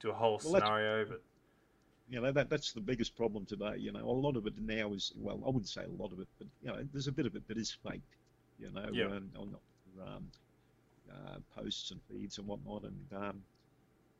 do 0.00 0.10
a 0.10 0.14
whole 0.14 0.40
well, 0.44 0.60
scenario, 0.60 1.04
but. 1.04 1.22
You 2.08 2.20
know 2.20 2.30
that 2.30 2.48
that's 2.48 2.72
the 2.72 2.80
biggest 2.80 3.16
problem 3.16 3.46
today. 3.46 3.78
You 3.78 3.90
know, 3.90 3.98
a 3.98 4.08
lot 4.08 4.36
of 4.36 4.46
it 4.46 4.54
now 4.60 4.92
is 4.92 5.12
well, 5.16 5.42
I 5.44 5.48
wouldn't 5.48 5.68
say 5.68 5.82
a 5.82 6.02
lot 6.02 6.12
of 6.12 6.20
it, 6.20 6.28
but 6.38 6.46
you 6.62 6.68
know, 6.68 6.78
there's 6.92 7.08
a 7.08 7.12
bit 7.12 7.26
of 7.26 7.34
it 7.34 7.48
that 7.48 7.58
is 7.58 7.76
faked. 7.84 8.14
You 8.60 8.70
know, 8.70 8.86
yeah. 8.92 9.06
on, 9.06 9.28
on 9.36 9.56
um, 10.06 10.28
uh, 11.10 11.38
posts 11.60 11.90
and 11.90 12.00
feeds 12.08 12.38
and 12.38 12.46
whatnot, 12.46 12.84
and 12.84 13.24
um, 13.24 13.42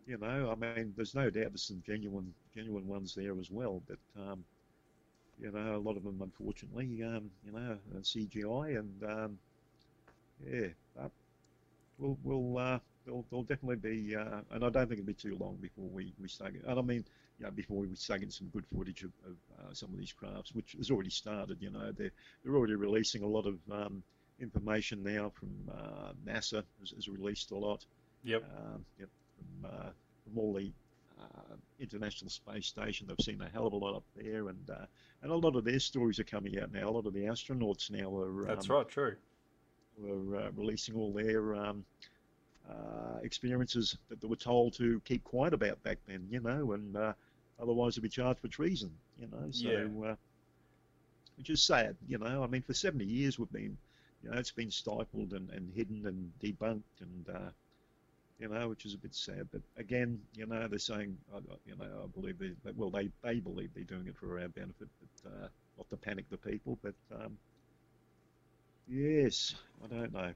you 0.06 0.18
know, 0.18 0.50
I 0.50 0.54
mean, 0.56 0.94
there's 0.96 1.14
no 1.14 1.30
doubt 1.30 1.50
there's 1.50 1.62
some 1.62 1.82
genuine 1.86 2.34
genuine 2.56 2.88
ones 2.88 3.14
there 3.14 3.38
as 3.38 3.52
well, 3.52 3.80
but 3.86 3.98
um, 4.20 4.44
you 5.40 5.50
know, 5.50 5.76
a 5.76 5.78
lot 5.78 5.96
of 5.96 6.04
them, 6.04 6.20
unfortunately, 6.22 7.02
um, 7.02 7.30
you 7.44 7.52
know, 7.52 7.78
CGI, 8.00 8.78
and 8.78 9.04
um, 9.04 9.38
yeah, 10.44 10.68
but 10.94 11.10
we'll, 11.98 12.18
we'll 12.22 12.58
uh, 12.58 12.78
there'll, 13.04 13.24
there'll 13.30 13.44
definitely 13.44 13.76
be, 13.76 14.16
uh, 14.16 14.40
and 14.50 14.64
I 14.64 14.70
don't 14.70 14.88
think 14.88 15.00
it'll 15.00 15.06
be 15.06 15.14
too 15.14 15.36
long 15.38 15.56
before 15.60 15.88
we, 15.88 16.12
we 16.20 16.28
start, 16.28 16.54
and 16.66 16.78
I 16.78 16.82
mean, 16.82 17.04
you 17.38 17.44
know, 17.44 17.50
before 17.50 17.78
we 17.78 17.94
start 17.94 18.20
getting 18.20 18.32
some 18.32 18.48
good 18.48 18.64
footage 18.74 19.02
of, 19.02 19.12
of 19.26 19.36
uh, 19.58 19.74
some 19.74 19.92
of 19.92 19.98
these 19.98 20.12
crafts, 20.12 20.54
which 20.54 20.74
has 20.78 20.90
already 20.90 21.10
started, 21.10 21.58
you 21.60 21.70
know, 21.70 21.92
they're, 21.92 22.12
they're 22.44 22.54
already 22.54 22.74
releasing 22.74 23.22
a 23.22 23.26
lot 23.26 23.46
of 23.46 23.58
um, 23.70 24.02
information 24.40 25.02
now 25.02 25.30
from 25.38 25.50
uh, 25.70 26.12
NASA 26.26 26.62
has, 26.80 26.92
has, 26.94 27.08
released 27.08 27.50
a 27.50 27.56
lot. 27.56 27.84
Yep. 28.24 28.42
Um, 28.56 28.84
yep 28.98 29.08
from, 29.36 29.70
uh, 29.70 29.90
from 30.24 30.38
all 30.38 30.54
the 30.54 30.72
uh, 31.20 31.54
International 31.80 32.30
Space 32.30 32.66
Station. 32.66 33.06
They've 33.06 33.24
seen 33.24 33.40
a 33.40 33.48
hell 33.48 33.66
of 33.66 33.72
a 33.72 33.76
lot 33.76 33.96
up 33.96 34.04
there, 34.14 34.48
and 34.48 34.70
uh, 34.70 34.86
and 35.22 35.32
a 35.32 35.36
lot 35.36 35.56
of 35.56 35.64
their 35.64 35.78
stories 35.78 36.18
are 36.18 36.24
coming 36.24 36.58
out 36.58 36.72
now. 36.72 36.88
A 36.88 36.90
lot 36.90 37.06
of 37.06 37.14
the 37.14 37.24
astronauts 37.24 37.90
now 37.90 38.16
are. 38.16 38.44
That's 38.44 38.68
um, 38.70 38.76
right, 38.76 38.88
true. 38.88 39.16
Are 40.04 40.36
uh, 40.36 40.50
releasing 40.54 40.94
all 40.94 41.12
their 41.12 41.54
um, 41.54 41.84
uh, 42.68 43.18
experiences 43.22 43.96
that 44.08 44.20
they 44.20 44.26
were 44.26 44.36
told 44.36 44.74
to 44.74 45.00
keep 45.04 45.24
quiet 45.24 45.54
about 45.54 45.82
back 45.82 45.98
then, 46.06 46.26
you 46.30 46.40
know, 46.40 46.72
and 46.72 46.96
uh, 46.96 47.12
otherwise 47.60 47.94
they'd 47.94 48.02
be 48.02 48.08
charged 48.08 48.40
for 48.40 48.48
treason, 48.48 48.90
you 49.18 49.28
know. 49.28 49.48
So, 49.50 49.68
yeah. 49.68 50.10
Uh, 50.10 50.16
which 51.38 51.50
is 51.50 51.62
sad, 51.62 51.96
you 52.08 52.18
know. 52.18 52.42
I 52.42 52.46
mean, 52.46 52.62
for 52.62 52.74
70 52.74 53.04
years 53.04 53.38
we've 53.38 53.52
been, 53.52 53.76
you 54.22 54.30
know, 54.30 54.38
it's 54.38 54.50
been 54.50 54.70
stifled 54.70 55.32
and, 55.32 55.50
and 55.50 55.72
hidden 55.74 56.06
and 56.06 56.32
debunked 56.42 56.82
and 57.00 57.28
you 58.38 58.48
know, 58.48 58.68
which 58.68 58.84
is 58.84 58.94
a 58.94 58.98
bit 58.98 59.14
sad. 59.14 59.48
But 59.50 59.62
again, 59.78 60.20
you 60.34 60.46
know, 60.46 60.66
they're 60.68 60.78
saying, 60.78 61.16
you 61.64 61.76
know, 61.76 62.04
I 62.04 62.06
believe 62.18 62.38
they, 62.38 62.52
well, 62.74 62.90
they, 62.90 63.10
they 63.22 63.40
believe 63.40 63.70
they're 63.74 63.84
doing 63.84 64.06
it 64.06 64.16
for 64.16 64.38
our 64.40 64.48
benefit, 64.48 64.88
but 65.00 65.30
uh, 65.30 65.48
not 65.78 65.88
to 65.90 65.96
panic 65.96 66.28
the 66.30 66.36
people. 66.36 66.78
But 66.82 66.94
um, 67.14 67.38
yes, 68.86 69.54
I 69.82 69.86
don't 69.88 70.12
know. 70.12 70.18
I 70.18 70.22
don't 70.24 70.34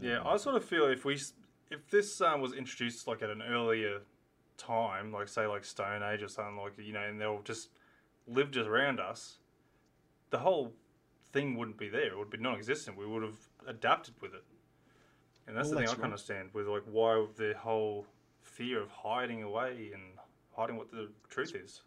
yeah, 0.00 0.14
know. 0.14 0.30
I 0.30 0.36
sort 0.36 0.56
of 0.56 0.64
feel 0.64 0.86
if 0.86 1.04
we, 1.04 1.14
if 1.70 1.88
this 1.90 2.20
um, 2.20 2.40
was 2.40 2.54
introduced 2.54 3.06
like 3.06 3.22
at 3.22 3.30
an 3.30 3.42
earlier 3.42 4.00
time, 4.56 5.12
like 5.12 5.28
say 5.28 5.46
like 5.46 5.64
Stone 5.64 6.02
Age 6.02 6.22
or 6.22 6.28
something 6.28 6.56
like, 6.56 6.78
you 6.78 6.92
know, 6.92 7.02
and 7.02 7.20
they'll 7.20 7.42
just 7.42 7.68
lived 8.26 8.56
around 8.56 9.00
us, 9.00 9.38
the 10.30 10.38
whole 10.38 10.72
thing 11.32 11.56
wouldn't 11.56 11.78
be 11.78 11.88
there. 11.88 12.12
It 12.12 12.18
would 12.18 12.30
be 12.30 12.38
non-existent. 12.38 12.96
We 12.96 13.06
would 13.06 13.22
have 13.22 13.38
adapted 13.66 14.14
with 14.20 14.32
it. 14.34 14.44
And 15.46 15.56
that's 15.56 15.68
well, 15.68 15.80
the 15.80 15.80
thing 15.80 15.88
I 15.88 15.92
can 15.92 16.02
right. 16.02 16.06
understand 16.06 16.48
with 16.52 16.66
like 16.68 16.82
why 16.90 17.26
the 17.36 17.54
whole 17.58 18.06
fear 18.40 18.80
of 18.80 18.90
hiding 18.90 19.42
away 19.42 19.90
and 19.92 20.02
hiding 20.54 20.76
what 20.76 20.90
the 20.90 21.08
truth 21.30 21.54
is. 21.54 21.82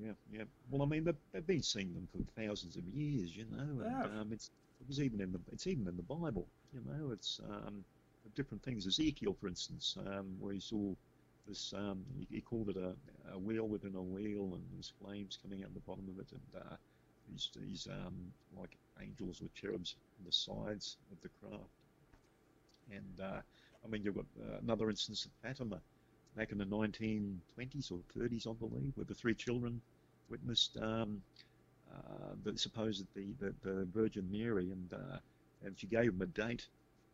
Yeah, 0.00 0.12
yeah. 0.32 0.44
Well, 0.70 0.82
I 0.82 0.86
mean, 0.86 1.04
they've, 1.04 1.16
they've 1.32 1.46
been 1.46 1.62
seeing 1.62 1.94
them 1.94 2.08
for 2.10 2.18
thousands 2.40 2.76
of 2.76 2.84
years, 2.88 3.36
you 3.36 3.46
know, 3.50 3.84
and 3.84 4.20
um, 4.20 4.32
it's 4.32 4.50
it 4.80 4.88
was 4.88 5.00
even 5.00 5.20
in 5.20 5.32
the 5.32 5.40
it's 5.52 5.66
even 5.66 5.86
in 5.86 5.96
the 5.96 6.02
Bible, 6.02 6.46
you 6.72 6.80
know. 6.84 7.12
It's 7.12 7.40
um, 7.48 7.84
different 8.34 8.62
things. 8.62 8.86
Ezekiel, 8.86 9.36
for 9.40 9.48
instance, 9.48 9.96
um, 10.06 10.36
where 10.40 10.52
he 10.52 10.60
saw 10.60 10.94
this, 11.46 11.72
um, 11.76 12.04
he, 12.18 12.26
he, 12.30 12.40
called 12.40 12.70
it 12.70 12.76
a, 12.76 12.94
a, 13.32 13.38
wheel 13.38 13.68
within 13.68 13.94
a 13.94 14.02
wheel, 14.02 14.54
and 14.54 14.62
there's 14.72 14.92
flames 15.02 15.38
coming 15.42 15.62
out 15.62 15.72
the 15.74 15.80
bottom 15.80 16.08
of 16.08 16.18
it, 16.18 16.26
and 16.32 16.62
uh, 16.62 16.76
these, 17.30 17.50
these 17.60 17.88
um, 17.90 18.14
like 18.58 18.76
angels 19.00 19.42
or 19.42 19.48
cherubs 19.54 19.96
on 20.18 20.24
the 20.26 20.32
sides 20.32 20.96
of 21.12 21.18
the 21.22 21.28
craft. 21.40 21.83
And 22.90 23.20
uh, 23.20 23.40
I 23.84 23.88
mean, 23.88 24.02
you've 24.02 24.14
got 24.14 24.26
uh, 24.40 24.58
another 24.62 24.90
instance 24.90 25.24
of 25.24 25.30
Fatima 25.42 25.80
back 26.36 26.52
in 26.52 26.58
the 26.58 26.64
1920s 26.64 27.92
or 27.92 27.98
30s, 28.18 28.48
I 28.48 28.52
believe, 28.52 28.92
where 28.96 29.04
the 29.04 29.14
three 29.14 29.34
children 29.34 29.80
witnessed 30.28 30.76
um, 30.80 31.22
uh, 31.92 32.34
the 32.42 32.58
supposed 32.58 33.06
the, 33.14 33.34
the, 33.38 33.54
the, 33.62 33.84
Virgin 33.94 34.26
Mary, 34.30 34.70
and 34.70 34.92
uh, 34.92 35.18
and 35.64 35.78
she 35.78 35.86
gave 35.86 36.06
them 36.06 36.22
a 36.22 36.26
date 36.26 36.66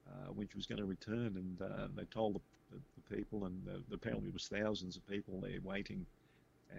uh, 0.08 0.32
when 0.32 0.48
she 0.48 0.56
was 0.56 0.66
going 0.66 0.78
to 0.78 0.86
return, 0.86 1.36
and 1.36 1.60
uh, 1.60 1.88
they 1.94 2.04
told 2.04 2.36
the, 2.36 2.40
the, 2.70 2.80
the 2.96 3.16
people, 3.16 3.44
and 3.44 3.60
apparently 3.92 4.28
it 4.28 4.34
was 4.34 4.48
thousands 4.48 4.96
of 4.96 5.06
people 5.06 5.40
there 5.40 5.58
waiting, 5.62 6.06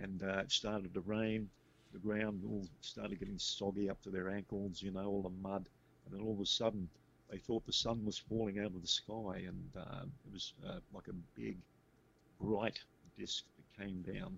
and 0.01 0.21
it 0.21 0.51
started 0.51 0.93
to 0.93 1.01
rain. 1.01 1.49
The 1.93 1.99
ground 1.99 2.43
all 2.45 2.65
started 2.79 3.19
getting 3.19 3.37
soggy 3.37 3.89
up 3.89 4.01
to 4.03 4.09
their 4.09 4.29
ankles, 4.29 4.81
you 4.81 4.91
know, 4.91 5.05
all 5.05 5.21
the 5.21 5.47
mud, 5.47 5.67
and 6.05 6.15
then 6.15 6.25
all 6.25 6.33
of 6.33 6.39
a 6.39 6.45
sudden 6.45 6.89
they 7.31 7.37
thought 7.37 7.65
the 7.65 7.73
sun 7.73 8.03
was 8.05 8.17
falling 8.17 8.59
out 8.59 8.67
of 8.75 8.81
the 8.81 8.87
sky, 8.87 9.43
and 9.47 9.71
uh, 9.77 10.03
it 10.03 10.33
was 10.33 10.53
uh, 10.67 10.79
like 10.93 11.07
a 11.07 11.39
big, 11.39 11.57
bright 12.41 12.79
disk 13.17 13.45
that 13.55 13.85
came 13.85 14.01
down, 14.01 14.37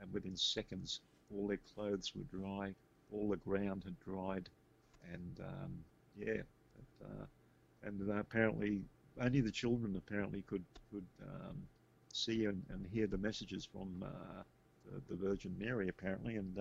and 0.00 0.12
within 0.12 0.36
seconds, 0.36 1.00
all 1.34 1.48
their 1.48 1.60
clothes 1.74 2.12
were 2.14 2.38
dry, 2.38 2.74
all 3.10 3.30
the 3.30 3.36
ground 3.36 3.82
had 3.84 3.98
dried, 4.00 4.48
and 5.12 5.40
um, 5.40 5.72
yeah, 6.16 6.42
but, 7.00 7.06
uh, 7.06 7.24
and 7.82 8.10
apparently 8.10 8.82
only 9.20 9.40
the 9.40 9.50
children 9.50 9.96
apparently 9.96 10.42
could 10.42 10.64
could 10.92 11.06
um, 11.22 11.56
see 12.12 12.44
and, 12.44 12.62
and, 12.70 12.86
hear 12.86 13.06
the 13.06 13.18
messages 13.18 13.64
from 13.64 13.88
uh, 14.04 14.42
the, 14.84 15.14
the, 15.14 15.16
Virgin 15.16 15.54
Mary 15.58 15.88
apparently, 15.88 16.36
and 16.36 16.54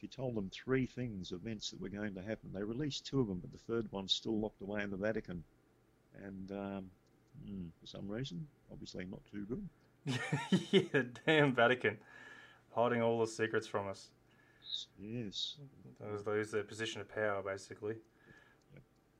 she 0.00 0.06
told 0.06 0.34
them 0.34 0.50
three 0.52 0.86
things, 0.86 1.32
events 1.32 1.70
that 1.70 1.80
were 1.80 1.88
going 1.88 2.14
to 2.14 2.22
happen. 2.22 2.50
They 2.52 2.62
released 2.62 3.06
two 3.06 3.20
of 3.20 3.28
them, 3.28 3.38
but 3.40 3.52
the 3.52 3.58
third 3.58 3.90
one's 3.90 4.12
still 4.12 4.38
locked 4.38 4.60
away 4.62 4.82
in 4.82 4.90
the 4.90 4.96
Vatican. 4.96 5.42
And 6.24 6.50
um, 6.52 6.90
mm, 7.48 7.68
for 7.80 7.86
some 7.86 8.08
reason, 8.08 8.46
obviously 8.72 9.06
not 9.06 9.20
too 9.30 9.46
good. 9.46 10.18
yeah, 10.70 11.02
damn 11.26 11.54
Vatican, 11.54 11.98
hiding 12.74 13.02
all 13.02 13.20
the 13.20 13.26
secrets 13.26 13.66
from 13.66 13.88
us. 13.88 14.10
Yes. 14.98 15.56
Those 16.00 16.26
lose 16.26 16.50
their 16.50 16.62
position 16.62 17.00
of 17.00 17.08
power, 17.08 17.42
basically. 17.42 17.96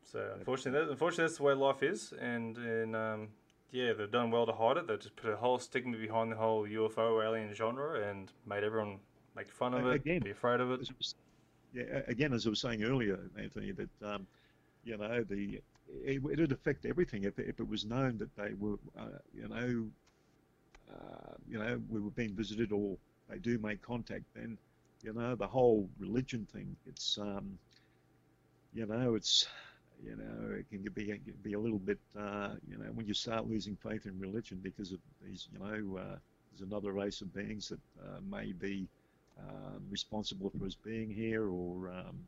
So 0.05 0.33
unfortunately, 0.39 0.81
that, 0.81 0.91
unfortunately, 0.91 1.25
that's 1.25 1.37
the 1.37 1.43
way 1.43 1.55
life 1.55 1.83
is, 1.83 2.15
and 2.19 2.57
and 2.57 2.97
um, 2.97 3.29
yeah, 3.71 3.93
they've 3.93 4.11
done 4.11 4.31
well 4.31 4.47
to 4.47 4.53
hide 4.53 4.79
it. 4.79 4.87
They've 4.87 4.99
just 4.99 5.17
put 5.17 5.31
a 5.31 5.37
whole 5.37 5.59
stigma 5.59 5.99
behind 5.99 6.33
the 6.33 6.37
whole 6.37 6.67
UFO 6.67 7.23
alien 7.23 7.53
genre 7.53 8.09
and 8.09 8.33
made 8.47 8.65
everyone 8.65 9.01
make 9.39 9.51
fun 9.51 9.75
of 9.75 9.87
it, 9.87 9.97
Again, 9.97 10.21
be 10.21 10.31
afraid 10.31 10.61
of 10.61 10.71
it. 10.73 10.81
Was- 10.99 11.15
Yeah, 11.75 12.03
again, 12.07 12.33
as 12.33 12.47
I 12.47 12.51
was 12.51 12.61
saying 12.61 12.83
earlier, 12.83 13.19
Anthony, 13.37 13.73
that 13.73 13.91
um, 14.03 14.27
you 14.85 14.97
know 14.97 15.23
the 15.23 15.61
it, 16.05 16.23
it'd 16.33 16.53
affect 16.53 16.87
everything 16.87 17.25
if, 17.25 17.39
if 17.39 17.61
it 17.61 17.69
was 17.69 17.85
known 17.85 18.19
that 18.19 18.35
they 18.37 18.53
were, 18.55 18.79
uh, 18.99 19.19
you 19.35 19.49
know, 19.49 19.91
uh, 20.91 21.35
you 21.49 21.59
know, 21.59 21.81
we 21.89 22.01
were 22.01 22.11
being 22.11 22.35
visited 22.35 22.73
or 22.73 22.97
they 23.29 23.39
do 23.39 23.59
make 23.59 23.81
contact. 23.83 24.25
Then, 24.35 24.59
you 25.03 25.13
know, 25.13 25.35
the 25.35 25.47
whole 25.47 25.89
religion 25.99 26.47
thing. 26.53 26.77
It's, 26.87 27.19
um, 27.19 27.59
you 28.75 28.87
know, 28.87 29.15
it's, 29.15 29.47
you 30.05 30.17
know, 30.17 30.55
it 30.55 30.69
can 30.71 30.83
be 30.93 31.11
it 31.11 31.25
can 31.25 31.35
be 31.43 31.55
a 31.55 31.59
little 31.59 31.79
bit, 31.79 31.99
uh, 32.19 32.51
you 32.69 32.79
know, 32.79 32.91
when 32.95 33.07
you 33.07 33.15
start 33.15 33.47
losing 33.49 33.77
faith 33.77 34.07
in 34.07 34.19
religion 34.19 34.61
because 34.63 34.93
of 34.93 34.99
these, 35.23 35.49
you 35.53 35.59
know, 35.59 35.99
uh, 35.99 36.17
there's 36.51 36.69
another 36.69 36.93
race 36.93 37.21
of 37.21 37.33
beings 37.35 37.69
that 37.69 37.81
uh, 38.03 38.21
may 38.31 38.53
be 38.53 38.89
um, 39.39 39.83
responsible 39.91 40.51
for 40.59 40.67
us 40.67 40.75
being 40.75 41.11
here 41.11 41.49
or 41.49 41.91
um, 41.91 42.19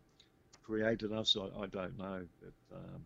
created 0.64 1.12
us. 1.12 1.36
I, 1.36 1.62
I 1.62 1.66
don't 1.66 1.98
know, 1.98 2.22
but 2.42 2.76
um, 2.76 3.04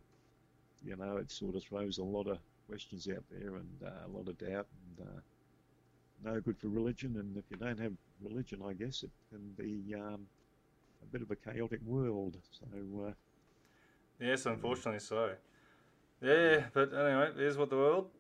you 0.85 0.97
know, 0.97 1.17
it 1.17 1.31
sort 1.31 1.55
of 1.55 1.63
throws 1.63 1.99
a 1.99 2.05
lot 2.05 2.27
of 2.27 2.39
questions 2.69 3.09
out 3.09 3.25
there 3.31 3.57
and 3.57 3.69
uh, 3.85 4.07
a 4.07 4.11
lot 4.17 4.29
of 4.29 4.39
doubt 4.39 4.67
and 4.99 5.09
uh, 5.09 6.31
no 6.31 6.41
good 6.41 6.59
for 6.59 6.69
religion. 6.69 7.17
And 7.19 7.37
if 7.37 7.45
you 7.51 7.57
don't 7.57 7.79
have 7.81 7.93
religion, 8.23 8.61
I 8.67 8.73
guess 8.73 9.03
it 9.03 9.11
can 9.31 9.55
be 9.57 9.95
um, 9.95 10.27
a 11.03 11.07
bit 11.13 11.23
of 11.23 11.31
a 11.31 11.37
chaotic 11.37 11.81
world. 11.85 12.37
So. 12.53 13.07
Uh, 13.09 13.13
Yes, 14.21 14.47
unfortunately 14.47 15.01
so. 15.01 15.31
Yeah, 16.23 16.65
but 16.73 16.93
anyway, 16.95 17.33
is 17.37 17.59
what 17.59 17.69
the 17.69 17.77
world, 17.77 18.11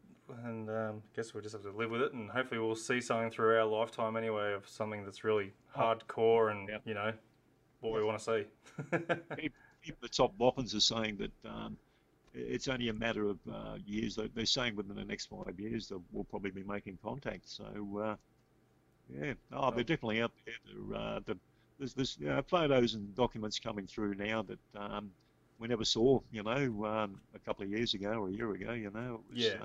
and 0.44 0.68
um, 0.70 1.02
I 1.12 1.16
guess 1.16 1.34
we'll 1.34 1.42
just 1.42 1.54
have 1.54 1.62
to 1.62 1.70
live 1.70 1.90
with 1.90 2.02
it, 2.02 2.12
and 2.12 2.30
hopefully 2.30 2.60
we'll 2.60 2.74
see 2.74 3.00
something 3.00 3.30
through 3.30 3.58
our 3.58 3.64
lifetime 3.64 4.16
anyway 4.16 4.52
of 4.52 4.68
something 4.68 5.04
that's 5.04 5.24
really 5.24 5.52
hardcore 5.76 6.50
and 6.50 6.68
Yeah. 6.68 6.78
you 6.84 6.94
know 6.94 7.12
what 7.80 7.92
we 7.92 8.02
want 8.02 8.18
to 8.18 8.24
see. 8.24 8.44
even 9.84 9.96
the 10.00 10.08
top 10.08 10.36
boffins 10.38 10.74
are 10.74 10.80
saying 10.80 11.18
that 11.18 11.50
um, 11.50 11.76
it's 12.32 12.68
only 12.68 12.88
a 12.88 12.94
matter 12.94 13.28
of 13.28 13.38
uh, 13.52 13.76
years. 13.86 14.18
They're 14.34 14.46
saying 14.46 14.76
within 14.76 14.96
the 14.96 15.04
next 15.04 15.26
five 15.26 15.58
years 15.58 15.88
that 15.88 16.00
we'll 16.10 16.24
probably 16.24 16.50
be 16.50 16.64
making 16.64 16.98
contact. 17.02 17.48
So, 17.48 17.64
uh, 18.02 18.16
yeah, 19.14 19.34
oh, 19.52 19.70
they're 19.70 19.84
definitely 19.84 20.22
out 20.22 20.32
there. 20.46 20.98
Uh, 20.98 21.20
the, 21.26 21.36
there's 21.78 21.94
there's 21.94 22.18
uh, 22.28 22.40
photos 22.48 22.94
and 22.94 23.14
documents 23.14 23.58
coming 23.58 23.86
through 23.86 24.14
now 24.14 24.42
that 24.42 24.58
um, 24.76 25.10
we 25.58 25.68
never 25.68 25.84
saw. 25.84 26.20
You 26.32 26.42
know, 26.42 26.84
um, 26.86 27.20
a 27.34 27.38
couple 27.38 27.64
of 27.64 27.70
years 27.70 27.94
ago 27.94 28.12
or 28.12 28.28
a 28.28 28.32
year 28.32 28.50
ago. 28.52 28.72
You 28.72 28.90
know, 28.94 29.20
it 29.28 29.34
was. 29.34 29.44
Yeah. 29.44 29.58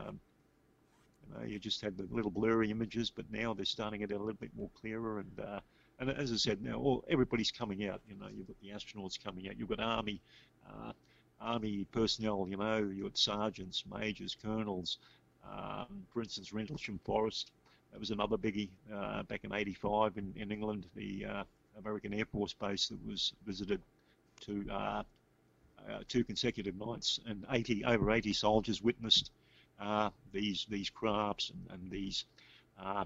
Um, 1.35 1.47
you 1.47 1.59
just 1.59 1.81
had 1.81 1.97
the 1.97 2.07
little 2.11 2.31
blurry 2.31 2.71
images, 2.71 3.11
but 3.11 3.25
now 3.31 3.53
they're 3.53 3.65
starting 3.65 4.01
to 4.01 4.07
get 4.07 4.15
a 4.15 4.19
little 4.19 4.39
bit 4.39 4.51
more 4.57 4.69
clearer. 4.79 5.19
And 5.19 5.39
uh, 5.39 5.59
and 5.99 6.09
as 6.09 6.31
I 6.31 6.35
said, 6.35 6.61
now 6.61 6.75
all 6.75 7.03
everybody's 7.09 7.51
coming 7.51 7.87
out. 7.87 8.01
You 8.07 8.15
know, 8.15 8.27
you've 8.33 8.47
got 8.47 8.59
the 8.61 8.69
astronauts 8.69 9.21
coming 9.21 9.47
out. 9.49 9.57
You've 9.57 9.69
got 9.69 9.79
army, 9.79 10.21
uh, 10.67 10.91
army 11.41 11.85
personnel. 11.91 12.47
You 12.49 12.57
know, 12.57 12.77
you've 12.77 13.03
got 13.03 13.17
sergeants, 13.17 13.83
majors, 13.89 14.35
colonels. 14.41 14.97
Um, 15.49 16.05
for 16.13 16.21
instance, 16.21 16.53
Rendlesham 16.53 16.99
Forest. 17.03 17.51
That 17.91 17.99
was 17.99 18.11
another 18.11 18.37
biggie 18.37 18.69
uh, 18.93 19.23
back 19.23 19.43
in 19.43 19.53
'85 19.53 20.17
in, 20.17 20.33
in 20.35 20.51
England. 20.51 20.85
The 20.95 21.25
uh, 21.25 21.43
American 21.77 22.13
Air 22.13 22.25
Force 22.25 22.53
base 22.53 22.87
that 22.89 23.05
was 23.05 23.33
visited 23.45 23.81
to 24.41 24.65
uh, 24.71 25.03
uh, 25.89 25.99
two 26.07 26.23
consecutive 26.23 26.75
nights, 26.75 27.19
and 27.25 27.45
80 27.49 27.85
over 27.85 28.11
80 28.11 28.33
soldiers 28.33 28.81
witnessed 28.81 29.31
uh, 29.79 30.09
these 30.31 30.65
these 30.69 30.89
crafts 30.89 31.51
and, 31.51 31.81
and 31.81 31.91
these 31.91 32.25
uh, 32.81 33.05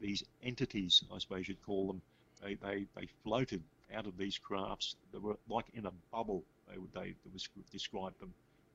these 0.00 0.24
entities, 0.42 1.02
I 1.12 1.18
suppose 1.18 1.48
you'd 1.48 1.62
call 1.64 1.86
them. 1.86 2.02
They, 2.42 2.54
they, 2.54 2.86
they 2.96 3.06
floated 3.22 3.62
out 3.94 4.06
of 4.06 4.16
these 4.16 4.38
crafts. 4.38 4.96
They 5.12 5.18
were 5.18 5.36
like 5.48 5.66
in 5.74 5.86
a 5.86 5.92
bubble. 6.10 6.42
They 6.70 6.78
would 6.78 6.92
they, 6.94 7.14
they 7.24 7.30
was 7.32 7.48
described 7.70 8.18
them, 8.20 8.32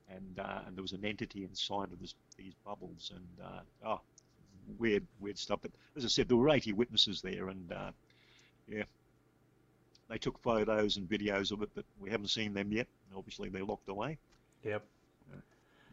and 0.09 0.39
uh, 0.39 0.59
and 0.67 0.75
there 0.75 0.83
was 0.83 0.91
an 0.91 1.05
entity 1.05 1.43
inside 1.43 1.91
of 1.91 1.99
this, 1.99 2.13
these 2.37 2.53
bubbles, 2.65 3.11
and 3.15 3.47
uh, 3.47 3.87
oh, 3.87 4.01
weird 4.77 5.05
weird 5.19 5.37
stuff. 5.37 5.59
But 5.61 5.71
as 5.95 6.05
I 6.05 6.09
said, 6.09 6.27
there 6.27 6.37
were 6.37 6.49
80 6.49 6.73
witnesses 6.73 7.21
there, 7.21 7.49
and 7.49 7.71
uh, 7.71 7.91
yeah, 8.67 8.83
they 10.09 10.17
took 10.17 10.37
photos 10.39 10.97
and 10.97 11.09
videos 11.09 11.51
of 11.51 11.61
it, 11.61 11.69
but 11.73 11.85
we 11.99 12.09
haven't 12.09 12.29
seen 12.29 12.53
them 12.53 12.71
yet. 12.71 12.87
Obviously, 13.15 13.49
they're 13.49 13.63
locked 13.63 13.89
away. 13.89 14.17
yep. 14.63 14.83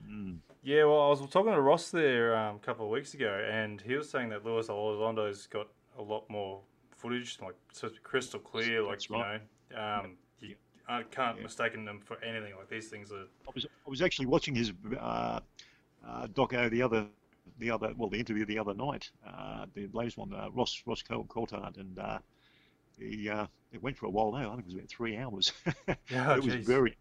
Mm. 0.08 0.38
Yeah, 0.62 0.84
well, 0.84 1.00
I 1.02 1.08
was 1.08 1.20
talking 1.30 1.52
to 1.52 1.60
Ross 1.60 1.90
there 1.90 2.36
um, 2.36 2.56
a 2.56 2.58
couple 2.60 2.84
of 2.86 2.90
weeks 2.92 3.14
ago, 3.14 3.44
and 3.50 3.80
he 3.80 3.96
was 3.96 4.08
saying 4.08 4.28
that 4.30 4.44
Luis 4.44 4.68
Elizondo's 4.68 5.46
got 5.46 5.68
a 5.98 6.02
lot 6.02 6.28
more 6.30 6.60
footage, 6.96 7.38
like 7.42 7.56
crystal 8.02 8.38
clear, 8.38 8.82
like 8.82 9.00
That's 9.00 9.10
you 9.10 9.18
know, 9.18 9.38
um, 9.76 10.16
you 10.40 10.56
I 10.88 11.02
can't 11.02 11.36
Yeah. 11.36 11.42
mistake 11.42 11.72
them 11.72 12.00
for 12.04 12.22
anything. 12.22 12.54
Like 12.56 12.68
these 12.68 12.88
things 12.88 13.10
are. 13.12 13.26
I 13.46 13.50
was 13.54 13.66
I 13.66 13.90
was 13.90 14.02
actually 14.02 14.26
watching 14.26 14.54
his 14.54 14.72
uh, 14.98 15.40
uh, 16.06 16.26
doco 16.28 16.70
the 16.70 16.82
other 16.82 17.06
the 17.58 17.70
other 17.70 17.92
well 17.96 18.08
the 18.08 18.18
interview 18.18 18.44
the 18.44 18.58
other 18.58 18.74
night 18.74 19.10
uh, 19.26 19.66
the 19.74 19.88
latest 19.92 20.16
one 20.16 20.32
uh, 20.32 20.48
Ross 20.52 20.82
Ross 20.86 21.02
Coulthard 21.02 21.76
and 21.76 21.98
uh, 21.98 22.18
he 22.98 23.28
uh, 23.28 23.46
it 23.72 23.82
went 23.82 23.96
for 23.96 24.06
a 24.06 24.10
while 24.10 24.32
now 24.32 24.52
I 24.52 24.56
think 24.56 24.60
it 24.60 24.66
was 24.66 24.74
about 24.74 24.88
three 24.88 25.16
hours 25.16 25.52
Yeah, 26.08 26.34
it 26.36 26.42
was 26.42 26.54
very 26.54 26.96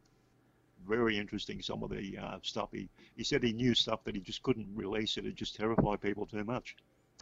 very 0.88 1.17
interesting 1.17 1.61
some 1.61 1.84
of 1.84 1.89
the 1.89 2.17
uh, 2.17 2.38
stuff 2.41 2.69
he 2.71 2.89
he 3.15 3.23
said 3.23 3.43
he 3.43 3.53
knew 3.53 3.73
stuff 3.73 4.03
that 4.03 4.15
he 4.15 4.21
just 4.21 4.41
couldn't 4.43 4.67
release 4.75 5.17
it 5.17 5.25
it 5.25 5.36
just 5.36 5.55
terrified 5.55 6.01
people 6.01 6.25
too 6.25 6.43
much 6.43 6.75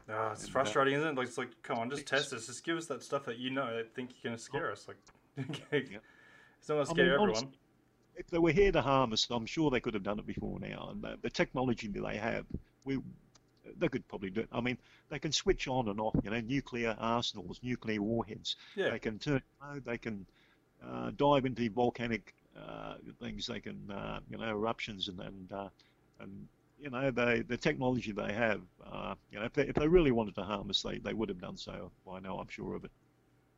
Ah, 0.09 0.31
it's 0.31 0.45
And, 0.45 0.49
uh, 0.49 0.51
frustrating, 0.51 0.93
isn't 0.95 1.07
it? 1.09 1.15
Like 1.15 1.27
it's 1.27 1.37
like, 1.37 1.49
come 1.61 1.77
on, 1.77 1.89
just 1.89 2.07
test 2.07 2.33
us. 2.33 2.47
Just 2.47 2.63
give 2.63 2.77
us 2.77 2.87
that 2.87 3.03
stuff 3.03 3.25
that 3.25 3.37
you 3.37 3.51
know 3.51 3.75
that 3.75 3.93
think 3.93 4.11
you're 4.21 4.31
gonna 4.31 4.39
scare 4.39 4.71
us. 4.71 4.87
Like. 4.87 4.97
Yeah. 5.71 5.99
it's 6.59 6.69
not 6.69 6.75
gonna 6.75 6.81
I 6.81 6.83
scare 6.85 7.05
mean, 7.05 7.13
everyone. 7.13 7.37
honestly, 7.37 7.49
if 8.15 8.27
they 8.29 8.39
were 8.39 8.51
here 8.51 8.71
to 8.71 8.81
harm 8.81 9.13
us, 9.13 9.27
I'm 9.29 9.45
sure 9.45 9.69
they 9.69 9.79
could 9.79 9.93
have 9.93 10.03
done 10.03 10.19
it 10.19 10.25
before 10.25 10.59
now. 10.59 10.89
And 10.91 11.01
the, 11.01 11.17
the 11.21 11.29
technology 11.29 11.87
that 11.87 12.01
they 12.03 12.17
have, 12.17 12.45
we 12.83 12.99
they 13.77 13.87
could 13.87 14.07
probably 14.07 14.29
do 14.31 14.41
it. 14.41 14.49
I 14.51 14.61
mean, 14.61 14.77
they 15.09 15.19
can 15.19 15.31
switch 15.31 15.67
on 15.67 15.87
and 15.89 15.99
off. 15.99 16.15
You 16.23 16.31
know, 16.31 16.39
nuclear 16.41 16.95
arsenals, 16.99 17.59
nuclear 17.63 18.01
warheads. 18.01 18.55
Yeah. 18.75 18.89
They 18.91 18.99
can 18.99 19.19
turn. 19.19 19.41
They 19.85 19.97
can 19.97 20.25
uh, 20.85 21.11
dive 21.15 21.45
into 21.45 21.69
volcanic 21.69 22.33
things. 23.19 23.47
They 23.47 23.59
can, 23.59 23.89
uh, 23.91 24.19
you 24.29 24.37
know, 24.37 24.49
eruptions 24.49 25.07
and 25.07 25.19
and 25.19 25.51
uh, 25.51 25.69
and 26.19 26.47
you 26.81 26.89
know, 26.89 27.11
they 27.11 27.41
the 27.41 27.57
technology 27.57 28.11
they 28.11 28.33
have. 28.33 28.61
Uh, 28.85 29.15
you 29.31 29.39
know, 29.39 29.45
if 29.45 29.53
they 29.53 29.63
if 29.63 29.75
they 29.75 29.87
really 29.87 30.11
wanted 30.11 30.35
to 30.35 30.43
harm 30.43 30.69
us, 30.69 30.81
they 30.81 30.97
they 30.99 31.13
would 31.13 31.29
have 31.29 31.41
done 31.41 31.57
so 31.57 31.91
by 32.05 32.19
now. 32.19 32.37
I'm 32.37 32.47
sure 32.49 32.75
of 32.75 32.85
it. 32.85 32.91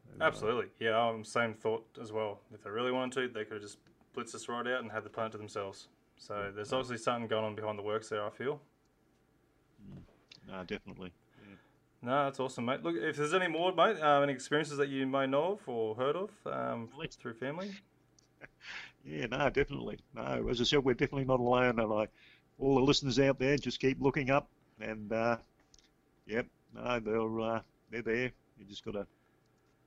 So, 0.06 0.24
uh, 0.24 0.28
Absolutely. 0.28 0.66
Yeah, 0.80 0.98
I'm 0.98 1.24
same 1.24 1.54
thought 1.54 1.86
as 2.02 2.12
well. 2.12 2.42
If 2.54 2.64
they 2.64 2.70
really 2.70 2.92
wanted 2.92 3.14
to, 3.22 3.34
they 3.34 3.44
could 3.46 3.54
have 3.54 3.62
just 3.62 3.78
blitzed 4.16 4.36
us 4.36 4.50
right 4.50 4.68
out 4.68 4.82
and 4.82 4.92
had 4.92 5.04
the 5.04 5.10
planet 5.10 5.34
to 5.34 5.38
themselves. 5.38 5.88
So 6.18 6.52
there's 6.54 6.72
obviously 6.74 6.98
something 6.98 7.28
going 7.28 7.46
on 7.46 7.56
behind 7.56 7.80
the 7.80 7.84
works 7.84 8.10
there. 8.10 8.24
I 8.24 8.30
feel. 8.30 8.62
no, 10.48 10.64
definitely. 10.66 11.12
No, 12.04 12.26
that's 12.26 12.40
awesome, 12.40 12.66
mate. 12.66 12.82
Look, 12.82 12.96
if 12.96 13.18
there's 13.18 13.34
any 13.34 13.48
more, 13.48 13.74
mate, 13.74 14.02
um, 14.02 14.24
any 14.24 14.34
experiences 14.34 14.78
that 14.78 14.90
you 14.90 15.06
may 15.06 15.28
know 15.28 15.54
of 15.54 15.70
or 15.70 15.96
heard 15.96 16.16
of 16.16 16.32
um, 16.48 16.90
through 17.20 17.36
family. 17.36 17.72
Yeah, 19.06 19.26
no, 19.28 19.50
definitely. 19.50 20.00
No, 20.14 20.48
as 20.50 20.62
I 20.62 20.64
said, 20.64 20.84
we're 20.84 20.94
definitely 20.94 21.26
not 21.26 21.40
alone, 21.40 21.80
and 21.80 21.94
I, 21.94 22.08
all 22.60 22.76
the 22.76 22.82
listeners 22.82 23.20
out 23.20 23.40
there, 23.40 23.58
just 23.58 23.80
keep 23.80 24.00
looking 24.00 24.30
up, 24.30 24.48
and 24.80 25.12
uh, 25.12 25.38
yep, 26.28 26.46
no, 26.76 27.00
they're 27.00 27.40
uh, 27.40 27.62
they're 27.90 28.02
there. 28.02 28.32
You 28.60 28.66
just 28.68 28.86
got 28.86 28.94
to 28.94 29.08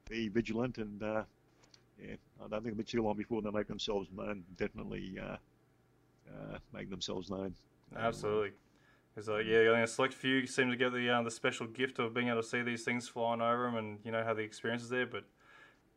be 0.09 0.29
vigilant, 0.29 0.79
and 0.79 1.03
uh, 1.03 1.23
yeah, 2.01 2.17
I 2.41 2.49
don't 2.49 2.51
think 2.51 2.67
it'll 2.73 2.79
be 2.79 2.85
too 2.85 3.03
long 3.03 3.17
before 3.17 3.41
they 3.41 3.51
make 3.51 3.69
themselves 3.69 4.09
known. 4.15 4.45
Definitely 4.57 5.17
uh, 5.21 5.37
uh, 6.29 6.59
make 6.73 6.91
themselves 6.91 7.31
known. 7.31 7.55
Absolutely. 7.97 8.53
Because 9.15 9.29
uh, 9.29 9.37
yeah, 9.37 9.71
I 9.71 9.75
think 9.75 9.85
a 9.85 9.87
select 9.87 10.15
few 10.15 10.45
seem 10.47 10.71
to 10.71 10.77
get 10.77 10.93
the 10.93 11.09
uh, 11.09 11.23
the 11.23 11.31
special 11.31 11.69
gift 11.69 12.01
of 12.01 12.13
being 12.15 12.29
able 12.29 12.43
to 12.43 12.49
see 12.49 12.63
these 12.63 12.83
things 12.83 13.09
flying 13.09 13.41
over 13.41 13.65
them, 13.65 13.77
and 13.77 13.99
you 14.05 14.11
know 14.11 14.25
have 14.25 14.37
the 14.37 14.43
experiences 14.43 14.89
there. 14.89 15.07
But 15.07 15.25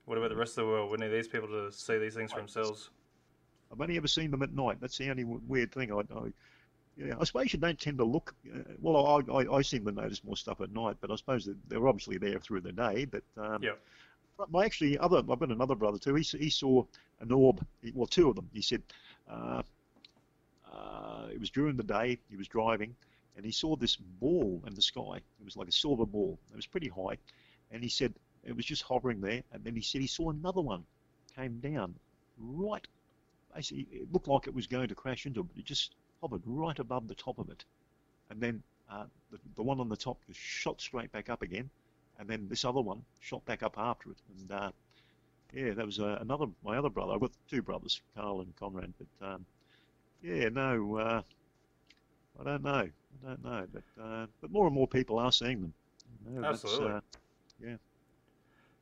what 0.05 0.20
about 0.20 0.30
the 0.30 0.36
rest 0.36 0.51
of 0.51 0.65
the 0.65 0.72
world? 0.72 0.91
We 0.91 0.97
need 0.97 1.11
these 1.11 1.28
people 1.28 1.47
to 1.47 1.72
see 1.72 1.97
these 1.97 2.13
things 2.13 2.32
for 2.32 2.38
themselves. 2.38 2.91
I've 3.72 3.82
only 3.82 3.97
ever 3.97 4.07
seen 4.07 4.32
them 4.32 4.43
at 4.43 4.53
night. 4.53 4.78
That's 4.80 4.97
the 4.97 5.09
only 5.09 5.24
weird 5.24 5.72
thing. 5.72 5.91
I, 5.91 5.99
I 5.99 6.32
yeah, 6.97 7.13
I 7.20 7.24
suppose 7.26 7.53
you 7.53 7.59
don't 7.59 7.80
tend 7.80 7.99
to 7.99 8.03
look. 8.03 8.34
Uh, 8.51 8.59
well, 8.82 9.24
I, 9.30 9.32
I, 9.32 9.57
I 9.57 9.61
seem 9.61 9.86
to 9.86 9.91
notice 9.91 10.24
more 10.24 10.36
stuff 10.36 10.61
at 10.61 10.74
night, 10.74 10.97
but 10.99 11.11
I 11.11 11.15
suppose 11.15 11.45
that 11.45 11.57
they're 11.70 11.88
obviously 11.88 12.18
there 12.18 12.39
through 12.39 12.61
the 12.61 12.72
day. 12.72 13.05
But 13.05 13.24
um, 13.38 13.61
Yep. 13.63 13.80
my 14.49 14.65
actually 14.65 14.97
other 14.97 15.18
I've 15.18 15.28
got 15.28 15.51
another 15.51 15.76
brother 15.76 15.99
too. 15.99 16.15
He 16.15 16.24
he 16.24 16.49
saw 16.49 16.84
an 17.20 17.32
orb. 17.32 17.63
Well, 17.93 18.07
two 18.07 18.30
of 18.30 18.36
them. 18.36 18.49
He 18.51 18.61
said 18.61 18.82
uh, 19.30 19.61
uh, 20.72 21.28
it 21.32 21.39
was 21.39 21.51
during 21.51 21.78
the 21.78 21.84
day. 21.84 22.18
He 22.30 22.36
was 22.36 22.47
driving, 22.47 22.95
and 23.36 23.45
he 23.45 23.51
saw 23.51 23.76
this 23.76 23.95
ball 23.95 24.63
in 24.65 24.74
the 24.74 24.82
sky. 24.82 25.18
It 25.18 25.45
was 25.45 25.55
like 25.55 25.68
a 25.68 25.72
silver 25.72 26.05
ball. 26.05 26.39
It 26.51 26.55
was 26.55 26.65
pretty 26.65 26.89
high, 26.89 27.18
and 27.72 27.84
he 27.84 27.89
said 27.89 28.13
it 28.43 28.55
was 28.55 28.65
just 28.65 28.82
hovering 28.82 29.22
there. 29.22 29.43
And 29.51 29.63
then 29.63 29.76
he 29.76 29.82
said 29.82 30.01
he 30.01 30.07
saw 30.07 30.32
another 30.32 30.61
one 30.61 30.84
came 31.36 31.59
down 31.59 31.93
right. 32.39 32.86
Basically, 33.58 33.88
it 33.91 34.14
looked 34.14 34.28
like 34.28 34.45
it 34.45 34.53
was 34.53 34.68
going 34.68 34.88
to 34.88 34.93
crash 34.93 35.26
into 35.26 35.39
it, 35.39 35.47
but 35.47 35.58
it 35.58 35.66
just 35.66 35.95
hovered 36.22 36.43
right 36.45 36.78
above 36.78 37.08
the 37.08 37.16
top 37.16 37.39
of 37.39 37.49
it. 37.49 37.66
And 38.30 38.39
then 38.39 38.62
uh, 38.88 39.05
the, 39.32 39.39
the 39.55 39.64
one 39.64 39.80
on 39.80 39.89
the 39.89 39.97
top 39.97 40.20
just 40.28 40.39
shot 40.39 40.80
straight 40.80 41.12
back 41.12 41.28
up 41.32 41.41
again, 41.41 41.68
and 42.20 42.30
then 42.30 42.47
this 42.47 42.64
other 42.64 42.82
one 42.82 43.01
shot 43.20 43.43
back 43.45 43.64
up 43.64 43.74
after 43.80 44.12
it. 44.12 44.18
And 44.38 44.51
uh, 44.51 44.72
yeah, 45.55 45.74
that 45.74 45.88
was 45.88 45.99
uh, 45.99 46.20
another 46.22 46.45
my 46.64 46.78
other 46.78 46.89
brother. 46.89 47.14
I've 47.14 47.20
got 47.20 47.32
two 47.49 47.64
brothers, 47.64 47.99
Carl 48.16 48.41
and 48.41 48.55
Conrad. 48.58 48.93
But 48.99 49.28
um, 49.28 49.45
yeah, 50.22 50.49
no, 50.49 50.97
uh, 50.97 51.22
I 52.39 52.43
don't 52.43 52.64
know, 52.64 52.70
I 52.70 53.28
don't 53.28 53.43
know. 53.43 53.68
But 53.74 54.03
uh, 54.03 54.28
but 54.39 54.51
more 54.51 54.68
and 54.68 54.76
more 54.76 54.88
people 54.88 55.18
are 55.18 55.32
seeing 55.32 55.62
them. 55.62 55.74
You 56.32 56.41
know, 56.41 56.47
Absolutely. 56.47 56.91
uh, 56.91 56.99
yeah. 57.66 57.76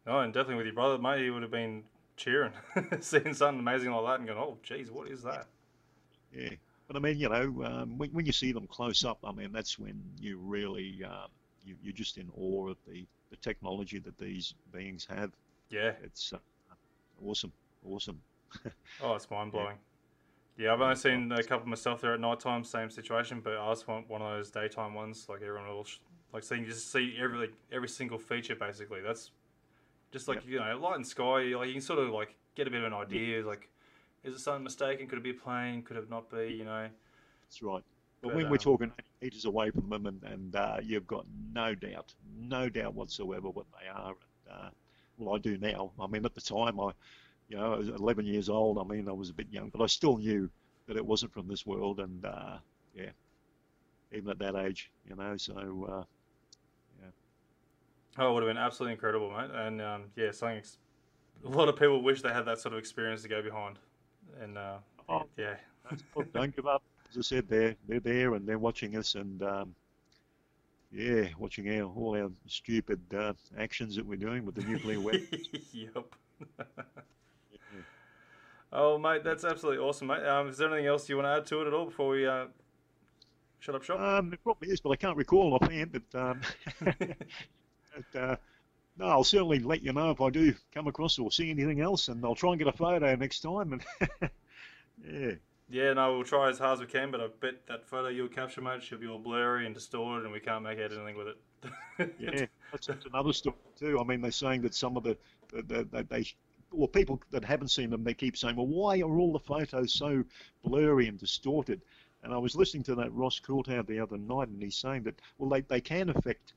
No, 0.06 0.20
and 0.20 0.34
definitely 0.34 0.56
with 0.56 0.66
your 0.66 0.76
brother, 0.76 0.98
mate, 0.98 1.24
he 1.24 1.30
would 1.30 1.44
have 1.44 1.52
been 1.52 1.86
cheering, 2.16 2.54
seeing 3.00 3.34
something 3.34 3.60
amazing 3.60 3.92
like 3.92 4.06
that, 4.06 4.20
and 4.20 4.28
going, 4.28 4.40
"Oh, 4.40 4.58
geez, 4.64 4.92
what 4.92 5.10
is 5.10 5.24
that?" 5.24 5.48
Yeah, 6.34 6.50
but 6.88 6.96
I 6.96 7.00
mean, 7.00 7.18
you 7.18 7.30
know, 7.30 7.64
um, 7.64 7.98
when, 7.98 8.10
when 8.12 8.26
you 8.26 8.32
see 8.32 8.52
them 8.52 8.68
close 8.68 9.06
up, 9.06 9.20
I 9.24 9.32
mean, 9.32 9.52
that's 9.52 9.80
when 9.80 10.02
you 10.20 10.38
really 10.38 11.04
um, 11.04 11.30
you, 11.66 11.76
you're 11.82 11.94
just 11.94 12.18
in 12.18 12.30
awe 12.38 12.70
of 12.70 12.78
the, 12.88 13.06
the 13.30 13.36
technology 13.38 14.00
that 14.00 14.18
these 14.18 14.54
beings 14.72 15.06
have. 15.10 15.32
Yeah. 15.70 15.94
It's 16.04 16.32
uh, 16.34 16.38
awesome, 17.26 17.52
awesome. 17.86 18.22
Oh, 19.04 19.16
it's 19.16 19.30
mind 19.30 19.52
blowing. 19.52 19.76
Yeah, 20.58 20.72
I've 20.72 20.80
only 20.80 20.96
seen 20.96 21.30
a 21.34 21.44
couple 21.44 21.68
myself 21.68 22.00
there 22.00 22.14
at 22.14 22.20
night 22.22 22.40
time, 22.40 22.64
same 22.64 22.90
situation, 22.90 23.42
but 23.44 23.58
I 23.58 23.70
just 23.72 23.90
want 23.90 24.10
one 24.10 24.22
of 24.22 24.32
those 24.32 24.50
daytime 24.50 24.94
ones, 24.94 25.26
like 25.28 25.42
everyone 25.42 25.68
else, 25.68 26.00
like 26.32 26.44
seeing 26.44 26.62
you 26.62 26.70
just 26.70 26.90
see 26.90 27.18
every 27.22 27.50
every 27.74 27.90
single 27.90 28.18
feature 28.18 28.56
basically. 28.56 29.02
That's 29.02 29.32
just 30.16 30.30
like 30.30 30.38
Yep. 30.38 30.48
you 30.48 30.60
know, 30.60 30.80
light 30.80 30.96
and 30.96 31.06
sky. 31.06 31.42
Like 31.58 31.68
you 31.68 31.74
can 31.74 31.82
sort 31.82 32.00
of 32.00 32.10
like 32.10 32.36
get 32.56 32.68
a 32.68 32.72
bit 32.72 32.80
of 32.80 32.86
an 32.86 32.94
idea, 32.94 33.46
like 33.46 33.68
is 34.24 34.34
it 34.34 34.40
something 34.40 34.64
mistaken? 34.64 35.08
Could 35.08 35.18
it 35.18 35.24
be 35.26 35.32
a 35.32 35.34
plane? 35.34 35.82
Could 35.82 35.98
it 35.98 36.10
not 36.10 36.32
be? 36.32 36.56
You 36.58 36.64
know. 36.64 36.88
That's 37.44 37.62
right. 37.62 37.84
But, 38.22 38.30
But, 38.30 38.36
when 38.36 38.46
um, 38.46 38.52
we're 38.52 38.58
talking 38.58 38.94
meters 39.22 39.44
away 39.44 39.72
from 39.72 39.90
them, 39.90 40.06
and, 40.06 40.24
and 40.24 40.56
uh, 40.56 40.78
you've 40.82 41.06
got 41.06 41.26
no 41.54 41.76
doubt, 41.76 42.14
no 42.40 42.70
doubt 42.70 42.96
whatsoever 42.96 43.50
what 43.50 43.66
they 43.78 43.90
are. 43.90 44.16
And, 44.48 44.58
uh, 44.58 44.70
well, 45.18 45.36
I 45.36 45.40
do 45.40 45.58
now. 45.58 45.92
I 46.00 46.08
mean, 46.08 46.26
at 46.26 46.34
the 46.34 46.42
time, 46.42 46.80
I, 46.80 46.92
you 47.50 47.58
know, 47.58 47.74
I 47.74 47.78
was 47.78 47.90
11 47.90 48.26
years 48.26 48.48
old. 48.48 48.78
I 48.78 48.84
mean, 48.84 49.10
I 49.10 49.12
was 49.12 49.30
a 49.30 49.34
bit 49.34 49.48
young, 49.52 49.70
but 49.70 49.84
I 49.84 49.88
still 49.88 50.18
knew 50.18 50.50
that 50.88 50.96
it 50.96 51.06
wasn't 51.06 51.34
from 51.34 51.50
this 51.50 51.66
world. 51.66 52.00
And 52.00 52.24
uh, 52.24 52.58
yeah, 52.96 53.12
even 54.14 54.30
at 54.30 54.40
that 54.40 54.56
age, 54.56 54.90
you 55.10 55.16
know. 55.18 55.36
So 55.36 55.88
uh, 55.92 56.04
Oh, 58.18 58.30
it 58.30 58.34
would 58.34 58.44
have 58.44 58.50
been 58.50 58.58
absolutely 58.58 58.94
incredible, 58.94 59.30
mate. 59.32 59.52
And 59.54 59.82
um, 59.82 60.04
yeah, 60.16 60.32
something 60.32 60.58
ex- 60.60 60.78
a 61.46 61.50
lot 61.50 61.68
of 61.68 61.76
people 61.76 62.02
wish 62.02 62.22
they 62.22 62.30
had 62.34 62.46
that 62.46 62.60
sort 62.60 62.74
of 62.74 62.80
experience 62.80 63.22
to 63.24 63.28
go 63.28 63.42
behind. 63.42 63.78
And 64.42 64.58
uh, 64.58 64.78
Oh. 65.08 65.24
yeah, 65.38 65.56
don't 66.34 66.56
give 66.56 66.66
up. 66.66 66.82
As 67.12 67.18
I 67.18 67.22
said, 67.22 67.48
they're 67.48 67.76
they're 67.88 68.00
there 68.00 68.34
and 68.34 68.48
they're 68.48 68.58
watching 68.58 68.96
us, 68.98 69.14
and 69.16 69.42
um, 69.44 69.76
yeah, 70.92 71.28
watching 71.38 71.70
our 71.80 71.84
all 71.88 72.16
our 72.18 72.32
stupid 72.48 73.00
uh, 73.16 73.34
actions 73.60 73.96
that 73.96 74.06
we're 74.06 74.16
doing 74.16 74.46
with 74.46 74.56
the 74.56 74.64
nuclear 74.64 75.00
weapon. 75.00 75.28
yep. 75.72 76.06
oh, 78.74 78.98
mate, 78.98 79.24
that's 79.24 79.44
absolutely 79.46 79.84
awesome, 79.84 80.08
mate. 80.08 80.24
Um, 80.26 80.50
is 80.50 80.58
there 80.58 80.70
anything 80.70 80.88
else 80.88 81.08
you 81.08 81.18
want 81.18 81.28
to 81.28 81.32
add 81.32 81.46
to 81.48 81.62
it 81.62 81.68
at 81.68 81.74
all 81.74 81.86
before 81.86 82.10
we 82.10 82.26
uh, 82.26 82.46
shut 83.60 83.76
up 83.76 83.84
shop? 83.84 84.00
Um, 84.00 84.34
it 84.34 84.40
probably 84.44 84.70
is, 84.70 84.82
but 84.82 84.90
I 84.90 84.96
can't 84.96 85.18
recall 85.18 85.54
offhand. 85.54 85.92
But, 86.12 86.20
um, 86.20 86.42
but 87.96 88.20
uh, 88.20 88.36
no, 88.98 89.06
I'll 89.06 89.24
certainly 89.24 89.60
let 89.60 89.84
you 89.84 89.94
know 89.94 90.12
if 90.12 90.22
I 90.22 90.30
do 90.30 90.54
come 90.74 90.88
across 90.88 91.20
or 91.20 91.32
see 91.32 91.50
anything 91.50 91.82
else, 91.82 92.08
and 92.08 92.24
I'll 92.24 92.36
try 92.36 92.52
and 92.52 92.60
get 92.60 92.68
a 92.68 92.72
photo 92.72 93.16
next 93.16 93.42
time. 93.42 93.74
And 93.74 93.84
yeah, 95.06 95.32
yeah, 95.70 95.94
no, 95.94 96.14
we'll 96.14 96.24
try 96.24 96.50
as 96.50 96.60
hard 96.60 96.76
as 96.76 96.80
we 96.80 96.86
can, 96.86 97.12
but 97.12 97.20
I 97.20 97.28
bet 97.40 97.66
that 97.68 97.88
photo 97.88 98.10
you'll 98.10 98.28
capture, 98.28 98.62
mate, 98.62 98.84
should 98.84 99.02
be 99.02 99.08
all 99.08 99.18
blurry 99.18 99.66
and 99.66 99.74
distorted, 99.74 100.24
and 100.24 100.32
we 100.32 100.40
can't 100.40 100.64
make 100.64 100.80
out 100.80 100.92
anything 100.92 101.18
with 101.18 101.28
it. 101.28 101.38
yeah, 102.20 102.46
that's, 102.72 102.88
that's 102.88 103.06
another 103.06 103.34
story 103.34 103.56
too. 103.80 104.00
I 104.00 104.04
mean, 104.04 104.22
they're 104.22 104.32
saying 104.32 104.62
that 104.62 104.76
some 104.76 104.96
of 104.96 105.04
the, 105.04 105.18
the, 105.52 105.64
the, 105.64 105.84
the 105.84 106.04
they, 106.04 106.28
well, 106.72 106.88
people 106.88 107.20
that 107.32 107.44
haven't 107.44 107.70
seen 107.70 107.90
them, 107.90 108.04
they 108.04 108.14
keep 108.14 108.38
saying, 108.38 108.56
well, 108.56 108.68
why 108.68 109.00
are 109.00 109.18
all 109.18 109.34
the 109.34 109.40
photos 109.40 109.94
so 109.94 110.24
blurry 110.64 111.08
and 111.08 111.18
distorted? 111.18 111.82
And 112.22 112.34
I 112.34 112.38
was 112.38 112.56
listening 112.56 112.84
to 112.84 112.96
that 112.96 113.14
Ross 113.14 113.40
Coulthard 113.40 113.88
the 113.88 114.00
other 114.00 114.18
night, 114.18 114.50
and 114.50 114.62
he's 114.62 114.76
saying 114.76 115.04
that, 115.04 115.20
well, 115.38 115.50
they, 115.50 115.62
they 115.62 115.82
can 115.82 116.10
affect 116.10 116.54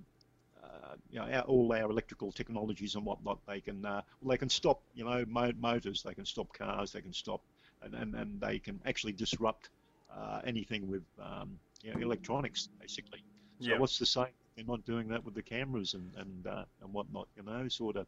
uh, 0.63 0.95
you 1.09 1.19
know, 1.19 1.25
our, 1.25 1.41
all 1.41 1.71
our 1.73 1.89
electrical 1.89 2.31
technologies 2.31 2.95
and 2.95 3.05
whatnot. 3.05 3.39
They 3.47 3.61
can, 3.61 3.85
uh, 3.85 4.01
well, 4.21 4.29
they 4.29 4.37
can 4.37 4.49
stop, 4.49 4.81
you 4.93 5.03
know, 5.03 5.25
mo- 5.27 5.53
motors, 5.57 6.03
they 6.03 6.13
can 6.13 6.25
stop 6.25 6.53
cars, 6.53 6.91
they 6.91 7.01
can 7.01 7.13
stop, 7.13 7.41
and, 7.81 7.93
and, 7.95 8.15
and 8.15 8.39
they 8.39 8.59
can 8.59 8.79
actually 8.85 9.13
disrupt 9.13 9.69
uh, 10.09 10.41
anything 10.45 10.87
with, 10.87 11.03
um, 11.19 11.59
you 11.81 11.91
know, 11.93 11.99
electronics, 11.99 12.69
basically. 12.79 13.23
So 13.59 13.73
Yeah. 13.73 13.77
what's 13.77 13.97
to 13.99 14.05
say 14.05 14.25
they're 14.55 14.65
not 14.65 14.85
doing 14.85 15.07
that 15.09 15.23
with 15.23 15.35
the 15.35 15.43
cameras 15.43 15.93
and 15.93 16.13
and 16.15 16.47
uh, 16.47 16.65
and 16.81 16.93
whatnot? 16.93 17.27
You 17.35 17.43
know, 17.43 17.67
sort 17.69 17.95
of 17.97 18.07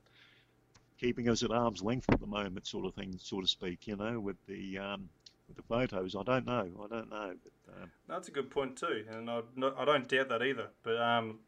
keeping 0.99 1.29
us 1.29 1.43
at 1.43 1.51
arm's 1.51 1.81
length 1.83 2.09
at 2.11 2.19
the 2.19 2.27
moment, 2.27 2.67
sort 2.67 2.85
of 2.85 2.95
thing, 2.95 3.15
so 3.19 3.41
to 3.41 3.47
speak. 3.47 3.87
You 3.87 3.97
know, 3.97 4.19
with 4.19 4.37
the 4.47 4.77
um, 4.79 5.09
with 5.47 5.57
the 5.57 5.63
photos. 5.63 6.15
I 6.15 6.23
don't 6.23 6.45
know. 6.45 6.69
I 6.83 6.87
don't 6.87 7.09
know. 7.09 7.35
But 7.43 7.52
um, 7.69 7.91
That's 8.07 8.27
a 8.27 8.31
good 8.31 8.49
point 8.49 8.77
too, 8.77 9.05
and 9.09 9.29
I, 9.29 9.41
no, 9.55 9.73
I 9.77 9.85
don't 9.85 10.07
doubt 10.07 10.29
that 10.29 10.43
either. 10.43 10.67
But 10.83 11.01
um, 11.01 11.39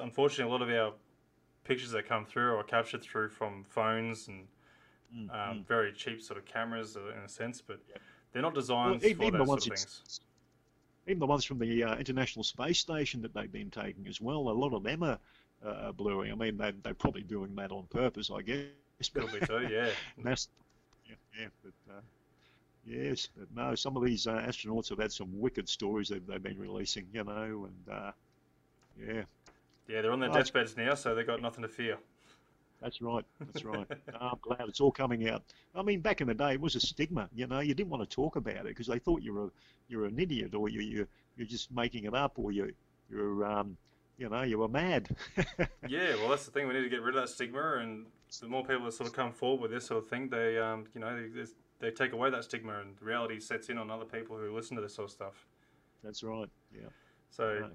unfortunately, 0.00 0.50
a 0.50 0.52
lot 0.52 0.62
of 0.62 0.70
our 0.70 0.92
pictures 1.64 1.90
that 1.90 2.08
come 2.08 2.24
through 2.24 2.56
are 2.56 2.62
captured 2.62 3.02
through 3.02 3.28
from 3.28 3.64
phones 3.64 4.28
and 4.28 4.46
um, 5.30 5.64
very 5.66 5.92
cheap 5.92 6.22
sort 6.22 6.38
of 6.38 6.44
cameras 6.44 6.96
uh, 6.96 7.16
in 7.16 7.24
a 7.24 7.28
sense, 7.28 7.60
but 7.60 7.80
they're 8.32 8.42
not 8.42 8.54
well, 8.54 8.60
designed 8.60 9.04
even, 9.04 9.16
for 9.16 9.24
even 9.24 9.40
the 9.40 9.46
sort 9.46 9.58
of 9.58 9.64
things. 9.64 10.20
even 11.06 11.18
the 11.18 11.26
ones 11.26 11.44
from 11.44 11.58
the 11.58 11.84
uh, 11.84 11.96
International 11.96 12.44
Space 12.44 12.78
Station 12.78 13.22
that 13.22 13.34
they've 13.34 13.52
been 13.52 13.70
taking 13.70 14.06
as 14.06 14.20
well. 14.20 14.48
A 14.48 14.50
lot 14.50 14.72
of 14.72 14.82
them 14.82 15.02
are 15.02 15.18
uh, 15.64 15.92
blurry. 15.92 16.30
I 16.30 16.34
mean, 16.34 16.56
they, 16.56 16.72
they're 16.82 16.94
probably 16.94 17.22
doing 17.22 17.54
that 17.56 17.72
on 17.72 17.86
purpose, 17.90 18.30
I 18.34 18.42
guess. 18.42 18.66
But 19.14 19.28
Could 19.28 19.46
too, 19.46 19.68
yeah. 19.70 19.88
That's, 20.24 20.48
yeah, 21.08 21.14
yeah, 21.38 21.46
but 21.62 21.92
uh, 21.92 22.00
yes, 22.84 23.28
but 23.36 23.48
no, 23.54 23.74
some 23.74 23.96
of 23.96 24.04
these 24.04 24.26
uh, 24.26 24.34
astronauts 24.46 24.88
have 24.90 24.98
had 24.98 25.12
some 25.12 25.28
wicked 25.38 25.68
stories 25.68 26.08
they've, 26.08 26.26
they've 26.26 26.42
been 26.42 26.58
releasing, 26.58 27.06
you 27.12 27.24
know, 27.24 27.66
and 27.68 27.88
uh, 27.96 28.12
yeah, 28.98 29.22
Yeah, 29.86 30.00
they're 30.02 30.12
on 30.12 30.20
their 30.20 30.30
deathbeds 30.30 30.76
now, 30.76 30.94
so 30.94 31.14
they've 31.14 31.26
got 31.26 31.42
nothing 31.42 31.62
to 31.62 31.68
fear. 31.68 31.98
that's 32.80 33.02
right, 33.02 33.24
that's 33.46 33.64
right. 33.64 33.86
No, 34.12 34.18
I'm 34.20 34.38
glad 34.40 34.68
it's 34.68 34.80
all 34.80 34.90
coming 34.90 35.28
out. 35.28 35.42
I 35.74 35.82
mean, 35.82 36.00
back 36.00 36.20
in 36.20 36.28
the 36.28 36.34
day, 36.34 36.54
it 36.54 36.60
was 36.60 36.74
a 36.76 36.80
stigma, 36.80 37.28
you 37.34 37.46
know, 37.46 37.60
you 37.60 37.74
didn't 37.74 37.90
want 37.90 38.08
to 38.08 38.14
talk 38.14 38.36
about 38.36 38.56
it 38.56 38.64
because 38.64 38.86
they 38.86 38.98
thought 38.98 39.22
you 39.22 39.34
were 39.34 39.44
a, 39.46 39.50
you're 39.88 40.06
an 40.06 40.18
idiot 40.18 40.54
or 40.54 40.68
you 40.68 40.80
you 40.80 41.06
you're 41.36 41.46
just 41.46 41.70
making 41.70 42.04
it 42.04 42.14
up 42.14 42.38
or 42.38 42.52
you 42.52 42.72
you're 43.10 43.44
um 43.44 43.76
you 44.18 44.28
know 44.28 44.42
you 44.42 44.58
were 44.58 44.68
mad. 44.68 45.08
Yeah, 45.86 46.14
well, 46.16 46.28
that's 46.28 46.44
the 46.44 46.50
thing. 46.50 46.68
We 46.68 46.74
need 46.74 46.82
to 46.82 46.88
get 46.88 47.02
rid 47.02 47.16
of 47.16 47.22
that 47.22 47.28
stigma, 47.28 47.78
and 47.78 48.06
the 48.40 48.48
more 48.48 48.64
people 48.64 48.84
that 48.84 48.92
sort 48.92 49.08
of 49.08 49.14
come 49.14 49.32
forward 49.32 49.62
with 49.62 49.70
this 49.70 49.86
sort 49.86 50.02
of 50.04 50.08
thing, 50.10 50.28
they, 50.28 50.58
um, 50.58 50.86
you 50.94 51.00
know, 51.00 51.16
they, 51.16 51.44
they 51.80 51.90
take 51.90 52.12
away 52.12 52.30
that 52.30 52.44
stigma, 52.44 52.80
and 52.80 52.94
reality 53.00 53.40
sets 53.40 53.68
in 53.68 53.78
on 53.78 53.90
other 53.90 54.04
people 54.04 54.36
who 54.36 54.54
listen 54.54 54.76
to 54.76 54.82
this 54.82 54.94
sort 54.94 55.06
of 55.08 55.12
stuff. 55.12 55.46
that's 56.02 56.22
right. 56.22 56.48
Yeah. 56.74 56.88
So, 57.30 57.58
Right. 57.60 57.72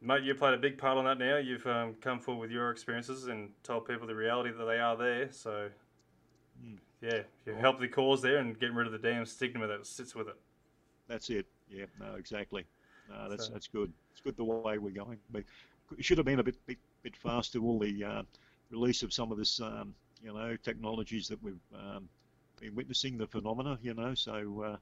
mate, 0.00 0.22
you 0.24 0.34
played 0.34 0.54
a 0.54 0.58
big 0.58 0.78
part 0.78 0.98
on 0.98 1.04
that. 1.04 1.16
Now 1.18 1.36
you've 1.36 1.64
um, 1.66 1.94
come 2.00 2.18
forward 2.18 2.40
with 2.42 2.50
your 2.50 2.70
experiences 2.72 3.26
and 3.28 3.52
told 3.62 3.86
people 3.86 4.06
the 4.06 4.14
reality 4.16 4.50
that 4.50 4.64
they 4.64 4.78
are 4.80 4.96
there. 4.96 5.30
So, 5.30 5.70
Hmm. 6.60 6.74
yeah, 7.00 7.22
you 7.46 7.54
help 7.54 7.78
the 7.78 7.86
cause 7.86 8.20
there 8.22 8.38
and 8.38 8.58
getting 8.58 8.74
rid 8.74 8.86
of 8.88 8.92
the 8.92 8.98
damn 8.98 9.24
stigma 9.26 9.66
that 9.68 9.86
sits 9.86 10.14
with 10.16 10.26
it. 10.28 10.36
That's 11.06 11.30
it. 11.30 11.46
Yeah, 11.68 11.86
no, 12.00 12.14
exactly. 12.16 12.66
No, 13.08 13.28
that's 13.28 13.46
So- 13.46 13.52
that's 13.52 13.68
good. 13.68 13.92
It's 14.10 14.20
good 14.20 14.36
the 14.36 14.44
way 14.44 14.78
we're 14.78 14.90
going. 14.90 15.20
But 15.30 15.44
it 15.96 16.04
should 16.04 16.18
have 16.18 16.26
been 16.26 16.40
a 16.40 16.44
bit 16.44 16.56
bit, 16.66 16.78
bit 17.02 17.16
faster. 17.16 17.60
All 17.60 17.78
the 17.78 18.02
uh, 18.04 18.22
release 18.70 19.02
of 19.04 19.12
some 19.12 19.30
of 19.30 19.38
this, 19.38 19.60
um, 19.60 19.94
you 20.20 20.32
know, 20.34 20.56
technologies 20.56 21.28
that 21.28 21.40
we've 21.44 21.60
um, 21.72 22.08
been 22.60 22.74
witnessing 22.74 23.18
the 23.18 23.26
phenomena. 23.26 23.78
You 23.82 23.94
know, 23.94 24.14
so. 24.14 24.62
Uh, 24.62 24.76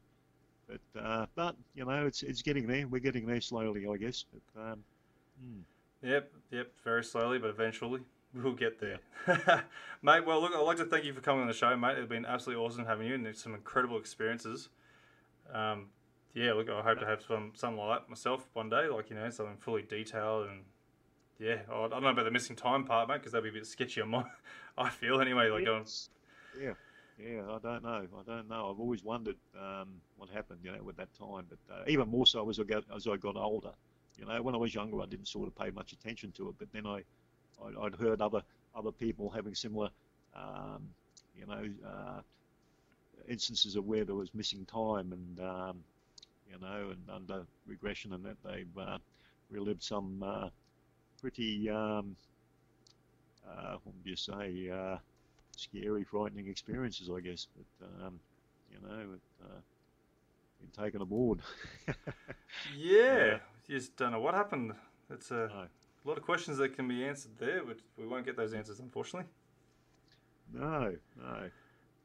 but 0.69 1.01
uh, 1.01 1.27
but 1.37 1.57
you 1.75 1.85
know, 1.85 2.07
it's 2.07 2.23
it's 2.23 2.43
getting 2.43 2.67
there. 2.67 2.89
We're 2.89 2.99
getting 3.01 3.27
there 3.27 3.41
slowly, 3.41 3.87
I 3.87 3.97
guess. 3.97 4.25
But 4.33 4.61
um, 4.61 4.85
hmm. 5.41 5.61
Yep, 6.03 6.33
yep, 6.51 6.73
very 6.85 7.05
slowly, 7.05 7.39
but 7.39 7.51
eventually 7.51 8.01
we'll 8.35 8.53
get 8.53 8.81
there. 8.81 8.99
mate, 10.03 10.27
well, 10.27 10.41
look, 10.41 10.53
I'd 10.55 10.61
like 10.61 10.77
to 10.79 10.85
thank 10.85 11.05
you 11.05 11.13
for 11.13 11.21
coming 11.21 11.43
on 11.43 11.49
the 11.49 11.55
show, 11.55 11.77
mate. 11.77 11.99
It's 11.99 12.09
been 12.09 12.27
absolutely 12.27 12.65
awesome 12.65 12.85
having 12.85 13.07
you 13.07 13.15
and 13.15 13.27
it's 13.27 13.43
some 13.43 13.55
incredible 13.55 13.99
experiences. 13.99 14.69
Um, 15.53 15.87
yeah, 16.35 16.53
look, 16.53 16.69
I 16.69 16.83
hope 16.83 17.01
to 17.01 17.07
have 17.07 17.23
some 17.23 17.53
something 17.55 17.83
like 17.83 18.09
myself 18.09 18.47
one 18.53 18.69
day, 18.69 18.89
like, 18.89 19.11
you 19.11 19.17
know, 19.17 19.29
something 19.31 19.57
fully 19.57 19.83
detailed 19.83 20.49
and 20.49 20.65
Yeah, 21.39 21.61
I 21.71 21.89
don't 21.89 22.03
know 22.03 22.09
about 22.09 22.25
the 22.25 22.31
missing 22.31 22.57
time 22.57 22.85
part, 22.85 23.09
mate, 23.09 23.19
because 23.19 23.33
that'd 23.33 23.45
be 23.45 23.57
a 23.57 23.61
bit 23.61 23.67
sketchy 23.67 24.01
on 24.01 24.11
my. 24.11 24.25
I 24.79 24.91
feel 24.91 25.21
anyway, 25.21 25.49
like 25.49 25.65
going. 25.65 25.87
Yeah, 26.61 26.73
yeah, 27.19 27.43
I 27.49 27.59
don't 27.59 27.83
know. 27.83 28.07
I 28.19 28.23
don't 28.27 28.49
know. 28.49 28.71
I've 28.71 28.81
always 28.81 29.03
wondered 29.03 29.37
um, 29.59 29.89
what 30.17 30.29
happened, 30.31 30.61
you 30.63 30.73
know, 30.73 30.83
with 30.83 30.97
that 30.97 31.09
time. 31.19 31.47
But 31.49 31.75
uh, 31.75 31.83
even 31.89 32.09
more 32.09 32.27
so 32.27 32.49
as 32.49 32.61
I 32.61 32.65
got 32.65 32.85
as 32.95 33.07
I 33.07 33.17
got 33.17 33.37
older. 33.37 33.73
You 34.19 34.25
know, 34.25 34.43
when 34.43 34.55
I 34.55 34.59
was 34.59 34.75
younger, 34.75 35.01
I 35.03 35.07
didn't 35.07 35.29
sort 35.29 35.47
of 35.47 35.55
pay 35.55 35.71
much 35.71 35.93
attention 35.93 36.33
to 36.33 36.49
it. 36.49 36.55
But 36.59 36.69
then 36.73 36.87
I, 36.87 37.03
I 37.63 37.85
would 37.85 37.97
heard 37.97 38.21
other 38.21 38.43
other 38.75 38.93
people 38.93 39.31
having 39.31 39.55
similar, 39.55 39.91
um, 40.35 40.89
you 41.35 41.47
know, 41.47 41.69
uh, 41.87 42.21
instances 43.29 43.77
of 43.77 43.87
where 43.87 44.05
there 44.05 44.15
was 44.15 44.35
missing 44.35 44.65
time 44.67 45.13
and, 45.13 45.41
um, 45.41 45.77
you 46.51 46.59
know, 46.61 46.91
and 46.91 47.11
under 47.11 47.47
regression 47.67 48.13
and 48.13 48.25
that 48.25 48.37
they've 48.45 48.79
uh, 48.79 48.99
relived 49.51 49.83
some 49.83 50.23
uh, 50.23 50.49
pretty, 51.21 51.69
um, 51.71 52.17
uh, 53.49 53.77
what 53.83 53.95
would 53.95 54.05
you 54.05 54.17
say, 54.17 54.71
uh, 54.71 54.97
scary, 55.57 56.05
frightening 56.05 56.49
experiences, 56.49 57.11
I 57.15 57.21
guess. 57.21 57.47
But 57.57 58.07
um, 58.07 58.21
you 58.71 58.79
know, 58.87 59.15
it, 59.15 59.21
uh, 59.43 59.61
been 60.61 60.85
taken 60.85 61.03
aboard. 61.03 61.41
yeah, 62.77 63.39
you 63.67 63.79
just 63.79 63.97
don't 63.97 64.13
know 64.13 64.21
what 64.21 64.35
happened. 64.35 64.73
It's 65.11 65.31
a 65.31 65.49
no. 65.49 65.67
lot 66.05 66.19
of 66.19 66.25
questions 66.25 66.59
that 66.59 66.77
can 66.77 66.89
be 66.89 67.05
answered 67.05 67.33
there, 67.39 67.63
but 67.65 67.79
we 67.99 68.07
won't 68.07 68.25
get 68.25 68.37
those 68.37 68.55
answers, 68.55 68.81
unfortunately. 68.81 69.29
No, 70.53 70.95
no. 71.17 71.51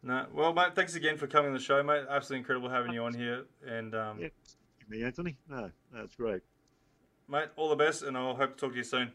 No, 0.03 0.25
well, 0.33 0.51
mate, 0.51 0.73
thanks 0.73 0.95
again 0.95 1.17
for 1.17 1.27
coming 1.27 1.49
on 1.49 1.53
the 1.53 1.59
show, 1.59 1.83
mate. 1.83 2.05
Absolutely 2.09 2.39
incredible 2.39 2.69
having 2.69 2.91
you 2.91 3.03
on 3.03 3.13
here. 3.13 3.45
And 3.65 3.93
um, 3.93 4.19
yeah, 4.19 4.29
me, 4.89 5.03
Anthony. 5.03 5.37
No, 5.47 5.69
that's 5.93 6.15
great, 6.15 6.41
mate. 7.27 7.49
All 7.55 7.69
the 7.69 7.75
best, 7.75 8.01
and 8.01 8.17
I'll 8.17 8.35
hope 8.35 8.57
to 8.57 8.61
talk 8.61 8.71
to 8.71 8.77
you 8.77 8.83
soon. 8.83 9.11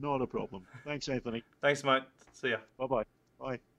Not 0.00 0.20
a 0.20 0.26
problem. 0.26 0.66
Thanks, 0.84 1.08
Anthony. 1.08 1.44
Thanks, 1.60 1.84
mate. 1.84 2.02
See 2.32 2.50
ya. 2.50 2.56
Bye-bye. 2.78 3.04
Bye. 3.44 3.73